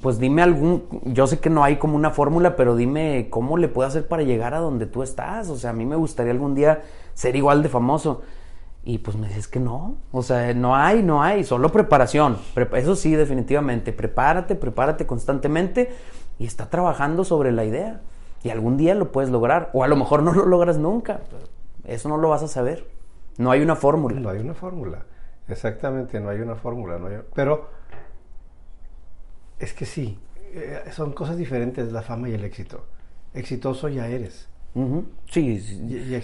pues 0.00 0.18
dime 0.18 0.42
algún, 0.42 0.84
yo 1.04 1.26
sé 1.26 1.38
que 1.38 1.48
no 1.48 1.62
hay 1.62 1.76
como 1.76 1.96
una 1.96 2.10
fórmula, 2.10 2.56
pero 2.56 2.74
dime 2.74 3.28
cómo 3.30 3.56
le 3.56 3.68
puedo 3.68 3.86
hacer 3.86 4.08
para 4.08 4.22
llegar 4.22 4.52
a 4.54 4.58
donde 4.58 4.86
tú 4.86 5.02
estás. 5.02 5.48
O 5.48 5.56
sea, 5.56 5.70
a 5.70 5.72
mí 5.72 5.86
me 5.86 5.96
gustaría 5.96 6.32
algún 6.32 6.54
día 6.54 6.82
ser 7.14 7.36
igual 7.36 7.62
de 7.62 7.68
famoso. 7.68 8.22
Y 8.84 8.98
pues 8.98 9.16
me 9.16 9.26
dices 9.26 9.48
que 9.48 9.58
no, 9.58 9.96
o 10.12 10.22
sea, 10.22 10.54
no 10.54 10.76
hay, 10.76 11.02
no 11.02 11.20
hay, 11.20 11.42
solo 11.42 11.72
preparación. 11.72 12.38
Eso 12.72 12.94
sí, 12.94 13.16
definitivamente, 13.16 13.92
prepárate, 13.92 14.54
prepárate 14.54 15.06
constantemente 15.06 15.90
y 16.38 16.46
está 16.46 16.70
trabajando 16.70 17.24
sobre 17.24 17.50
la 17.50 17.64
idea. 17.64 18.00
Y 18.44 18.50
algún 18.50 18.76
día 18.76 18.94
lo 18.94 19.10
puedes 19.10 19.30
lograr, 19.30 19.70
o 19.72 19.82
a 19.82 19.88
lo 19.88 19.96
mejor 19.96 20.22
no 20.22 20.32
lo 20.32 20.46
logras 20.46 20.78
nunca. 20.78 21.20
Eso 21.84 22.08
no 22.08 22.16
lo 22.16 22.28
vas 22.28 22.44
a 22.44 22.48
saber. 22.48 22.86
No 23.38 23.50
hay 23.50 23.60
una 23.60 23.74
fórmula. 23.74 24.20
No 24.20 24.28
hay 24.28 24.38
una 24.38 24.54
fórmula, 24.54 25.04
exactamente, 25.48 26.20
no 26.20 26.30
hay 26.30 26.40
una 26.40 26.54
fórmula. 26.54 26.98
No 26.98 27.08
pero 27.34 27.68
es 29.58 29.72
que 29.72 29.86
sí, 29.86 30.18
eh, 30.54 30.82
son 30.92 31.12
cosas 31.12 31.36
diferentes 31.36 31.92
la 31.92 32.02
fama 32.02 32.28
y 32.28 32.34
el 32.34 32.44
éxito. 32.44 32.84
Exitoso 33.34 33.88
ya 33.88 34.08
eres. 34.08 34.48
Sí, 35.30 35.58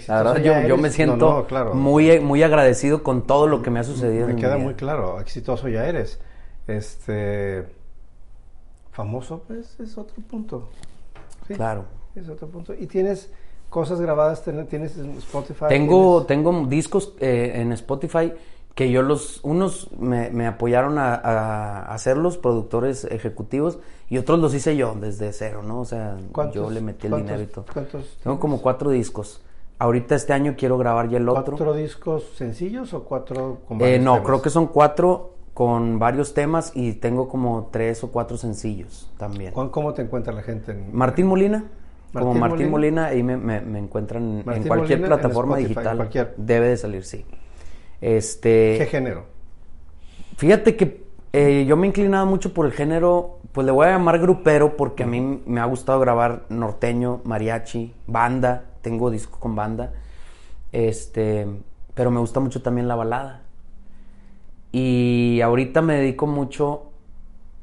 la 0.07 0.23
verdad 0.23 0.65
yo, 0.67 0.77
me 0.77 0.91
siento 0.91 1.47
muy, 1.73 2.19
muy 2.19 2.43
agradecido 2.43 3.01
con 3.01 3.25
todo 3.25 3.47
lo 3.47 3.63
que 3.63 3.71
me 3.71 3.79
ha 3.79 3.83
sucedido. 3.83 4.27
Me 4.27 4.35
queda 4.35 4.57
muy 4.57 4.75
claro, 4.75 5.19
exitoso 5.19 5.67
ya 5.69 5.87
eres. 5.87 6.19
Este 6.67 7.65
famoso, 8.91 9.43
pues 9.47 9.79
es 9.79 9.97
otro 9.97 10.21
punto. 10.29 10.69
Claro. 11.47 11.85
Es 12.15 12.29
otro 12.29 12.47
punto. 12.47 12.75
Y 12.75 12.85
tienes 12.85 13.31
cosas 13.69 13.99
grabadas, 13.99 14.43
tienes 14.69 14.97
en 14.99 15.17
Spotify. 15.17 15.65
Tengo, 15.69 16.25
tengo 16.25 16.67
discos 16.67 17.15
eh, 17.19 17.53
en 17.55 17.71
Spotify 17.71 18.33
que 18.75 18.89
yo 18.91 19.03
los, 19.03 19.39
unos 19.43 19.89
me, 19.99 20.47
apoyaron 20.47 20.97
a, 20.97 21.13
a, 21.13 21.93
hacerlos, 21.93 22.37
productores 22.37 23.05
ejecutivos, 23.05 23.79
y 24.09 24.17
otros 24.17 24.39
los 24.39 24.53
hice 24.53 24.75
yo 24.75 24.95
desde 24.99 25.31
cero, 25.33 25.63
¿no? 25.63 25.81
O 25.81 25.85
sea, 25.85 26.17
yo 26.53 26.69
le 26.69 26.81
metí 26.81 27.07
el 27.07 27.15
dinero 27.15 27.41
y 27.41 27.47
todo. 27.47 27.65
¿Cuántos? 27.71 28.17
Tengo 28.23 28.39
como 28.39 28.61
cuatro 28.61 28.89
discos. 28.89 29.41
Ahorita 29.79 30.15
este 30.15 30.33
año 30.33 30.55
quiero 30.57 30.77
grabar 30.77 31.09
ya 31.09 31.17
el 31.17 31.27
otro. 31.27 31.57
¿Cuatro 31.57 31.73
discos 31.73 32.23
sencillos 32.35 32.93
o 32.93 33.03
cuatro 33.03 33.59
con 33.67 33.81
eh, 33.81 33.99
No, 33.99 34.23
creo 34.23 34.41
que 34.41 34.49
son 34.49 34.67
cuatro 34.67 35.33
con 35.53 35.99
varios 35.99 36.33
temas 36.33 36.71
y 36.75 36.93
tengo 36.93 37.27
como 37.27 37.69
tres 37.71 38.03
o 38.03 38.11
cuatro 38.11 38.37
sencillos 38.37 39.09
también. 39.17 39.53
¿Cómo 39.53 39.93
te 39.93 40.03
encuentra 40.03 40.33
la 40.33 40.41
gente? 40.41 40.71
En... 40.71 40.95
Martín 40.95 41.27
Molina. 41.27 41.65
como 42.11 42.33
Martín 42.33 42.69
Molina, 42.69 43.07
ahí 43.07 43.23
me, 43.23 43.37
me, 43.37 43.79
encuentran 43.79 44.43
en 44.47 44.63
cualquier 44.63 45.03
plataforma 45.03 45.57
digital. 45.57 46.09
Debe 46.37 46.67
de 46.69 46.77
salir, 46.77 47.03
sí. 47.03 47.25
Este, 48.03 48.75
¿Qué 48.79 48.85
género? 48.87 49.23
Fíjate 50.35 50.75
que 50.75 51.05
eh, 51.31 51.63
yo 51.65 51.77
me 51.77 51.87
he 51.87 51.87
inclinado 51.87 52.25
mucho 52.25 52.53
por 52.53 52.65
el 52.65 52.73
género, 52.73 53.39
pues 53.53 53.63
le 53.65 53.71
voy 53.71 53.87
a 53.87 53.91
llamar 53.91 54.19
grupero 54.19 54.75
porque 54.75 55.03
a 55.03 55.07
mí 55.07 55.41
me 55.45 55.61
ha 55.61 55.65
gustado 55.65 56.01
grabar 56.01 56.43
norteño, 56.49 57.21
mariachi, 57.23 57.93
banda, 58.05 58.65
tengo 58.81 59.09
disco 59.09 59.39
con 59.39 59.55
banda, 59.55 59.93
este, 60.73 61.47
pero 61.93 62.11
me 62.11 62.19
gusta 62.19 62.41
mucho 62.41 62.61
también 62.61 62.89
la 62.89 62.95
balada. 62.95 63.43
Y 64.73 65.39
ahorita 65.41 65.81
me 65.81 65.95
dedico 65.95 66.27
mucho 66.27 66.91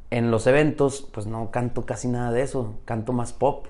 en 0.08 0.30
los 0.30 0.46
eventos, 0.46 1.06
pues 1.12 1.26
no 1.26 1.50
canto 1.50 1.84
casi 1.84 2.08
nada 2.08 2.32
de 2.32 2.40
eso, 2.40 2.76
canto 2.86 3.12
más 3.12 3.34
pop, 3.34 3.66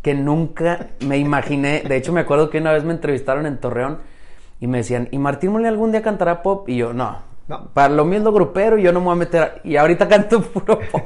que 0.00 0.14
nunca 0.14 0.86
me 1.00 1.18
imaginé, 1.18 1.82
de 1.82 1.96
hecho 1.96 2.14
me 2.14 2.20
acuerdo 2.20 2.48
que 2.48 2.58
una 2.58 2.72
vez 2.72 2.82
me 2.84 2.94
entrevistaron 2.94 3.44
en 3.44 3.58
Torreón, 3.58 3.98
y 4.60 4.66
me 4.66 4.78
decían, 4.78 5.08
¿y 5.10 5.18
Martín 5.18 5.52
Molina 5.52 5.68
algún 5.68 5.92
día 5.92 6.02
cantará 6.02 6.42
pop? 6.42 6.68
Y 6.68 6.76
yo, 6.76 6.92
no. 6.92 7.28
Para 7.72 7.94
lo 7.94 8.04
mismo 8.04 8.32
grupero 8.32 8.78
y 8.78 8.82
yo 8.82 8.92
no 8.92 9.00
me 9.00 9.06
voy 9.06 9.12
a 9.14 9.16
meter. 9.16 9.60
Y 9.64 9.76
ahorita 9.76 10.08
canto 10.08 10.42
puro 10.52 10.80
pop. 10.90 11.02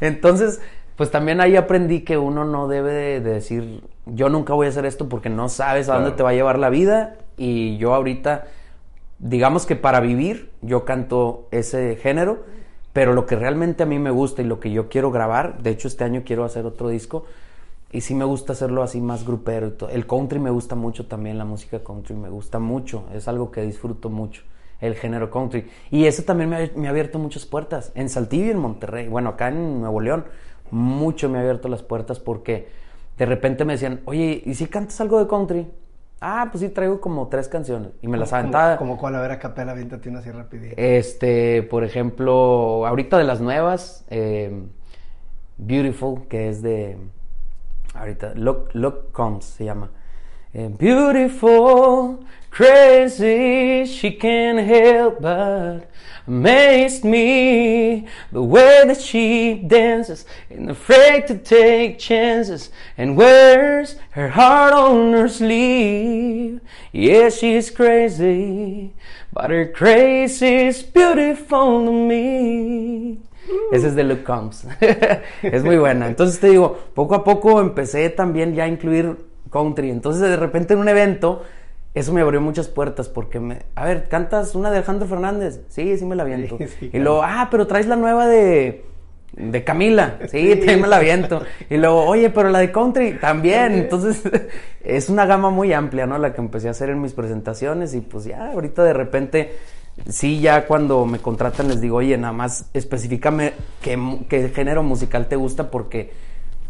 Entonces, 0.00 0.60
pues 0.96 1.10
también 1.10 1.40
ahí 1.40 1.56
aprendí 1.56 2.00
que 2.00 2.16
uno 2.16 2.44
no 2.44 2.68
debe 2.68 2.92
de, 2.92 3.20
decir, 3.20 3.82
yo 4.06 4.28
nunca 4.28 4.54
voy 4.54 4.66
a 4.66 4.70
hacer 4.70 4.86
esto 4.86 5.08
porque 5.08 5.28
no 5.28 5.48
sabes 5.48 5.88
a 5.88 5.94
dónde 5.96 6.12
te 6.12 6.22
va 6.22 6.30
a 6.30 6.34
llevar 6.34 6.58
la 6.58 6.70
vida. 6.70 7.16
Y 7.36 7.76
yo 7.76 7.94
ahorita, 7.94 8.44
digamos 9.18 9.66
que 9.66 9.76
para 9.76 10.00
vivir, 10.00 10.50
yo 10.62 10.84
canto 10.84 11.48
ese 11.50 11.96
género. 11.96 12.44
Pero 12.92 13.12
lo 13.12 13.26
que 13.26 13.36
realmente 13.36 13.82
a 13.82 13.86
mí 13.86 13.98
me 13.98 14.10
gusta 14.10 14.40
y 14.40 14.46
lo 14.46 14.58
que 14.58 14.70
yo 14.70 14.88
quiero 14.88 15.10
grabar, 15.10 15.58
de 15.58 15.68
hecho 15.68 15.86
este 15.86 16.04
año 16.04 16.22
quiero 16.24 16.44
hacer 16.44 16.64
otro 16.64 16.88
disco, 16.88 17.26
y 17.92 18.00
sí 18.00 18.14
me 18.14 18.24
gusta 18.24 18.52
hacerlo 18.52 18.82
así 18.82 19.00
más 19.00 19.24
grupero. 19.24 19.72
El 19.90 20.06
country 20.06 20.38
me 20.38 20.50
gusta 20.50 20.74
mucho 20.74 21.06
también, 21.06 21.38
la 21.38 21.44
música 21.44 21.82
country 21.82 22.14
me 22.14 22.28
gusta 22.28 22.58
mucho, 22.58 23.04
es 23.14 23.28
algo 23.28 23.50
que 23.50 23.62
disfruto 23.62 24.10
mucho, 24.10 24.42
el 24.80 24.94
género 24.94 25.30
country. 25.30 25.68
Y 25.90 26.06
eso 26.06 26.24
también 26.24 26.50
me 26.50 26.56
ha, 26.56 26.90
abierto 26.90 27.18
muchas 27.18 27.46
puertas, 27.46 27.92
en 27.94 28.08
Saltillo 28.08 28.46
y 28.46 28.50
en 28.50 28.58
Monterrey, 28.58 29.08
bueno, 29.08 29.30
acá 29.30 29.48
en 29.48 29.80
Nuevo 29.80 30.00
León, 30.00 30.24
mucho 30.70 31.28
me 31.28 31.38
ha 31.38 31.40
abierto 31.42 31.68
las 31.68 31.82
puertas 31.82 32.18
porque 32.18 32.68
de 33.18 33.26
repente 33.26 33.64
me 33.64 33.74
decían, 33.74 34.00
oye, 34.04 34.42
¿y 34.44 34.54
si 34.54 34.66
cantas 34.66 35.00
algo 35.00 35.18
de 35.18 35.26
country? 35.26 35.66
Ah, 36.20 36.48
pues 36.50 36.62
sí, 36.62 36.70
traigo 36.70 37.00
como 37.00 37.28
tres 37.28 37.46
canciones. 37.46 37.90
Y 38.00 38.08
me 38.08 38.16
las 38.16 38.32
aventaba. 38.32 38.78
Como, 38.78 38.96
cuál, 38.96 39.14
a 39.16 39.20
ver, 39.20 39.32
a 39.32 39.38
capela, 39.38 39.72
aviéntate 39.72 40.08
una 40.08 40.20
así 40.20 40.30
rapidito. 40.30 40.74
Este, 40.78 41.62
por 41.62 41.84
ejemplo, 41.84 42.86
ahorita 42.86 43.18
de 43.18 43.24
las 43.24 43.40
nuevas, 43.40 44.04
eh, 44.08 44.64
Beautiful, 45.58 46.26
que 46.28 46.48
es 46.48 46.62
de 46.62 46.96
ahorita, 47.96 48.34
Look, 48.36 48.70
Look 48.74 49.12
Comes 49.12 49.44
se 49.44 49.64
llama. 49.64 49.88
Eh, 50.54 50.68
beautiful, 50.68 52.24
crazy, 52.50 53.84
she 53.84 54.10
can't 54.12 54.58
help 54.60 55.20
but 55.20 55.90
amaze 56.26 57.04
me. 57.04 58.06
The 58.32 58.42
way 58.42 58.84
that 58.86 59.00
she 59.00 59.54
dances, 59.54 60.24
and 60.48 60.70
afraid 60.70 61.26
to 61.26 61.36
take 61.36 61.98
chances, 61.98 62.70
and 62.96 63.18
wears 63.18 63.96
her 64.12 64.30
heart 64.30 64.72
on 64.72 65.12
her 65.12 65.28
sleeve. 65.28 66.60
Yeah, 66.90 67.28
she's 67.28 67.70
crazy, 67.70 68.94
but 69.32 69.50
her 69.50 69.66
crazy 69.66 70.68
is 70.68 70.82
beautiful 70.82 71.84
to 71.84 71.92
me. 71.92 73.18
Ese 73.72 73.88
es 73.88 73.94
de 73.94 74.04
Luke 74.04 74.24
Combs. 74.24 74.66
es 75.42 75.64
muy 75.64 75.76
buena. 75.76 76.06
Entonces 76.06 76.40
te 76.40 76.48
digo, 76.48 76.78
poco 76.94 77.14
a 77.14 77.24
poco 77.24 77.60
empecé 77.60 78.10
también 78.10 78.54
ya 78.54 78.64
a 78.64 78.68
incluir 78.68 79.16
country. 79.50 79.90
Entonces 79.90 80.22
de 80.22 80.36
repente 80.36 80.74
en 80.74 80.80
un 80.80 80.88
evento, 80.88 81.42
eso 81.94 82.12
me 82.12 82.20
abrió 82.20 82.40
muchas 82.40 82.68
puertas 82.68 83.08
porque 83.08 83.40
me... 83.40 83.62
A 83.74 83.84
ver, 83.84 84.08
¿cantas 84.08 84.54
una 84.54 84.70
de 84.70 84.78
Alejandro 84.78 85.08
Fernández? 85.08 85.60
Sí, 85.68 85.96
sí 85.96 86.04
me 86.04 86.14
la 86.14 86.24
viento. 86.24 86.58
y 86.80 86.98
luego, 86.98 87.22
ah, 87.22 87.48
pero 87.50 87.66
traes 87.66 87.86
la 87.86 87.96
nueva 87.96 88.26
de... 88.26 88.84
De 89.32 89.64
Camila, 89.64 90.18
sí, 90.28 90.54
también 90.56 90.80
me 90.80 90.88
la 90.88 90.98
viento. 90.98 91.42
Y 91.68 91.76
luego, 91.76 92.04
oye, 92.04 92.30
pero 92.30 92.48
la 92.48 92.60
de 92.60 92.72
country 92.72 93.18
también. 93.20 93.72
Entonces, 93.72 94.22
es 94.82 95.10
una 95.10 95.26
gama 95.26 95.50
muy 95.50 95.74
amplia, 95.74 96.06
¿no? 96.06 96.16
La 96.16 96.32
que 96.32 96.40
empecé 96.40 96.68
a 96.68 96.70
hacer 96.70 96.88
en 96.88 97.02
mis 97.02 97.12
presentaciones 97.12 97.92
y 97.92 98.00
pues 98.00 98.24
ya, 98.24 98.52
ahorita 98.52 98.82
de 98.82 98.92
repente 98.94 99.52
sí 100.08 100.40
ya 100.40 100.66
cuando 100.66 101.06
me 101.06 101.18
contratan 101.18 101.68
les 101.68 101.80
digo, 101.80 101.96
oye, 101.96 102.16
nada 102.16 102.32
más 102.32 102.68
especificame 102.74 103.54
qué, 103.80 104.52
género 104.54 104.82
musical 104.82 105.28
te 105.28 105.36
gusta 105.36 105.70
porque 105.70 106.12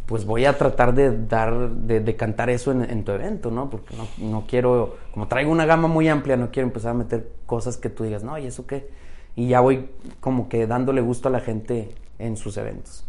pues 0.07 0.25
voy 0.25 0.45
a 0.45 0.57
tratar 0.57 0.95
de 0.95 1.27
dar, 1.27 1.71
de, 1.71 2.17
cantar 2.17 2.49
eso 2.49 2.71
en, 2.71 3.03
tu 3.03 3.11
evento, 3.11 3.51
¿no? 3.51 3.69
Porque 3.69 3.97
no, 4.19 4.45
quiero, 4.47 4.97
como 5.13 5.27
traigo 5.27 5.51
una 5.51 5.67
gama 5.67 5.89
muy 5.89 6.07
amplia, 6.09 6.37
no 6.37 6.53
quiero 6.53 6.69
empezar 6.69 6.93
a 6.93 6.95
meter 6.95 7.29
cosas 7.45 7.77
que 7.77 7.91
tú 7.91 8.05
digas, 8.05 8.23
no, 8.23 8.39
¿y 8.39 8.47
eso 8.47 8.69
qué? 8.69 8.89
Y 9.35 9.49
ya 9.49 9.59
voy 9.59 9.91
como 10.21 10.49
que 10.49 10.69
dándole 10.69 11.01
gusto 11.01 11.29
a 11.29 11.33
la 11.33 11.41
gente 11.41 11.89
en 12.21 12.37
sus 12.37 12.57
eventos. 12.57 13.05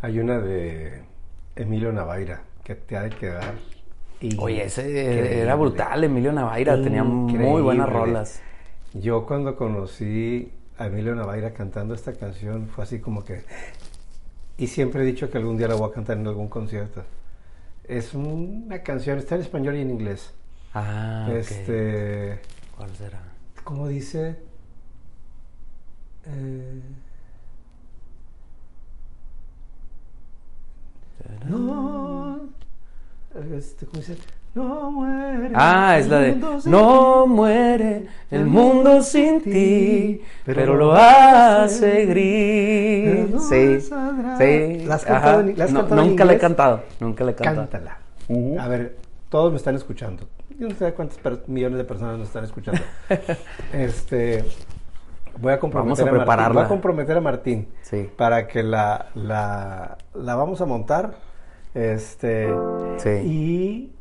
Hay 0.00 0.18
una 0.20 0.38
de 0.38 1.02
Emilio 1.54 1.92
Navaira 1.92 2.40
que 2.64 2.74
te 2.74 2.96
ha 2.96 3.02
de 3.02 3.10
quedar. 3.10 3.54
Oye, 4.38 4.64
ese 4.64 5.42
era 5.42 5.54
brutal, 5.54 6.02
Emilio 6.02 6.32
Navaira, 6.32 6.82
tenía 6.82 7.04
muy 7.04 7.60
buenas 7.60 7.90
rolas. 7.90 8.40
Yo 9.00 9.26
cuando 9.26 9.54
conocí 9.54 10.52
a 10.76 10.86
Emilio 10.86 11.14
Navaira 11.14 11.52
cantando 11.52 11.94
esta 11.94 12.14
canción 12.14 12.68
fue 12.68 12.84
así 12.84 13.00
como 13.00 13.24
que... 13.24 13.44
Y 14.56 14.66
siempre 14.66 15.02
he 15.02 15.04
dicho 15.04 15.30
que 15.30 15.38
algún 15.38 15.56
día 15.56 15.68
la 15.68 15.74
voy 15.74 15.88
a 15.88 15.92
cantar 15.92 16.16
en 16.18 16.26
algún 16.26 16.48
concierto. 16.48 17.04
Es 17.84 18.12
una 18.14 18.82
canción, 18.82 19.18
está 19.18 19.36
en 19.36 19.42
español 19.42 19.76
y 19.76 19.82
en 19.82 19.90
inglés. 19.90 20.34
Ah, 20.74 21.30
este, 21.32 22.40
¿Cuál 22.76 22.90
será? 22.96 23.20
¿Cómo 23.62 23.86
dice? 23.86 24.36
Eh, 26.26 26.82
no, 31.46 32.48
este, 33.54 33.86
¿cómo 33.86 34.00
dice? 34.00 34.18
No 34.58 34.90
muere. 34.90 35.50
Ah, 35.54 35.96
es 35.98 36.08
la 36.08 36.18
de 36.18 36.34
No 36.66 37.26
muere 37.26 38.06
el 38.30 38.44
mundo 38.46 39.02
sin 39.02 39.40
ti, 39.40 40.20
pero, 40.44 40.74
lo 40.76 40.92
hace 40.94 42.06
gris. 42.06 43.42
sí, 43.48 43.80
sí. 43.80 44.84
¿La 44.84 44.94
has 44.96 45.04
cantado, 45.04 45.42
nunca 46.04 46.24
la 46.24 46.32
he 46.32 46.38
cantado, 46.38 46.82
nunca 47.00 47.24
la 47.24 47.30
he 47.30 47.34
cantado. 47.34 47.68
Cántala. 47.68 47.98
A 48.60 48.68
ver, 48.68 48.96
todos 49.28 49.50
me 49.52 49.56
están 49.58 49.76
escuchando. 49.76 50.24
Yo 50.58 50.68
no 50.68 50.74
sé 50.74 50.92
cuántas 50.92 51.18
millones 51.48 51.78
de 51.78 51.84
personas 51.84 52.18
nos 52.18 52.26
están 52.28 52.42
escuchando. 52.44 52.80
este, 53.72 54.44
Voy 55.40 55.52
a 55.52 55.60
comprometer 55.60 55.86
Vamos 55.86 56.00
a 56.00 56.02
Martín. 56.04 56.18
prepararla. 56.18 56.54
Voy 56.54 56.64
a 56.64 56.68
comprometer 56.68 57.16
a 57.16 57.20
Martín 57.20 57.68
Sí. 57.82 58.08
para 58.16 58.48
que 58.48 58.64
la, 58.64 59.06
la, 59.14 59.96
la 60.14 60.34
vamos 60.34 60.60
a 60.60 60.66
montar. 60.66 61.14
Este 61.74 62.48
Sí. 62.96 63.10
y 63.24 63.92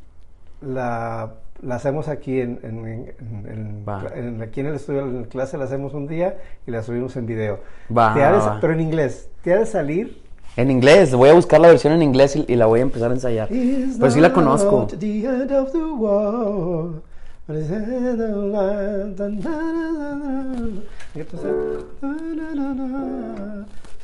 la, 0.62 1.34
la 1.62 1.76
hacemos 1.76 2.08
aquí 2.08 2.40
en, 2.42 2.60
en- 2.64 3.14
en- 3.48 3.86
en- 4.16 4.42
aquí 4.42 4.60
en 4.62 4.68
el 4.68 4.76
estudio, 4.76 5.02
en 5.02 5.24
clase 5.26 5.58
la 5.58 5.66
hacemos 5.66 5.94
un 5.94 6.08
día 6.08 6.38
y 6.66 6.72
la 6.72 6.84
subimos 6.84 7.16
en 7.16 7.26
video. 7.26 7.60
Va, 7.96 8.14
Te 8.14 8.24
ha 8.24 8.32
de- 8.32 8.38
va. 8.40 8.58
Pero 8.62 8.74
en 8.74 8.82
inglés. 8.82 9.30
Te 9.44 9.54
ha 9.54 9.60
de 9.60 9.66
salir. 9.66 10.22
En 10.56 10.72
inglés, 10.72 11.14
voy 11.14 11.30
a 11.30 11.34
buscar 11.34 11.60
la 11.62 11.68
versión 11.68 11.94
en 11.94 12.02
inglés 12.02 12.36
y, 12.36 12.44
y 12.48 12.56
la 12.56 12.66
voy 12.66 12.80
a 12.80 12.84
empezar 12.84 13.12
a 13.12 13.14
ensayar. 13.14 13.52
Is 13.52 13.98
Pero 14.00 14.10
sí 14.12 14.20
la 14.20 14.34
conozco. 14.34 14.88
entonces. 14.92 15.00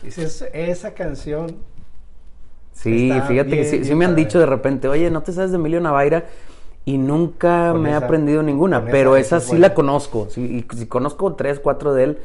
Dices, 0.04 0.45
esa 0.54 0.91
canción 0.93 1.56
Sí, 2.74 3.11
fíjate 3.28 3.49
que 3.51 3.84
sí, 3.86 3.95
me 3.95 4.05
han 4.05 4.15
dicho 4.15 4.39
de 4.39 4.45
repente, 4.45 4.88
oye, 4.88 5.09
¿no 5.09 5.21
te 5.24 5.32
sabes 5.32 5.51
de 5.51 5.57
Emilio 5.57 5.80
Navaira? 5.80 6.26
Y 6.86 6.97
nunca 6.97 7.71
Con 7.71 7.82
me 7.84 7.89
he 7.89 7.95
esa- 7.95 8.05
aprendido 8.05 8.43
ninguna, 8.43 8.84
pero 8.86 9.15
esa- 9.15 9.19
esa, 9.19 9.28
esa 9.28 9.38
es 9.38 9.43
sí 9.43 9.49
buena. 9.51 9.67
la 9.69 9.74
conozco. 9.74 10.28
Sí, 10.30 10.65
y, 10.71 10.76
sí 10.76 10.86
conozco 10.88 11.34
tres, 11.36 11.59
cuatro 11.59 11.93
de 11.93 12.03
él 12.03 12.17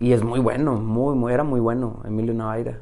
y 0.00 0.12
es 0.12 0.24
muy 0.24 0.40
bueno, 0.40 0.74
muy, 0.74 1.14
muy, 1.14 1.32
era 1.32 1.44
muy 1.44 1.60
bueno, 1.60 2.00
Emilio 2.04 2.34
Navaira. 2.34 2.78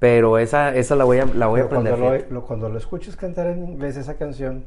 Pero 0.00 0.38
esa, 0.38 0.74
esa 0.74 0.96
la 0.96 1.04
voy 1.04 1.18
a, 1.18 1.26
la 1.26 1.46
voy 1.46 1.60
a 1.60 1.64
Pero 1.68 1.74
cuando 1.82 1.94
aprender. 1.94 2.26
lo, 2.30 2.34
lo- 2.40 2.46
cuando 2.46 2.68
lo 2.68 2.78
escuches 2.78 3.14
cantar 3.14 3.46
en 3.48 3.64
inglés 3.68 3.96
esa 3.96 4.14
canción, 4.14 4.64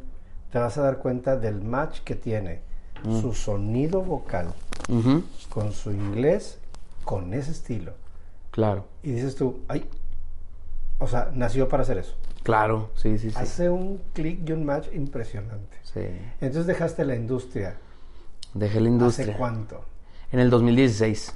te 0.51 0.59
vas 0.59 0.77
a 0.77 0.82
dar 0.82 0.97
cuenta 0.99 1.36
del 1.38 1.61
match 1.61 1.99
que 2.01 2.15
tiene 2.15 2.59
Mm. 3.03 3.19
su 3.19 3.34
sonido 3.34 4.01
vocal 4.03 4.47
con 5.49 5.71
su 5.71 5.91
inglés, 5.91 6.59
con 7.03 7.34
ese 7.34 7.51
estilo. 7.51 7.93
Claro, 8.51 8.86
Y 9.01 9.11
dices 9.11 9.36
tú, 9.36 9.59
ay, 9.67 9.86
o 11.02 11.08
sea, 11.08 11.32
nació 11.34 11.68
para 11.68 11.84
hacer 11.84 11.97
eso. 11.97 12.16
claro, 12.43 12.91
sí, 12.95 13.18
sí, 13.18 13.32
sí. 13.32 13.38
Hace 13.38 13.70
un 13.70 13.99
clic 14.14 14.47
y 14.47 14.52
un 14.54 14.66
match 14.66 14.88
impresionante. 14.93 15.78
sí. 15.84 16.02
Entonces 16.39 16.68
dejaste 16.68 17.04
la 17.04 17.16
industria. 17.16 17.76
Dejé 18.54 18.80
la 18.82 18.89
industria. 18.89 19.30
¿Hace 19.30 19.38
cuánto? 19.38 19.82
En 20.32 20.39
el 20.39 20.49
2016. 20.49 21.34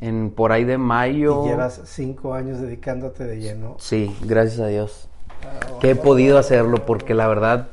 En 0.00 0.30
por 0.30 0.52
ahí 0.52 0.64
de 0.64 0.78
mayo. 0.78 1.44
Y 1.44 1.48
llevas 1.48 1.80
cinco 1.84 2.34
años 2.34 2.60
dedicándote 2.60 3.24
de 3.24 3.40
lleno. 3.40 3.76
Sí, 3.78 4.14
gracias 4.22 4.60
a 4.60 4.66
Dios. 4.68 5.08
Que 5.80 5.90
he 5.90 5.96
podido 5.96 6.38
hacerlo 6.38 6.86
porque 6.86 7.14
la 7.14 7.28
verdad 7.28 7.68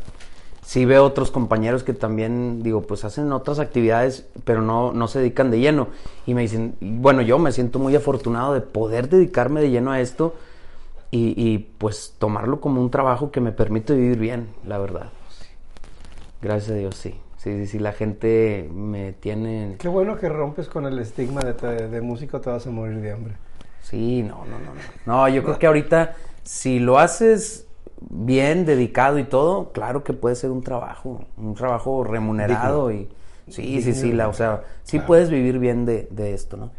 sí 0.62 0.86
veo 0.86 1.06
otros 1.06 1.32
compañeros 1.32 1.84
que 1.84 1.94
también, 1.94 2.64
digo, 2.64 2.82
pues 2.82 3.06
hacen 3.06 3.32
otras 3.32 3.60
actividades, 3.60 4.26
pero 4.44 4.62
no, 4.62 4.92
no 4.92 5.08
se 5.08 5.20
dedican 5.20 5.52
de 5.52 5.60
lleno. 5.60 5.88
Y 6.26 6.34
me 6.34 6.42
dicen, 6.42 6.76
bueno, 6.82 7.22
yo 7.22 7.40
me 7.40 7.52
siento 7.52 7.80
muy 7.80 7.96
afortunado 7.96 8.54
de 8.54 8.62
poder 8.62 9.10
dedicarme 9.10 9.62
de 9.62 9.70
lleno 9.70 9.92
a 9.92 10.02
esto 10.02 10.36
y, 11.12 11.34
y, 11.38 11.58
pues 11.78 12.16
tomarlo 12.18 12.62
como 12.62 12.82
un 12.82 12.90
trabajo 12.90 13.32
que 13.32 13.42
me 13.42 13.52
permite 13.52 13.94
vivir 13.96 14.18
bien, 14.18 14.48
la 14.66 14.78
verdad. 14.78 15.10
Gracias 16.42 16.72
a 16.72 16.76
Dios, 16.76 16.96
sí. 16.96 17.16
Sí, 17.38 17.58
sí, 17.58 17.68
sí, 17.68 17.80
la 17.80 17.92
gente 17.92 18.70
me 18.74 19.14
tiene... 19.14 19.76
Qué 19.80 19.88
bueno 19.88 20.18
que 20.18 20.30
rompes 20.30 20.68
con 20.70 20.86
el 20.86 21.00
estigma 21.00 21.42
de, 21.42 21.54
te- 21.54 21.88
de 21.88 22.02
músico, 22.02 22.40
te 22.40 22.50
vas 22.50 22.66
a 22.68 22.70
morir 22.72 23.02
de 23.02 23.12
hambre. 23.12 23.34
Sí, 23.82 24.22
no, 24.24 24.46
no, 24.46 24.60
no, 24.60 24.74
no. 24.76 24.82
No, 25.06 25.28
yo 25.28 25.44
creo 25.44 25.58
que 25.58 25.68
ahorita, 25.68 26.16
si 26.44 26.80
lo 26.80 27.00
haces 27.00 27.68
bien, 28.10 28.66
dedicado 28.66 29.18
y 29.20 29.24
todo, 29.24 29.72
claro 29.72 30.04
que 30.04 30.14
puede 30.14 30.36
ser 30.36 30.52
un 30.52 30.62
trabajo, 30.62 31.26
un 31.38 31.56
trabajo 31.56 32.04
remunerado 32.04 32.92
y 32.92 33.10
sí, 33.50 33.82
sí, 33.82 33.94
sí, 33.94 34.12
la, 34.12 34.28
o 34.28 34.34
sea, 34.34 34.64
sí 34.84 34.98
Claro. 34.98 35.08
puedes 35.08 35.30
vivir 35.32 35.58
bien 35.60 35.86
de, 35.86 36.08
de 36.12 36.34
esto, 36.34 36.58
¿no? 36.58 36.72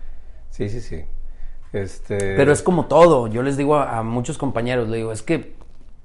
Sí, 0.50 0.68
sí, 0.68 0.80
sí. 0.80 1.04
Este... 1.72 2.36
Pero 2.36 2.52
es 2.52 2.62
como 2.62 2.86
todo, 2.86 3.28
yo 3.28 3.42
les 3.42 3.56
digo 3.56 3.76
a, 3.76 4.02
muchos 4.02 4.36
compañeros, 4.38 4.88
le 4.88 4.98
digo, 4.98 5.12
es 5.12 5.22
que 5.22 5.54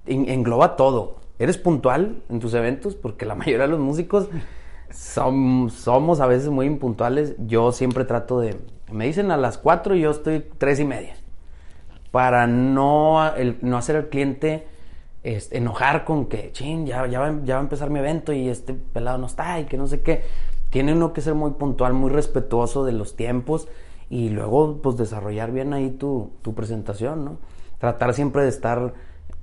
en- 0.05 0.29
engloba 0.29 0.75
todo. 0.75 1.17
Eres 1.39 1.57
puntual 1.57 2.23
en 2.29 2.39
tus 2.39 2.53
eventos, 2.53 2.95
porque 2.95 3.25
la 3.25 3.35
mayoría 3.35 3.63
de 3.65 3.67
los 3.67 3.79
músicos 3.79 4.29
som- 4.91 5.69
somos 5.69 6.19
a 6.21 6.27
veces 6.27 6.49
muy 6.49 6.65
impuntuales. 6.65 7.35
Yo 7.45 7.71
siempre 7.71 8.05
trato 8.05 8.39
de, 8.39 8.57
me 8.91 9.05
dicen 9.05 9.31
a 9.31 9.37
las 9.37 9.57
4 9.57 9.95
y 9.95 10.01
yo 10.01 10.11
estoy 10.11 10.45
tres 10.57 10.79
y 10.79 10.85
media. 10.85 11.15
Para 12.11 12.47
no, 12.47 13.19
no 13.61 13.77
hacer 13.77 13.95
al 13.97 14.07
cliente 14.07 14.65
este, 15.23 15.57
enojar 15.57 16.05
con 16.05 16.27
que, 16.27 16.51
ching, 16.53 16.85
ya, 16.85 17.05
ya, 17.07 17.19
va, 17.19 17.35
ya 17.43 17.55
va 17.55 17.59
a 17.59 17.63
empezar 17.63 17.89
mi 17.89 17.99
evento 17.99 18.31
y 18.31 18.47
este 18.47 18.73
pelado 18.73 19.17
no 19.17 19.27
está 19.27 19.59
y 19.59 19.65
que 19.65 19.77
no 19.77 19.87
sé 19.87 20.01
qué. 20.01 20.23
Tiene 20.69 20.93
uno 20.93 21.11
que 21.13 21.21
ser 21.21 21.35
muy 21.35 21.51
puntual, 21.51 21.93
muy 21.93 22.09
respetuoso 22.09 22.85
de 22.85 22.93
los 22.93 23.15
tiempos 23.15 23.67
y 24.09 24.29
luego 24.29 24.77
pues 24.81 24.97
desarrollar 24.97 25.51
bien 25.51 25.73
ahí 25.73 25.91
tu, 25.91 26.31
tu 26.41 26.53
presentación, 26.55 27.25
¿no? 27.25 27.37
Tratar 27.79 28.13
siempre 28.13 28.43
de 28.43 28.49
estar 28.49 28.93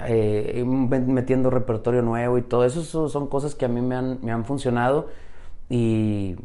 eh, 0.07 0.65
metiendo 0.67 1.51
repertorio 1.51 2.03
nuevo 2.03 2.39
y 2.39 2.43
todo 2.43 2.65
eso, 2.65 2.81
eso 2.81 3.09
son 3.09 3.29
cosas 3.29 3.55
que 3.55 3.65
a 3.67 3.69
mí 3.69 3.81
me 3.81 3.95
han, 3.97 4.19
me 4.23 4.33
han 4.33 4.45
funcionado 4.45 5.09
y, 5.71 6.37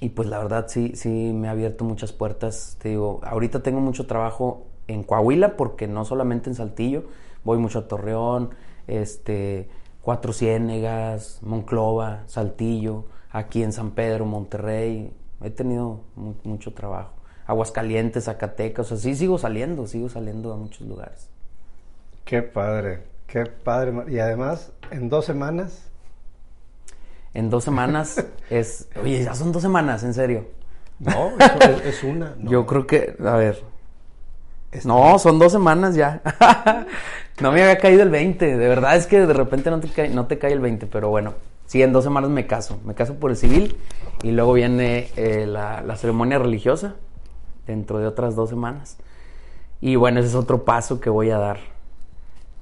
y 0.00 0.08
pues 0.10 0.28
la 0.28 0.38
verdad 0.38 0.66
sí, 0.68 0.92
sí 0.94 1.32
me 1.34 1.48
ha 1.48 1.52
abierto 1.52 1.84
muchas 1.84 2.12
puertas. 2.12 2.76
Te 2.80 2.90
digo, 2.90 3.20
ahorita 3.24 3.62
tengo 3.62 3.80
mucho 3.80 4.06
trabajo 4.06 4.66
en 4.88 5.04
Coahuila 5.04 5.56
porque 5.56 5.86
no 5.86 6.04
solamente 6.04 6.50
en 6.50 6.56
Saltillo, 6.56 7.04
voy 7.44 7.58
mucho 7.58 7.80
a 7.80 7.88
Torreón, 7.88 8.50
este, 8.88 9.68
Cuatro 10.02 10.32
Ciénegas, 10.32 11.38
Monclova, 11.42 12.24
Saltillo, 12.26 13.04
aquí 13.30 13.62
en 13.62 13.72
San 13.72 13.92
Pedro, 13.92 14.26
Monterrey. 14.26 15.12
He 15.40 15.50
tenido 15.50 16.00
mu- 16.16 16.34
mucho 16.44 16.72
trabajo. 16.74 17.12
Aguascalientes, 17.46 18.24
Zacatecas, 18.24 18.86
o 18.86 18.96
sea, 18.96 18.98
sí 18.98 19.16
sigo 19.16 19.38
saliendo, 19.38 19.86
sigo 19.86 20.08
saliendo 20.08 20.52
a 20.52 20.56
muchos 20.56 20.86
lugares. 20.86 21.28
Qué 22.24 22.42
padre, 22.42 23.00
qué 23.26 23.46
padre. 23.46 23.92
Y 24.08 24.18
además, 24.18 24.72
en 24.90 25.08
dos 25.08 25.24
semanas, 25.24 25.88
En 27.34 27.48
dos 27.50 27.64
semanas 27.64 28.24
es... 28.50 28.88
Oye, 29.02 29.24
ya 29.24 29.34
son 29.34 29.52
dos 29.52 29.62
semanas, 29.62 30.04
en 30.04 30.14
serio. 30.14 30.46
no, 30.98 31.32
es, 31.84 32.02
una. 32.04 32.34
no. 32.38 32.50
Yo 32.50 32.66
creo 32.66 32.86
que, 32.86 33.16
a 33.24 33.36
ver, 33.36 33.62
No, 34.84 35.18
son 35.18 35.38
dos 35.38 35.50
semanas 35.52 35.94
ya. 35.94 36.22
no 37.40 37.50
me 37.52 37.62
había 37.62 37.78
caído 37.78 38.02
el 38.02 38.10
20. 38.10 38.56
De 38.56 38.68
verdad 38.68 38.96
es 38.96 39.06
que 39.06 39.20
de 39.26 39.32
repente 39.32 39.70
no 39.70 39.80
te, 39.80 39.88
cae, 39.88 40.08
no 40.10 40.26
te 40.26 40.38
cae 40.38 40.52
el 40.52 40.60
20, 40.60 40.86
pero 40.86 41.08
bueno. 41.08 41.34
Sí, 41.66 41.82
en 41.82 41.92
dos 41.92 42.04
semanas 42.04 42.30
me 42.30 42.46
caso. 42.46 42.78
Me 42.84 42.94
caso 42.94 43.14
por 43.14 43.30
el 43.30 43.36
civil 43.36 43.76
y 44.22 44.30
luego 44.32 44.52
viene 44.52 45.08
eh, 45.16 45.46
la, 45.46 45.80
la 45.80 45.96
ceremonia 45.96 46.38
religiosa 46.38 46.96
dentro 47.66 47.98
de 47.98 48.06
otras 48.06 48.34
dos 48.36 48.50
semanas. 48.50 48.96
Y 49.80 49.96
bueno, 49.96 50.20
ese 50.20 50.28
es 50.28 50.34
otro 50.34 50.64
paso 50.64 51.00
que 51.00 51.10
voy 51.10 51.30
a 51.30 51.38
dar. 51.38 51.58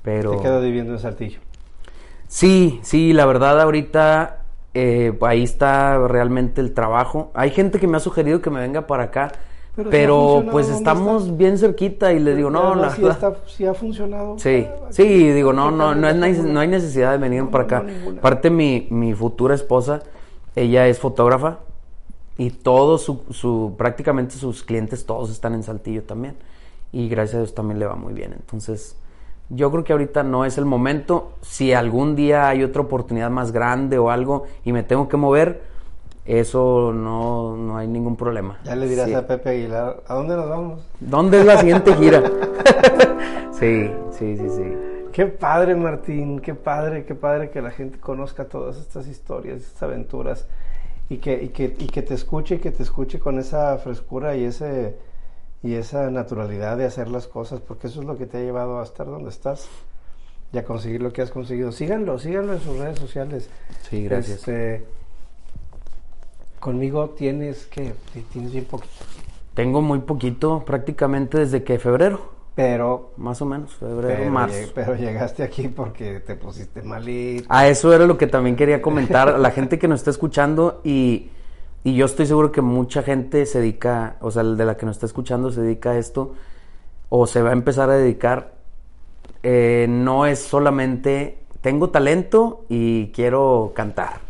Pero... 0.03 0.33
Te 0.33 0.43
quedas 0.43 0.63
viviendo 0.63 0.93
en 0.95 0.99
Saltillo. 0.99 1.41
Sí, 2.29 2.81
sí, 2.83 3.13
la 3.13 3.27
verdad 3.27 3.61
ahorita 3.61 4.43
eh, 4.73 5.17
ahí 5.23 5.43
está 5.43 5.99
realmente 6.07 6.61
el 6.61 6.73
trabajo. 6.73 7.31
Hay 7.35 7.51
gente 7.51 7.79
que 7.79 7.87
me 7.87 7.97
ha 7.97 8.01
sugerido 8.01 8.41
que 8.41 8.51
me 8.51 8.61
venga 8.61 8.87
para 8.87 9.05
acá, 9.05 9.33
Pero 9.75 9.91
pero, 9.91 10.45
pues 10.51 10.67
¿dónde 10.67 10.79
estamos 10.79 11.23
estás? 11.25 11.37
bien 11.37 11.59
cerquita 11.59 12.13
y 12.13 12.21
les 12.21 12.37
digo, 12.37 12.51
no, 12.51 12.75
la 12.75 12.89
verdad- 12.89 13.11
está- 13.11 13.35
sí 13.47 13.67
ha 13.67 13.75
funcionado. 13.75 14.39
Sí, 14.39 14.67
Ah, 14.69 14.87
sí, 14.91 15.05
digo, 15.33 15.53
no, 15.53 15.71
¿qué 15.71 15.77
no, 15.77 15.95
no, 15.95 16.09
es 16.09 16.39
no 16.45 16.61
hay 16.61 16.69
necesidad 16.69 17.13
de 17.13 17.19
venir 17.19 17.43
No, 17.43 17.51
para 17.51 17.65
acá. 17.65 17.83
no, 17.83 18.51
mi, 18.51 18.87
mi 18.91 19.13
futura 19.13 19.55
esposa, 19.55 20.03
ella 20.55 20.87
es 20.87 20.99
fotógrafa 20.99 21.59
y 22.41 22.49
todos 22.49 23.03
su, 23.03 23.21
su, 23.29 23.75
prácticamente 23.77 24.35
sus 24.37 24.63
clientes 24.63 25.05
todos 25.05 25.31
están 25.31 25.53
en 25.53 25.63
Saltillo 25.63 26.05
también. 26.05 26.37
Y 26.91 27.11
gracias 27.11 27.35
a 27.35 27.39
Dios 27.41 27.55
también 27.55 27.79
le 27.79 27.85
va 27.85 27.97
muy 27.97 28.15
bien. 28.15 28.33
Entonces, 28.33 28.97
yo 29.51 29.71
creo 29.71 29.85
que 29.85 29.93
ahorita 29.93 30.23
no 30.23 30.47
es 30.47 30.57
el 30.57 30.65
momento. 30.65 31.33
Si 31.43 31.75
algún 31.75 32.17
día 32.17 32.49
hay 32.49 32.65
otra 32.65 32.81
oportunidad 32.81 33.29
más 33.29 33.53
grande 33.53 33.99
o 33.99 34.09
algo 34.09 34.45
y 34.65 34.73
me 34.73 34.83
tengo 34.83 35.07
que 35.07 35.19
mover, 35.19 35.61
eso 36.25 36.95
no, 36.95 37.59
no 37.59 37.77
hay 37.77 37.87
ningún 37.87 38.17
problema. 38.17 38.59
Ya 38.65 38.75
le 38.75 38.89
dirás 38.89 39.09
Sí. 39.09 39.13
a 39.13 39.27
Pepe 39.27 39.51
Aguilar, 39.51 40.03
¿a 40.07 40.15
dónde 40.15 40.35
nos 40.35 40.49
vamos? 40.49 40.81
¿Dónde 40.99 41.41
es 41.41 41.45
la 41.45 41.59
siguiente 41.59 41.95
gira? 41.95 42.23
sí, 43.53 43.91
sí, 44.13 44.39
sí, 44.39 44.49
sí. 44.49 44.75
Qué 45.13 45.27
padre, 45.27 45.75
Martín, 45.75 46.41
qué 46.41 46.55
padre, 46.55 47.05
qué 47.05 47.15
padre 47.15 47.51
que 47.51 47.61
la 47.61 47.71
gente 47.71 48.01
conozca 48.01 48.47
todas 48.47 48.79
estas 48.79 49.09
historias, 49.09 49.59
estas 49.59 49.83
aventuras 49.83 50.47
y 51.11 51.19
que, 51.19 51.43
y 51.43 51.49
que, 51.49 51.65
y 51.79 51.89
que 51.89 52.03
te 52.03 52.15
escuche 52.15 52.55
y 52.55 52.59
que 52.59 52.71
te 52.71 52.83
escuche 52.83 53.19
con 53.19 53.39
esa 53.39 53.77
frescura 53.79 54.37
y 54.37 54.45
ese 54.45 54.97
y 55.63 55.75
esa 55.75 56.11
naturalidad 56.11 56.79
de 56.79 56.87
hacer 56.87 57.09
las 57.09 57.27
cosas, 57.27 57.61
porque 57.61 57.89
eso 57.89 58.01
es 58.01 58.07
lo 58.07 58.17
que 58.17 58.25
te 58.25 58.39
ha 58.39 58.41
llevado 58.41 58.81
a 58.81 58.85
estar 58.85 59.07
donde 59.07 59.29
estás 59.29 59.69
y 60.55 60.59
a 60.59 60.65
conseguir 60.65 61.03
lo 61.03 61.13
que 61.13 61.21
has 61.21 61.31
conseguido. 61.31 61.71
Síganlo, 61.71 62.19
síganlo 62.19 62.55
en 62.55 62.61
sus 62.61 62.79
redes 62.79 62.99
sociales. 62.99 63.51
Sí, 63.89 64.05
gracias. 64.05 64.39
Este, 64.39 64.87
conmigo 66.61 67.11
tienes 67.11 67.67
que 67.67 67.93
tienes 68.33 68.53
bien 68.53 68.65
poquito, 68.65 69.05
Tengo 69.53 69.83
muy 69.83 69.99
poquito, 69.99 70.65
prácticamente 70.65 71.39
desde 71.39 71.63
que 71.63 71.79
febrero, 71.79 72.33
pero 72.55 73.13
más 73.17 73.41
o 73.43 73.47
menos, 73.47 73.73
febrero, 73.75 74.17
pero, 74.19 74.31
marzo. 74.31 74.73
pero 74.75 74.95
llegaste 74.95 75.43
aquí 75.43 75.69
porque 75.69 76.21
te 76.21 76.35
pusiste 76.35 76.83
malito. 76.83 77.47
A 77.49 77.69
eso 77.69 77.93
era 77.93 78.07
lo 78.07 78.19
que 78.19 78.27
también 78.27 78.57
quería 78.57 78.83
comentar 78.83 79.29
a 79.29 79.39
la 79.39 79.51
gente 79.51 79.79
que 79.79 79.89
nos 79.89 80.01
está 80.01 80.11
escuchando 80.11 80.81
y 80.85 81.31
y 81.83 81.95
yo 81.95 82.05
estoy 82.05 82.27
seguro 82.27 82.53
que 82.53 82.61
mucha 82.61 83.03
gente 83.03 83.47
se 83.47 83.61
dedica, 83.61 84.17
o 84.21 84.31
sea, 84.31 84.45
de 84.45 84.65
la 84.65 84.77
que 84.77 84.85
nos 84.85 84.97
está 84.97 85.07
escuchando 85.07 85.51
se 85.51 85.63
dedica 85.63 85.93
a 85.93 85.99
esto, 85.99 86.35
o 87.09 87.27
se 87.27 87.41
va 87.41 87.51
a 87.51 87.53
empezar 87.55 87.89
a 87.89 87.95
dedicar, 87.95 88.53
eh, 89.43 89.87
no 89.89 90.27
es 90.27 90.41
solamente 90.41 91.39
tengo 91.63 91.89
talento 91.89 92.65
y 92.69 93.09
quiero 93.13 93.73
cantar. 93.75 94.21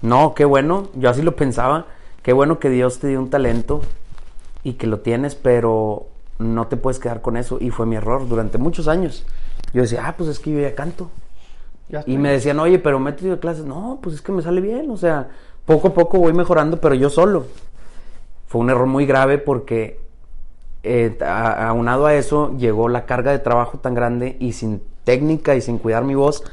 No, 0.00 0.34
qué 0.34 0.44
bueno, 0.44 0.88
yo 0.94 1.10
así 1.10 1.22
lo 1.22 1.34
pensaba, 1.34 1.86
qué 2.22 2.32
bueno 2.32 2.60
que 2.60 2.70
Dios 2.70 3.00
te 3.00 3.08
dio 3.08 3.18
un 3.18 3.30
talento 3.30 3.80
y 4.62 4.74
que 4.74 4.86
lo 4.86 5.00
tienes, 5.00 5.34
pero 5.34 6.06
no 6.38 6.66
te 6.66 6.76
puedes 6.76 6.98
quedar 6.98 7.20
con 7.20 7.36
eso. 7.36 7.58
Y 7.60 7.70
fue 7.70 7.86
mi 7.86 7.96
error 7.96 8.28
durante 8.28 8.58
muchos 8.58 8.88
años. 8.88 9.24
Yo 9.72 9.82
decía, 9.82 10.06
ah, 10.06 10.14
pues 10.16 10.28
es 10.30 10.38
que 10.38 10.52
yo 10.52 10.60
ya 10.60 10.74
canto. 10.74 11.10
y 12.06 12.18
me 12.18 12.30
decían, 12.30 12.58
oye, 12.60 12.78
pero 12.78 12.98
métete 12.98 13.28
de 13.28 13.38
clases. 13.38 13.64
No, 13.64 13.98
pues 14.02 14.16
es 14.16 14.22
que 14.22 14.32
me 14.32 14.42
sale 14.42 14.60
bien, 14.60 14.90
o 14.90 14.96
sea, 14.96 15.28
poco 15.64 15.88
a 15.88 15.94
poco 15.94 16.18
voy 16.18 16.32
mejorando, 16.32 16.80
pero 16.80 16.94
yo 16.94 17.10
solo. 17.10 17.46
Fue 18.46 18.60
un 18.60 18.70
error 18.70 18.86
muy 18.86 19.06
grave 19.06 19.38
porque 19.38 20.00
eh, 20.82 21.16
aunado 21.20 22.06
a 22.06 22.14
eso 22.14 22.56
llegó 22.56 22.88
la 22.88 23.06
carga 23.06 23.32
de 23.32 23.38
trabajo 23.38 23.78
tan 23.78 23.94
grande 23.94 24.36
y 24.38 24.52
sin 24.52 24.82
técnica 25.04 25.54
y 25.54 25.60
sin 25.60 25.78
cuidar 25.78 26.04
mi 26.04 26.14
voz, 26.14 26.44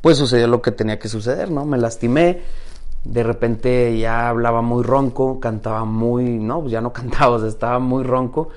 pues 0.00 0.18
sucedió 0.18 0.46
lo 0.46 0.62
que 0.62 0.72
tenía 0.72 0.98
que 0.98 1.08
suceder, 1.08 1.50
¿no? 1.50 1.64
Me 1.64 1.78
lastimé, 1.78 2.42
de 3.04 3.22
repente 3.22 3.98
ya 3.98 4.28
hablaba 4.28 4.62
muy 4.62 4.82
ronco, 4.82 5.40
cantaba 5.40 5.84
muy, 5.84 6.38
no, 6.38 6.60
pues 6.60 6.72
ya 6.72 6.80
no 6.80 6.92
cantaba, 6.94 7.36
o 7.36 7.38
sea, 7.40 7.48
estaba 7.48 7.78
muy 7.78 8.04
ronco 8.04 8.50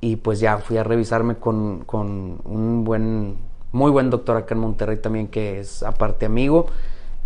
y 0.00 0.16
pues 0.16 0.40
ya 0.40 0.58
fui 0.58 0.76
a 0.76 0.84
revisarme 0.84 1.36
con, 1.36 1.84
con 1.84 2.40
un 2.44 2.84
buen, 2.84 3.36
muy 3.72 3.90
buen 3.90 4.10
doctor 4.10 4.36
acá 4.36 4.54
en 4.54 4.60
Monterrey 4.60 4.98
también 4.98 5.28
que 5.28 5.60
es 5.60 5.82
aparte 5.82 6.26
amigo 6.26 6.66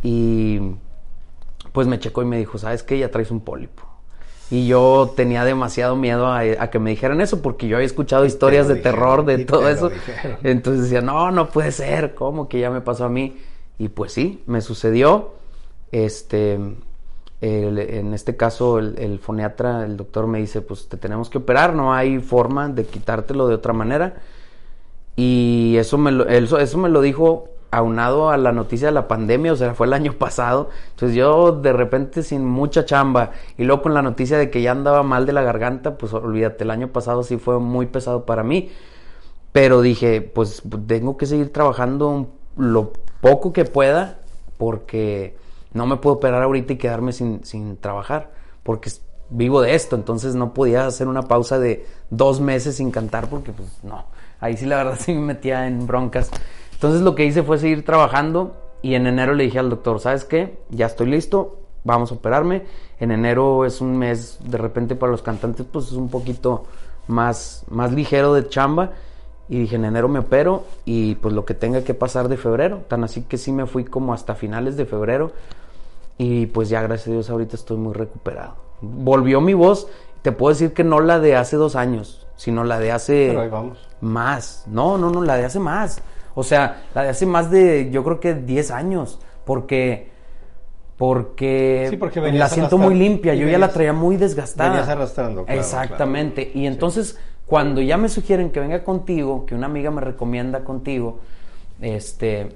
y 0.02 0.60
pues 1.72 1.86
me 1.86 1.98
checó 1.98 2.22
y 2.22 2.26
me 2.26 2.38
dijo, 2.38 2.58
¿sabes 2.58 2.82
qué? 2.82 2.98
Ya 2.98 3.10
traes 3.10 3.30
un 3.30 3.40
pólipo. 3.40 3.82
Y 4.50 4.66
yo 4.66 5.14
tenía 5.16 5.44
demasiado 5.44 5.96
miedo 5.96 6.26
a, 6.30 6.42
que 6.68 6.78
me 6.78 6.90
dijeran 6.90 7.22
eso 7.22 7.40
porque 7.40 7.66
yo 7.68 7.76
había 7.76 7.86
escuchado 7.86 8.26
historias 8.26 8.68
de 8.68 8.76
terror 8.76 9.24
de 9.24 9.46
todo 9.46 9.68
eso. 9.70 9.90
Entonces 10.42 10.82
decía, 10.84 11.00
no, 11.00 11.30
no 11.30 11.48
puede 11.48 11.72
ser, 11.72 12.14
¿cómo 12.14 12.48
que 12.48 12.60
ya 12.60 12.70
me 12.70 12.82
pasó 12.82 13.06
a 13.06 13.08
mí? 13.08 13.38
Y 13.78 13.88
pues 13.88 14.12
sí, 14.12 14.42
me 14.46 14.60
sucedió. 14.60 15.36
Este, 15.90 16.58
en 17.42 18.14
este 18.14 18.36
caso, 18.36 18.78
el, 18.78 18.96
el, 18.98 19.18
foniatra, 19.18 19.84
el 19.84 19.96
doctor 19.96 20.28
me 20.28 20.38
dice, 20.38 20.60
pues 20.60 20.88
te 20.88 20.96
tenemos 20.96 21.28
que 21.28 21.38
operar, 21.38 21.74
no 21.74 21.92
hay 21.92 22.20
forma 22.20 22.68
de 22.68 22.84
quitártelo 22.84 23.48
de 23.48 23.54
otra 23.54 23.72
manera. 23.72 24.14
Y 25.16 25.74
eso 25.76 25.98
me 25.98 26.12
lo, 26.12 26.28
eso, 26.28 26.58
eso 26.58 26.78
me 26.78 26.88
lo 26.88 27.00
dijo 27.00 27.48
aunado 27.72 28.30
a 28.30 28.36
la 28.36 28.52
noticia 28.52 28.88
de 28.88 28.92
la 28.92 29.08
pandemia, 29.08 29.52
o 29.52 29.56
sea, 29.56 29.74
fue 29.74 29.88
el 29.88 29.92
año 29.92 30.12
pasado. 30.18 30.70
Entonces 30.90 31.16
yo 31.16 31.52
de 31.52 31.72
repente 31.72 32.22
sin 32.22 32.46
mucha 32.46 32.84
chamba 32.84 33.32
y 33.58 33.64
luego 33.64 33.82
con 33.82 33.94
la 33.94 34.02
noticia 34.02 34.38
de 34.38 34.50
que 34.50 34.62
ya 34.62 34.70
andaba 34.70 35.02
mal 35.02 35.26
de 35.26 35.32
la 35.32 35.42
garganta, 35.42 35.98
pues 35.98 36.12
olvídate, 36.14 36.62
el 36.64 36.70
año 36.70 36.88
pasado 36.88 37.24
sí 37.24 37.38
fue 37.38 37.58
muy 37.58 37.86
pesado 37.86 38.24
para 38.24 38.44
mí. 38.44 38.70
Pero 39.52 39.82
dije, 39.82 40.22
pues 40.22 40.62
tengo 40.86 41.16
que 41.16 41.26
seguir 41.26 41.52
trabajando 41.52 42.28
lo 42.56 42.92
poco 43.20 43.52
que 43.52 43.64
pueda 43.64 44.18
porque 44.58 45.36
no 45.74 45.86
me 45.86 45.96
puedo 45.96 46.16
operar 46.16 46.42
ahorita 46.42 46.74
y 46.74 46.76
quedarme 46.76 47.12
sin, 47.12 47.44
sin 47.44 47.76
trabajar 47.76 48.30
porque 48.62 48.90
vivo 49.30 49.60
de 49.60 49.74
esto, 49.74 49.96
entonces 49.96 50.34
no 50.34 50.52
podía 50.52 50.86
hacer 50.86 51.08
una 51.08 51.22
pausa 51.22 51.58
de 51.58 51.86
dos 52.10 52.40
meses 52.40 52.76
sin 52.76 52.90
cantar 52.90 53.28
porque 53.28 53.52
pues 53.52 53.68
no, 53.82 54.04
ahí 54.40 54.56
sí 54.56 54.66
la 54.66 54.76
verdad 54.76 54.98
sí 55.00 55.14
me 55.14 55.20
metía 55.20 55.66
en 55.66 55.86
broncas. 55.86 56.30
Entonces 56.72 57.02
lo 57.02 57.14
que 57.14 57.24
hice 57.24 57.42
fue 57.42 57.58
seguir 57.58 57.84
trabajando 57.84 58.56
y 58.82 58.94
en 58.94 59.06
enero 59.06 59.34
le 59.34 59.44
dije 59.44 59.58
al 59.58 59.70
doctor, 59.70 60.00
¿sabes 60.00 60.24
qué? 60.24 60.58
Ya 60.70 60.86
estoy 60.86 61.06
listo, 61.06 61.60
vamos 61.84 62.10
a 62.10 62.16
operarme. 62.16 62.64
En 62.98 63.10
enero 63.10 63.64
es 63.64 63.80
un 63.80 63.96
mes, 63.96 64.38
de 64.44 64.58
repente 64.58 64.96
para 64.96 65.12
los 65.12 65.22
cantantes, 65.22 65.66
pues 65.70 65.86
es 65.86 65.92
un 65.92 66.08
poquito 66.08 66.64
más, 67.06 67.64
más 67.70 67.92
ligero 67.92 68.34
de 68.34 68.48
chamba. 68.48 68.92
Y 69.52 69.58
dije, 69.58 69.76
en 69.76 69.84
enero 69.84 70.08
me 70.08 70.20
opero 70.20 70.64
y 70.86 71.16
pues 71.16 71.34
lo 71.34 71.44
que 71.44 71.52
tenga 71.52 71.84
que 71.84 71.92
pasar 71.92 72.28
de 72.28 72.38
febrero. 72.38 72.84
Tan 72.88 73.04
así 73.04 73.20
que 73.20 73.36
sí 73.36 73.52
me 73.52 73.66
fui 73.66 73.84
como 73.84 74.14
hasta 74.14 74.34
finales 74.34 74.78
de 74.78 74.86
febrero. 74.86 75.32
Y 76.16 76.46
pues 76.46 76.70
ya, 76.70 76.80
gracias 76.80 77.08
a 77.08 77.10
Dios, 77.10 77.28
ahorita 77.28 77.56
estoy 77.56 77.76
muy 77.76 77.92
recuperado. 77.92 78.54
Volvió 78.80 79.42
mi 79.42 79.52
voz, 79.52 79.88
te 80.22 80.32
puedo 80.32 80.54
decir 80.54 80.72
que 80.72 80.84
no 80.84 81.00
la 81.00 81.18
de 81.18 81.36
hace 81.36 81.56
dos 81.56 81.76
años, 81.76 82.26
sino 82.34 82.64
la 82.64 82.78
de 82.78 82.92
hace 82.92 83.26
Pero 83.28 83.42
ahí 83.42 83.50
vamos. 83.50 83.86
más. 84.00 84.64
No, 84.68 84.96
no, 84.96 85.10
no, 85.10 85.20
la 85.20 85.36
de 85.36 85.44
hace 85.44 85.60
más. 85.60 86.00
O 86.34 86.44
sea, 86.44 86.84
la 86.94 87.02
de 87.02 87.10
hace 87.10 87.26
más 87.26 87.50
de, 87.50 87.90
yo 87.90 88.02
creo 88.04 88.20
que 88.20 88.32
10 88.32 88.70
años, 88.70 89.18
porque 89.44 90.10
porque, 90.96 91.88
sí, 91.90 91.96
porque 91.98 92.20
la 92.32 92.48
siento 92.48 92.78
muy 92.78 92.94
limpia, 92.94 93.34
yo 93.34 93.48
ya 93.48 93.58
la 93.58 93.68
traía 93.68 93.92
muy 93.92 94.16
desgastada. 94.16 94.70
Venías 94.70 94.88
arrastrando, 94.88 95.44
claro, 95.44 95.60
Exactamente. 95.60 96.52
Y 96.54 96.66
entonces, 96.66 97.18
cuando 97.52 97.82
ya 97.82 97.98
me 97.98 98.08
sugieren 98.08 98.48
que 98.48 98.60
venga 98.60 98.82
contigo, 98.82 99.44
que 99.44 99.54
una 99.54 99.66
amiga 99.66 99.90
me 99.90 100.00
recomienda 100.00 100.64
contigo, 100.64 101.20
este, 101.82 102.48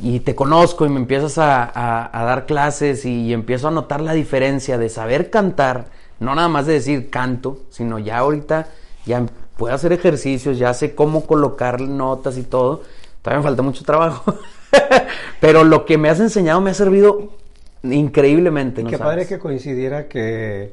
y 0.00 0.20
te 0.20 0.34
conozco 0.34 0.86
y 0.86 0.88
me 0.88 0.96
empiezas 0.96 1.36
a, 1.36 2.10
dar 2.14 2.46
clases 2.46 3.04
y, 3.04 3.30
empiezo 3.30 3.68
a 3.68 3.70
notar 3.70 4.00
la 4.00 4.14
diferencia 4.14 4.78
de 4.78 4.88
saber 4.88 5.28
cantar, 5.28 5.88
no 6.18 6.34
nada 6.34 6.48
más 6.48 6.64
de 6.64 6.72
decir 6.72 7.10
canto, 7.10 7.58
sino 7.68 7.98
ya 7.98 8.16
ahorita 8.16 8.68
ya 9.04 9.26
puedo 9.58 9.74
hacer 9.74 9.92
ejercicios, 9.92 10.56
ya 10.56 10.72
sé 10.72 10.94
cómo 10.94 11.26
colocar 11.26 11.78
notas 11.78 12.38
y 12.38 12.44
todo. 12.44 12.84
Todavía 13.20 13.40
me 13.40 13.48
falta 13.48 13.60
mucho 13.60 13.84
trabajo. 13.84 14.34
Pero 15.42 15.64
lo 15.64 15.84
que 15.84 15.98
me 15.98 16.08
has 16.08 16.20
enseñado 16.20 16.62
me 16.62 16.70
ha 16.70 16.74
servido 16.74 17.34
increíblemente. 17.82 18.82
¿no 18.82 18.88
qué 18.88 18.96
padre 18.96 19.26
que 19.26 19.38
coincidiera 19.38 20.08
que, 20.08 20.72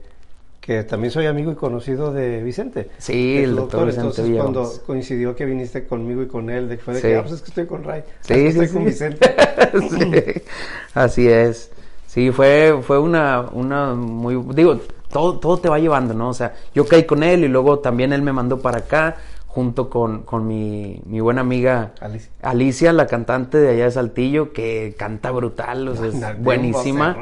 que 0.65 0.83
también 0.83 1.11
soy 1.11 1.27
amigo 1.27 1.51
y 1.51 1.55
conocido 1.55 2.11
de 2.11 2.41
Vicente. 2.41 2.89
Sí, 2.97 3.37
el 3.37 3.55
doctor, 3.55 3.85
Vicente 3.85 4.07
Entonces, 4.07 4.35
cuando 4.35 4.73
coincidió 4.87 5.35
que 5.35 5.45
viniste 5.45 5.85
conmigo 5.85 6.23
y 6.23 6.27
con 6.27 6.49
él, 6.49 6.79
fue 6.83 6.95
de 6.95 7.01
que, 7.01 7.15
ah, 7.15 7.21
pues 7.21 7.35
es 7.35 7.41
que 7.41 7.49
estoy 7.49 7.67
con 7.67 7.83
Ray. 7.83 8.01
Sí, 8.21 8.33
sí, 8.33 8.47
estoy 8.47 8.69
con 8.69 8.85
Vicente. 8.85 9.35
Así 10.95 11.27
es. 11.27 11.69
Sí, 12.07 12.31
fue, 12.31 12.79
fue 12.81 12.97
una, 12.97 13.41
una 13.51 13.93
muy... 13.93 14.41
Digo, 14.55 14.79
todo, 15.11 15.37
todo 15.37 15.57
te 15.57 15.69
va 15.69 15.77
llevando, 15.77 16.15
¿no? 16.15 16.29
O 16.29 16.33
sea, 16.33 16.55
yo 16.73 16.87
caí 16.87 17.03
con 17.03 17.21
él 17.21 17.43
y 17.43 17.47
luego 17.47 17.77
también 17.77 18.11
él 18.11 18.23
me 18.23 18.33
mandó 18.33 18.59
para 18.59 18.79
acá 18.79 19.17
junto 19.55 19.89
con, 19.89 20.23
con 20.23 20.45
mi, 20.45 21.01
mi, 21.05 21.21
buena 21.21 21.39
amiga 21.39 21.93
Alicia. 22.01 22.29
Alicia. 22.41 22.91
la 22.91 23.07
cantante 23.07 23.57
de 23.57 23.69
allá 23.69 23.85
de 23.85 23.91
Saltillo, 23.91 24.51
que 24.51 24.95
canta 24.99 25.31
brutal, 25.31 25.87
o 25.87 25.95
sea, 25.95 26.07
es 26.07 26.43
buenísima. 26.43 27.15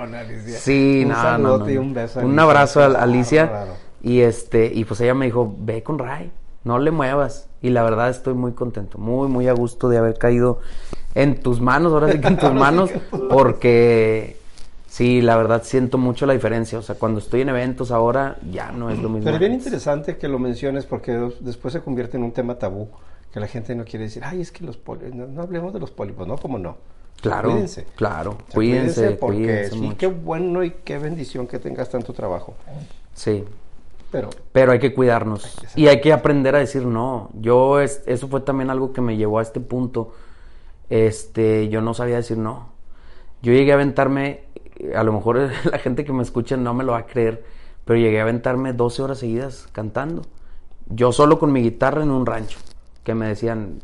sí, 0.47 1.03
un 1.03 1.09
no, 1.09 1.37
no, 1.37 1.57
no, 1.59 1.69
y 1.69 1.77
un 1.77 1.93
beso. 1.93 2.21
Un 2.21 2.39
abrazo 2.39 2.81
a 2.81 2.87
Alicia. 2.87 3.67
Y 4.01 4.21
este, 4.21 4.65
y 4.73 4.83
pues 4.83 4.99
ella 5.01 5.13
me 5.13 5.25
dijo, 5.25 5.55
ve 5.59 5.83
con 5.83 5.99
Ray, 5.99 6.31
no 6.63 6.79
le 6.79 6.89
muevas. 6.89 7.49
Y 7.61 7.69
la 7.69 7.83
verdad 7.83 8.09
estoy 8.09 8.33
muy 8.33 8.53
contento, 8.53 8.97
muy, 8.97 9.27
muy 9.27 9.47
a 9.47 9.53
gusto 9.53 9.87
de 9.87 9.99
haber 9.99 10.17
caído 10.17 10.59
en 11.13 11.39
tus 11.39 11.61
manos, 11.61 11.93
ahora 11.93 12.11
sí 12.11 12.19
que 12.19 12.27
en 12.29 12.37
tus 12.37 12.53
manos, 12.55 12.89
porque 13.29 14.37
Sí, 14.93 15.23
la 15.23 15.35
verdad 15.37 15.63
siento 15.63 15.97
mucho 15.97 16.27
la 16.27 16.33
diferencia. 16.33 16.77
O 16.77 16.83
sea, 16.83 16.93
cuando 16.93 17.19
estoy 17.19 17.41
en 17.41 17.49
eventos 17.49 17.89
ahora 17.89 18.37
ya 18.51 18.71
no 18.71 18.91
es 18.91 18.99
lo 18.99 19.09
mismo. 19.09 19.23
Pero 19.23 19.37
es 19.37 19.39
bien 19.39 19.53
interesante 19.53 20.17
que 20.17 20.27
lo 20.27 20.37
menciones 20.37 20.85
porque 20.85 21.13
después 21.39 21.73
se 21.73 21.81
convierte 21.81 22.17
en 22.17 22.21
un 22.21 22.31
tema 22.31 22.59
tabú. 22.59 22.89
Que 23.33 23.39
la 23.39 23.47
gente 23.47 23.73
no 23.73 23.85
quiere 23.85 24.05
decir, 24.05 24.21
ay, 24.23 24.41
es 24.41 24.51
que 24.51 24.63
los 24.63 24.77
pólipos, 24.77 25.15
no, 25.15 25.41
hablemos 25.41 25.73
de 25.73 25.79
los 25.79 25.89
pólipos, 25.89 26.27
¿no? 26.27 26.37
¿Cómo 26.37 26.59
no? 26.59 26.77
Claro, 27.19 27.49
cuídense. 27.49 27.87
Claro, 27.95 28.37
cuídense, 28.53 29.09
porque 29.19 29.69
sí, 29.71 29.95
qué 29.97 30.05
bueno 30.05 30.63
y 30.63 30.69
qué 30.83 30.99
bendición 30.99 31.47
que 31.47 31.57
tengas 31.57 31.89
tanto 31.89 32.13
trabajo. 32.13 32.53
Sí. 33.15 33.43
Pero, 34.11 34.29
pero 34.51 34.73
hay 34.73 34.79
que 34.79 34.93
cuidarnos 34.93 35.57
y 35.75 35.87
hay 35.87 36.01
que 36.01 36.13
aprender 36.13 36.55
a 36.55 36.59
decir 36.59 36.85
no. 36.85 37.31
Yo, 37.33 37.79
es, 37.79 38.03
eso 38.05 38.27
fue 38.27 38.41
también 38.41 38.69
algo 38.69 38.93
que 38.93 39.01
me 39.01 39.17
llevó 39.17 39.39
a 39.39 39.41
este 39.41 39.59
punto. 39.59 40.13
Este, 40.91 41.67
yo 41.69 41.81
no 41.81 41.95
sabía 41.95 42.17
decir 42.17 42.37
no. 42.37 42.73
Yo 43.41 43.51
llegué 43.51 43.71
a 43.71 43.75
aventarme 43.75 44.52
a 44.95 45.03
lo 45.03 45.13
mejor 45.13 45.49
la 45.71 45.79
gente 45.79 46.05
que 46.05 46.13
me 46.13 46.23
escucha 46.23 46.57
no 46.57 46.73
me 46.73 46.83
lo 46.83 46.93
va 46.93 46.99
a 46.99 47.05
creer, 47.05 47.43
pero 47.85 47.99
llegué 47.99 48.19
a 48.19 48.23
aventarme 48.23 48.73
12 48.73 49.01
horas 49.01 49.19
seguidas 49.19 49.67
cantando. 49.71 50.23
Yo 50.87 51.11
solo 51.11 51.39
con 51.39 51.51
mi 51.51 51.61
guitarra 51.61 52.03
en 52.03 52.11
un 52.11 52.25
rancho, 52.25 52.59
que 53.03 53.13
me 53.13 53.27
decían, 53.27 53.79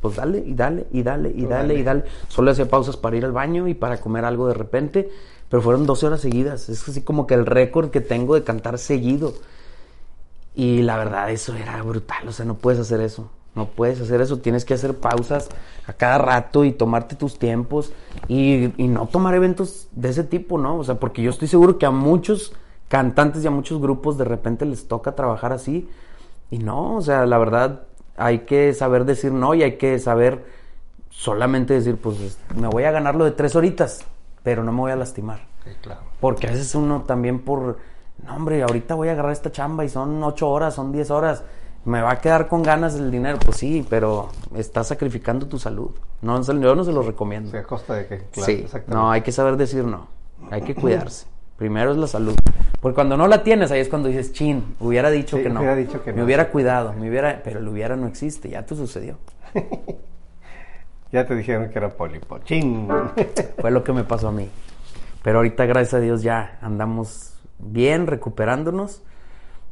pues 0.00 0.16
dale 0.16 0.38
y 0.38 0.54
dale 0.54 0.86
y 0.92 1.02
dale 1.02 1.32
y 1.34 1.46
dale, 1.46 1.74
y 1.74 1.82
dale. 1.82 2.04
Solo 2.28 2.50
hacía 2.50 2.68
pausas 2.68 2.96
para 2.96 3.16
ir 3.16 3.24
al 3.24 3.32
baño 3.32 3.66
y 3.68 3.74
para 3.74 4.00
comer 4.00 4.24
algo 4.24 4.46
de 4.46 4.54
repente, 4.54 5.10
pero 5.48 5.62
fueron 5.62 5.86
12 5.86 6.06
horas 6.06 6.20
seguidas. 6.20 6.68
Es 6.68 6.88
así 6.88 7.02
como 7.02 7.26
que 7.26 7.34
el 7.34 7.46
récord 7.46 7.90
que 7.90 8.00
tengo 8.00 8.34
de 8.34 8.44
cantar 8.44 8.78
seguido. 8.78 9.34
Y 10.54 10.82
la 10.82 10.96
verdad, 10.96 11.30
eso 11.30 11.54
era 11.54 11.80
brutal, 11.82 12.28
o 12.28 12.32
sea, 12.32 12.44
no 12.44 12.56
puedes 12.56 12.80
hacer 12.80 13.00
eso. 13.00 13.30
No 13.58 13.66
puedes 13.66 14.00
hacer 14.00 14.20
eso, 14.20 14.38
tienes 14.38 14.64
que 14.64 14.74
hacer 14.74 14.96
pausas 14.96 15.48
a 15.88 15.92
cada 15.92 16.18
rato 16.18 16.64
y 16.64 16.70
tomarte 16.70 17.16
tus 17.16 17.40
tiempos 17.40 17.92
y, 18.28 18.72
no 18.78 19.06
tomar 19.06 19.34
eventos 19.34 19.88
de 19.92 20.10
ese 20.10 20.22
tipo, 20.22 20.58
¿no? 20.58 20.76
O 20.76 20.84
sea, 20.84 20.94
porque 21.00 21.22
yo 21.22 21.30
estoy 21.30 21.48
seguro 21.48 21.76
que 21.76 21.86
a 21.86 21.90
muchos 21.90 22.52
cantantes 22.86 23.42
y 23.42 23.48
a 23.48 23.50
muchos 23.50 23.80
grupos 23.80 24.16
de 24.16 24.24
repente 24.24 24.64
les 24.64 24.86
toca 24.86 25.16
trabajar 25.16 25.52
así 25.52 25.88
y 26.50 26.58
no, 26.58 26.94
o 26.94 27.02
sea, 27.02 27.26
la 27.26 27.36
verdad 27.38 27.82
hay 28.16 28.40
que 28.40 28.72
saber 28.74 29.04
decir 29.04 29.32
no 29.32 29.54
y 29.54 29.64
hay 29.64 29.76
que 29.76 29.98
saber 29.98 30.44
solamente 31.10 31.74
decir, 31.74 31.96
pues 31.96 32.38
me 32.54 32.68
voy 32.68 32.84
a 32.84 32.92
ganar 32.92 33.16
lo 33.16 33.24
de 33.24 33.32
tres 33.32 33.56
horitas, 33.56 34.04
pero 34.44 34.62
no 34.62 34.70
me 34.70 34.80
voy 34.80 34.92
a 34.92 34.96
lastimar. 34.96 35.40
Sí, 35.64 35.70
claro. 35.82 36.02
Porque 36.20 36.46
a 36.46 36.52
veces 36.52 36.74
uno 36.76 37.02
también 37.02 37.40
por, 37.40 37.78
no 38.24 38.36
hombre, 38.36 38.62
ahorita 38.62 38.94
voy 38.94 39.08
a 39.08 39.12
agarrar 39.12 39.32
esta 39.32 39.50
chamba 39.50 39.84
y 39.84 39.88
son 39.88 40.22
ocho 40.22 40.48
horas, 40.48 40.74
son 40.74 40.92
diez 40.92 41.10
horas, 41.10 41.42
me 41.88 42.02
va 42.02 42.12
a 42.12 42.20
quedar 42.20 42.46
con 42.48 42.62
ganas 42.62 42.94
el 42.94 43.10
dinero. 43.10 43.38
Pues 43.44 43.56
sí, 43.56 43.84
pero 43.88 44.30
estás 44.54 44.88
sacrificando 44.88 45.46
tu 45.46 45.58
salud. 45.58 45.90
No, 46.22 46.40
yo 46.42 46.74
no 46.74 46.84
se 46.84 46.92
lo 46.92 47.02
recomiendo. 47.02 47.56
¿A 47.58 47.62
costa 47.62 47.94
de 47.94 48.06
qué? 48.06 48.18
Claro, 48.32 48.46
sí, 48.46 48.66
no, 48.86 49.10
hay 49.10 49.22
que 49.22 49.32
saber 49.32 49.56
decir 49.56 49.84
no. 49.84 50.08
Hay 50.50 50.62
que 50.62 50.74
cuidarse. 50.74 51.26
Primero 51.56 51.90
es 51.90 51.96
la 51.96 52.06
salud. 52.06 52.34
Porque 52.80 52.94
cuando 52.94 53.16
no 53.16 53.26
la 53.26 53.42
tienes, 53.42 53.72
ahí 53.72 53.80
es 53.80 53.88
cuando 53.88 54.08
dices, 54.08 54.32
chin, 54.32 54.76
hubiera 54.78 55.10
dicho 55.10 55.36
Sí, 55.38 55.42
que 55.42 55.48
no. 55.48 55.58
hubiera 55.58 55.74
dicho 55.74 56.04
que 56.04 56.12
me 56.12 56.18
no. 56.18 56.24
hubiera 56.24 56.50
cuidado, 56.50 56.92
me 56.92 57.08
hubiera, 57.10 57.40
pero 57.42 57.58
el 57.58 57.66
hubiera 57.66 57.96
no 57.96 58.06
existe, 58.06 58.48
ya 58.50 58.64
te 58.64 58.76
sucedió. 58.76 59.18
Ya 61.10 61.26
te 61.26 61.34
dijeron 61.34 61.70
que 61.70 61.78
era 61.78 61.88
pólipo. 61.88 62.38
¡Chin! 62.40 62.86
Fue 63.60 63.70
lo 63.70 63.82
que 63.82 63.94
me 63.94 64.04
pasó 64.04 64.28
a 64.28 64.32
mí. 64.32 64.48
Pero 65.22 65.38
ahorita, 65.38 65.64
gracias 65.64 65.94
a 65.94 66.00
Dios, 66.00 66.22
ya 66.22 66.58
andamos 66.60 67.32
bien, 67.58 68.06
recuperándonos. 68.06 69.02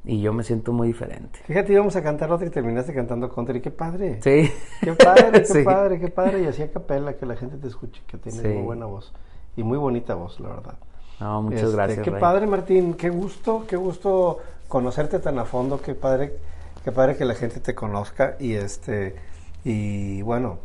Y 0.09 0.21
yo 0.21 0.33
me 0.33 0.45
siento 0.45 0.73
muy 0.73 0.87
diferente. 0.87 1.41
Fíjate, 1.47 1.73
íbamos 1.73 1.97
a 1.97 2.03
cantar 2.03 2.31
otra 2.31 2.47
y 2.47 2.51
terminaste 2.51 2.95
cantando 2.95 3.29
country. 3.29 3.61
¡Qué 3.61 3.73
padre! 3.73 4.21
Sí. 4.23 4.49
¡Qué 4.81 4.93
padre, 4.93 5.33
qué 5.43 5.45
Sí. 5.45 5.63
padre, 5.65 5.99
qué 5.99 6.09
padre! 6.09 6.43
Y 6.43 6.47
así 6.47 6.63
a 6.63 6.71
capela, 6.71 7.15
que 7.17 7.27
la 7.27 7.35
gente 7.35 7.57
te 7.57 7.67
escuche, 7.67 8.01
que 8.07 8.17
tienes 8.17 8.41
Sí. 8.41 8.47
muy 8.49 8.63
buena 8.63 8.87
voz. 8.87 9.13
Y 9.57 9.65
muy 9.65 9.77
bonita 9.79 10.15
voz, 10.15 10.39
la 10.39 10.51
verdad. 10.51 10.77
No, 11.19 11.43
muchas 11.43 11.63
Este, 11.63 11.75
gracias. 11.77 12.05
Qué 12.05 12.13
padre, 12.13 12.47
Martín. 12.47 12.95
Qué 12.95 13.11
gusto, 13.11 13.65
qué 13.67 13.75
gusto 13.77 14.39
conocerte 14.69 15.19
tan 15.19 15.39
a 15.41 15.45
fondo. 15.45 15.81
Qué 15.81 15.95
padre, 15.97 16.37
qué 16.85 16.93
padre 16.93 17.17
que 17.17 17.25
la 17.25 17.35
gente 17.35 17.59
te 17.59 17.75
conozca. 17.75 18.37
Y 18.39 18.55
este, 18.55 19.17
y 19.65 20.23
bueno, 20.23 20.59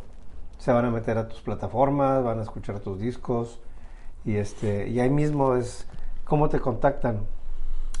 se 0.58 0.70
van 0.70 0.84
a 0.84 0.90
meter 0.92 1.18
a 1.18 1.26
tus 1.26 1.40
plataformas, 1.40 2.22
van 2.22 2.38
a 2.38 2.42
escuchar 2.42 2.78
tus 2.78 3.00
discos. 3.00 3.58
Y 4.24 4.36
este, 4.36 4.88
y 4.88 5.00
ahí 5.00 5.10
mismo 5.10 5.56
es 5.56 5.88
cómo 6.24 6.48
te 6.48 6.60
contactan. 6.60 7.22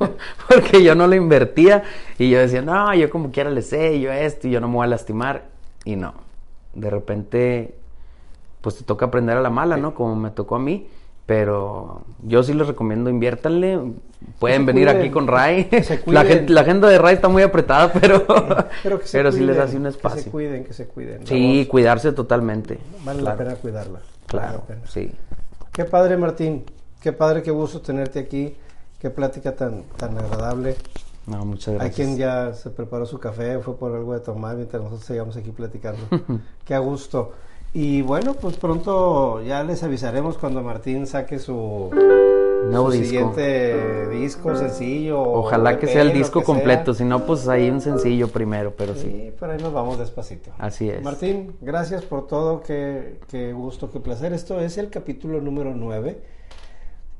porque 0.49 0.81
yo 0.83 0.95
no 0.95 1.05
le 1.05 1.15
invertía 1.17 1.83
y 2.17 2.29
yo 2.31 2.39
decía, 2.39 2.61
no, 2.63 2.91
yo 2.95 3.09
como 3.11 3.31
quiera 3.31 3.51
le 3.51 3.61
sé, 3.61 3.99
yo 3.99 4.11
esto 4.11 4.47
y 4.47 4.51
yo 4.51 4.59
no 4.59 4.67
me 4.67 4.75
voy 4.75 4.85
a 4.85 4.87
lastimar. 4.87 5.43
Y 5.85 5.95
no, 5.95 6.13
de 6.73 6.89
repente, 6.89 7.75
pues 8.61 8.77
te 8.77 8.83
toca 8.83 9.05
aprender 9.07 9.37
a 9.37 9.41
la 9.41 9.51
mala, 9.51 9.77
¿no? 9.77 9.93
Como 9.93 10.15
me 10.15 10.31
tocó 10.31 10.55
a 10.55 10.59
mí. 10.59 10.87
Pero 11.27 12.01
yo 12.23 12.41
sí 12.41 12.53
les 12.53 12.65
recomiendo, 12.67 13.09
inviértanle. 13.09 13.79
Pueden 14.39 14.65
venir 14.65 14.85
cuiden, 14.87 15.01
aquí 15.01 15.09
con 15.11 15.27
Ray. 15.27 15.69
La, 16.07 16.23
gente- 16.23 16.51
la 16.53 16.61
agenda 16.61 16.87
de 16.87 16.97
Ray 16.97 17.15
está 17.15 17.27
muy 17.27 17.43
apretada, 17.43 17.91
pero, 18.01 18.25
Pero, 18.81 18.99
que 18.99 19.05
se 19.07 19.17
pero 19.17 19.31
sí 19.33 19.41
les 19.41 19.57
hace 19.59 19.75
un 19.77 19.83
Que 19.83 19.91
se 19.91 19.97
espacio. 19.97 20.31
cuiden, 20.31 20.63
que 20.63 20.73
se 20.73 20.87
cuiden. 20.87 21.27
Sí, 21.27 21.57
voz 21.59 21.65
cuidarse 21.69 22.11
totalmente. 22.13 22.79
Vale 23.03 23.19
Claro. 23.19 23.37
la 23.37 23.43
pena 23.43 23.55
cuidarla. 23.57 23.99
Claro, 24.27 24.63
sí. 24.85 25.11
Qué 25.71 25.85
padre, 25.85 26.17
Martín. 26.17 26.65
Qué 27.01 27.13
padre, 27.13 27.41
qué 27.43 27.51
gusto 27.51 27.81
tenerte 27.81 28.19
aquí. 28.19 28.55
Qué 28.99 29.09
plática 29.09 29.55
tan, 29.55 29.83
tan 29.97 30.17
agradable. 30.17 30.75
No, 31.27 31.45
muchas 31.45 31.69
Hay 31.69 31.75
gracias. 31.75 31.95
quien 31.95 32.17
ya 32.17 32.53
se 32.53 32.69
preparó 32.69 33.05
su 33.05 33.19
café, 33.19 33.59
fue 33.59 33.75
por 33.77 33.93
algo 33.93 34.13
de 34.13 34.21
tomar 34.21 34.55
mientras 34.55 34.81
nosotros 34.81 35.05
seguíamos 35.05 35.35
aquí 35.37 35.51
platicando. 35.51 36.01
Qué 36.65 36.73
a 36.73 36.79
gusto. 36.79 37.33
Y 37.73 38.01
bueno, 38.01 38.33
pues 38.33 38.55
pronto 38.57 39.41
ya 39.43 39.61
les 39.63 39.83
avisaremos 39.83 40.37
cuando 40.37 40.63
Martín 40.63 41.05
saque 41.05 41.37
su, 41.37 41.89
Nuevo 42.65 42.91
su 42.91 42.97
disco. 42.97 43.09
siguiente 43.09 44.09
disco, 44.09 44.55
sencillo. 44.55 45.21
Ojalá 45.21 45.79
que 45.79 45.87
sea 45.87 46.01
el 46.01 46.13
disco 46.13 46.43
completo, 46.43 46.93
si 46.93 47.05
no, 47.05 47.25
pues 47.25 47.47
ahí 47.47 47.69
un 47.69 47.81
sencillo 47.81 48.27
primero, 48.27 48.73
pero 48.75 48.93
sí. 48.93 49.01
Sí, 49.03 49.33
por 49.39 49.49
ahí 49.49 49.61
nos 49.61 49.73
vamos 49.73 49.99
despacito. 49.99 50.51
Así 50.57 50.89
es. 50.89 51.01
Martín, 51.01 51.55
gracias 51.61 52.03
por 52.03 52.27
todo, 52.27 52.61
qué, 52.61 53.19
qué 53.29 53.53
gusto, 53.53 53.89
qué 53.91 53.99
placer. 53.99 54.33
Esto 54.33 54.59
es 54.59 54.77
el 54.77 54.89
capítulo 54.89 55.39
número 55.41 55.73
9, 55.73 56.21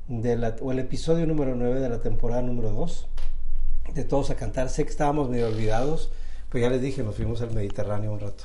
de 0.08 0.36
la, 0.36 0.56
o 0.60 0.72
el 0.72 0.80
episodio 0.80 1.26
número 1.26 1.54
9 1.54 1.80
de 1.80 1.88
la 1.88 2.00
temporada 2.00 2.42
número 2.42 2.70
2 2.72 3.08
de 3.94 4.04
Todos 4.04 4.30
a 4.30 4.36
Cantar. 4.36 4.68
Sé 4.68 4.84
que 4.84 4.90
estábamos 4.90 5.28
medio 5.30 5.46
olvidados, 5.46 6.10
pero 6.50 6.62
ya 6.62 6.70
les 6.70 6.82
dije, 6.82 7.02
nos 7.02 7.16
fuimos 7.16 7.40
al 7.42 7.52
Mediterráneo 7.52 8.12
un 8.12 8.20
rato. 8.20 8.44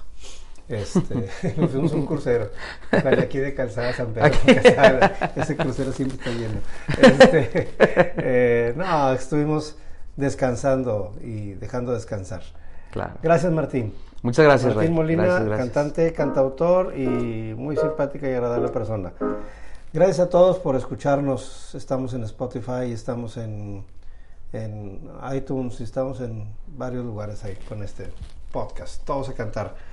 Este, 0.69 1.29
nos 1.57 1.71
fuimos 1.71 1.91
un 1.93 2.05
crucero, 2.05 2.49
de 2.91 3.21
aquí 3.21 3.37
de 3.37 3.53
Calzada 3.53 3.93
San 3.93 4.13
Pedro. 4.13 4.31
Calzada, 4.45 5.33
ese 5.35 5.55
crucero 5.57 5.91
siempre 5.91 6.17
está 6.17 6.31
lleno. 6.31 6.59
Este, 7.01 7.69
eh, 7.79 8.73
no, 8.75 9.11
estuvimos 9.13 9.77
descansando 10.15 11.13
y 11.21 11.53
dejando 11.53 11.93
descansar. 11.93 12.43
Claro. 12.91 13.13
Gracias, 13.21 13.51
Martín. 13.51 13.93
Muchas 14.21 14.45
gracias, 14.45 14.75
Martín. 14.75 14.93
Molina, 14.93 15.23
Gracias, 15.23 15.47
gracias. 15.47 15.67
cantante, 15.67 16.13
cantautor 16.13 16.97
y 16.97 17.53
muy 17.57 17.75
simpática 17.75 18.29
y 18.29 18.33
agradable 18.33 18.69
persona. 18.69 19.11
Gracias 19.91 20.19
a 20.21 20.29
todos 20.29 20.59
por 20.59 20.75
escucharnos. 20.75 21.75
Estamos 21.75 22.13
en 22.13 22.23
Spotify, 22.23 22.91
estamos 22.91 23.37
en, 23.37 23.83
en 24.53 25.01
iTunes, 25.35 25.81
estamos 25.81 26.21
en 26.21 26.53
varios 26.67 27.03
lugares 27.03 27.43
ahí 27.43 27.57
con 27.67 27.83
este 27.83 28.07
podcast. 28.51 29.03
Todos 29.03 29.29
a 29.29 29.33
cantar. 29.33 29.92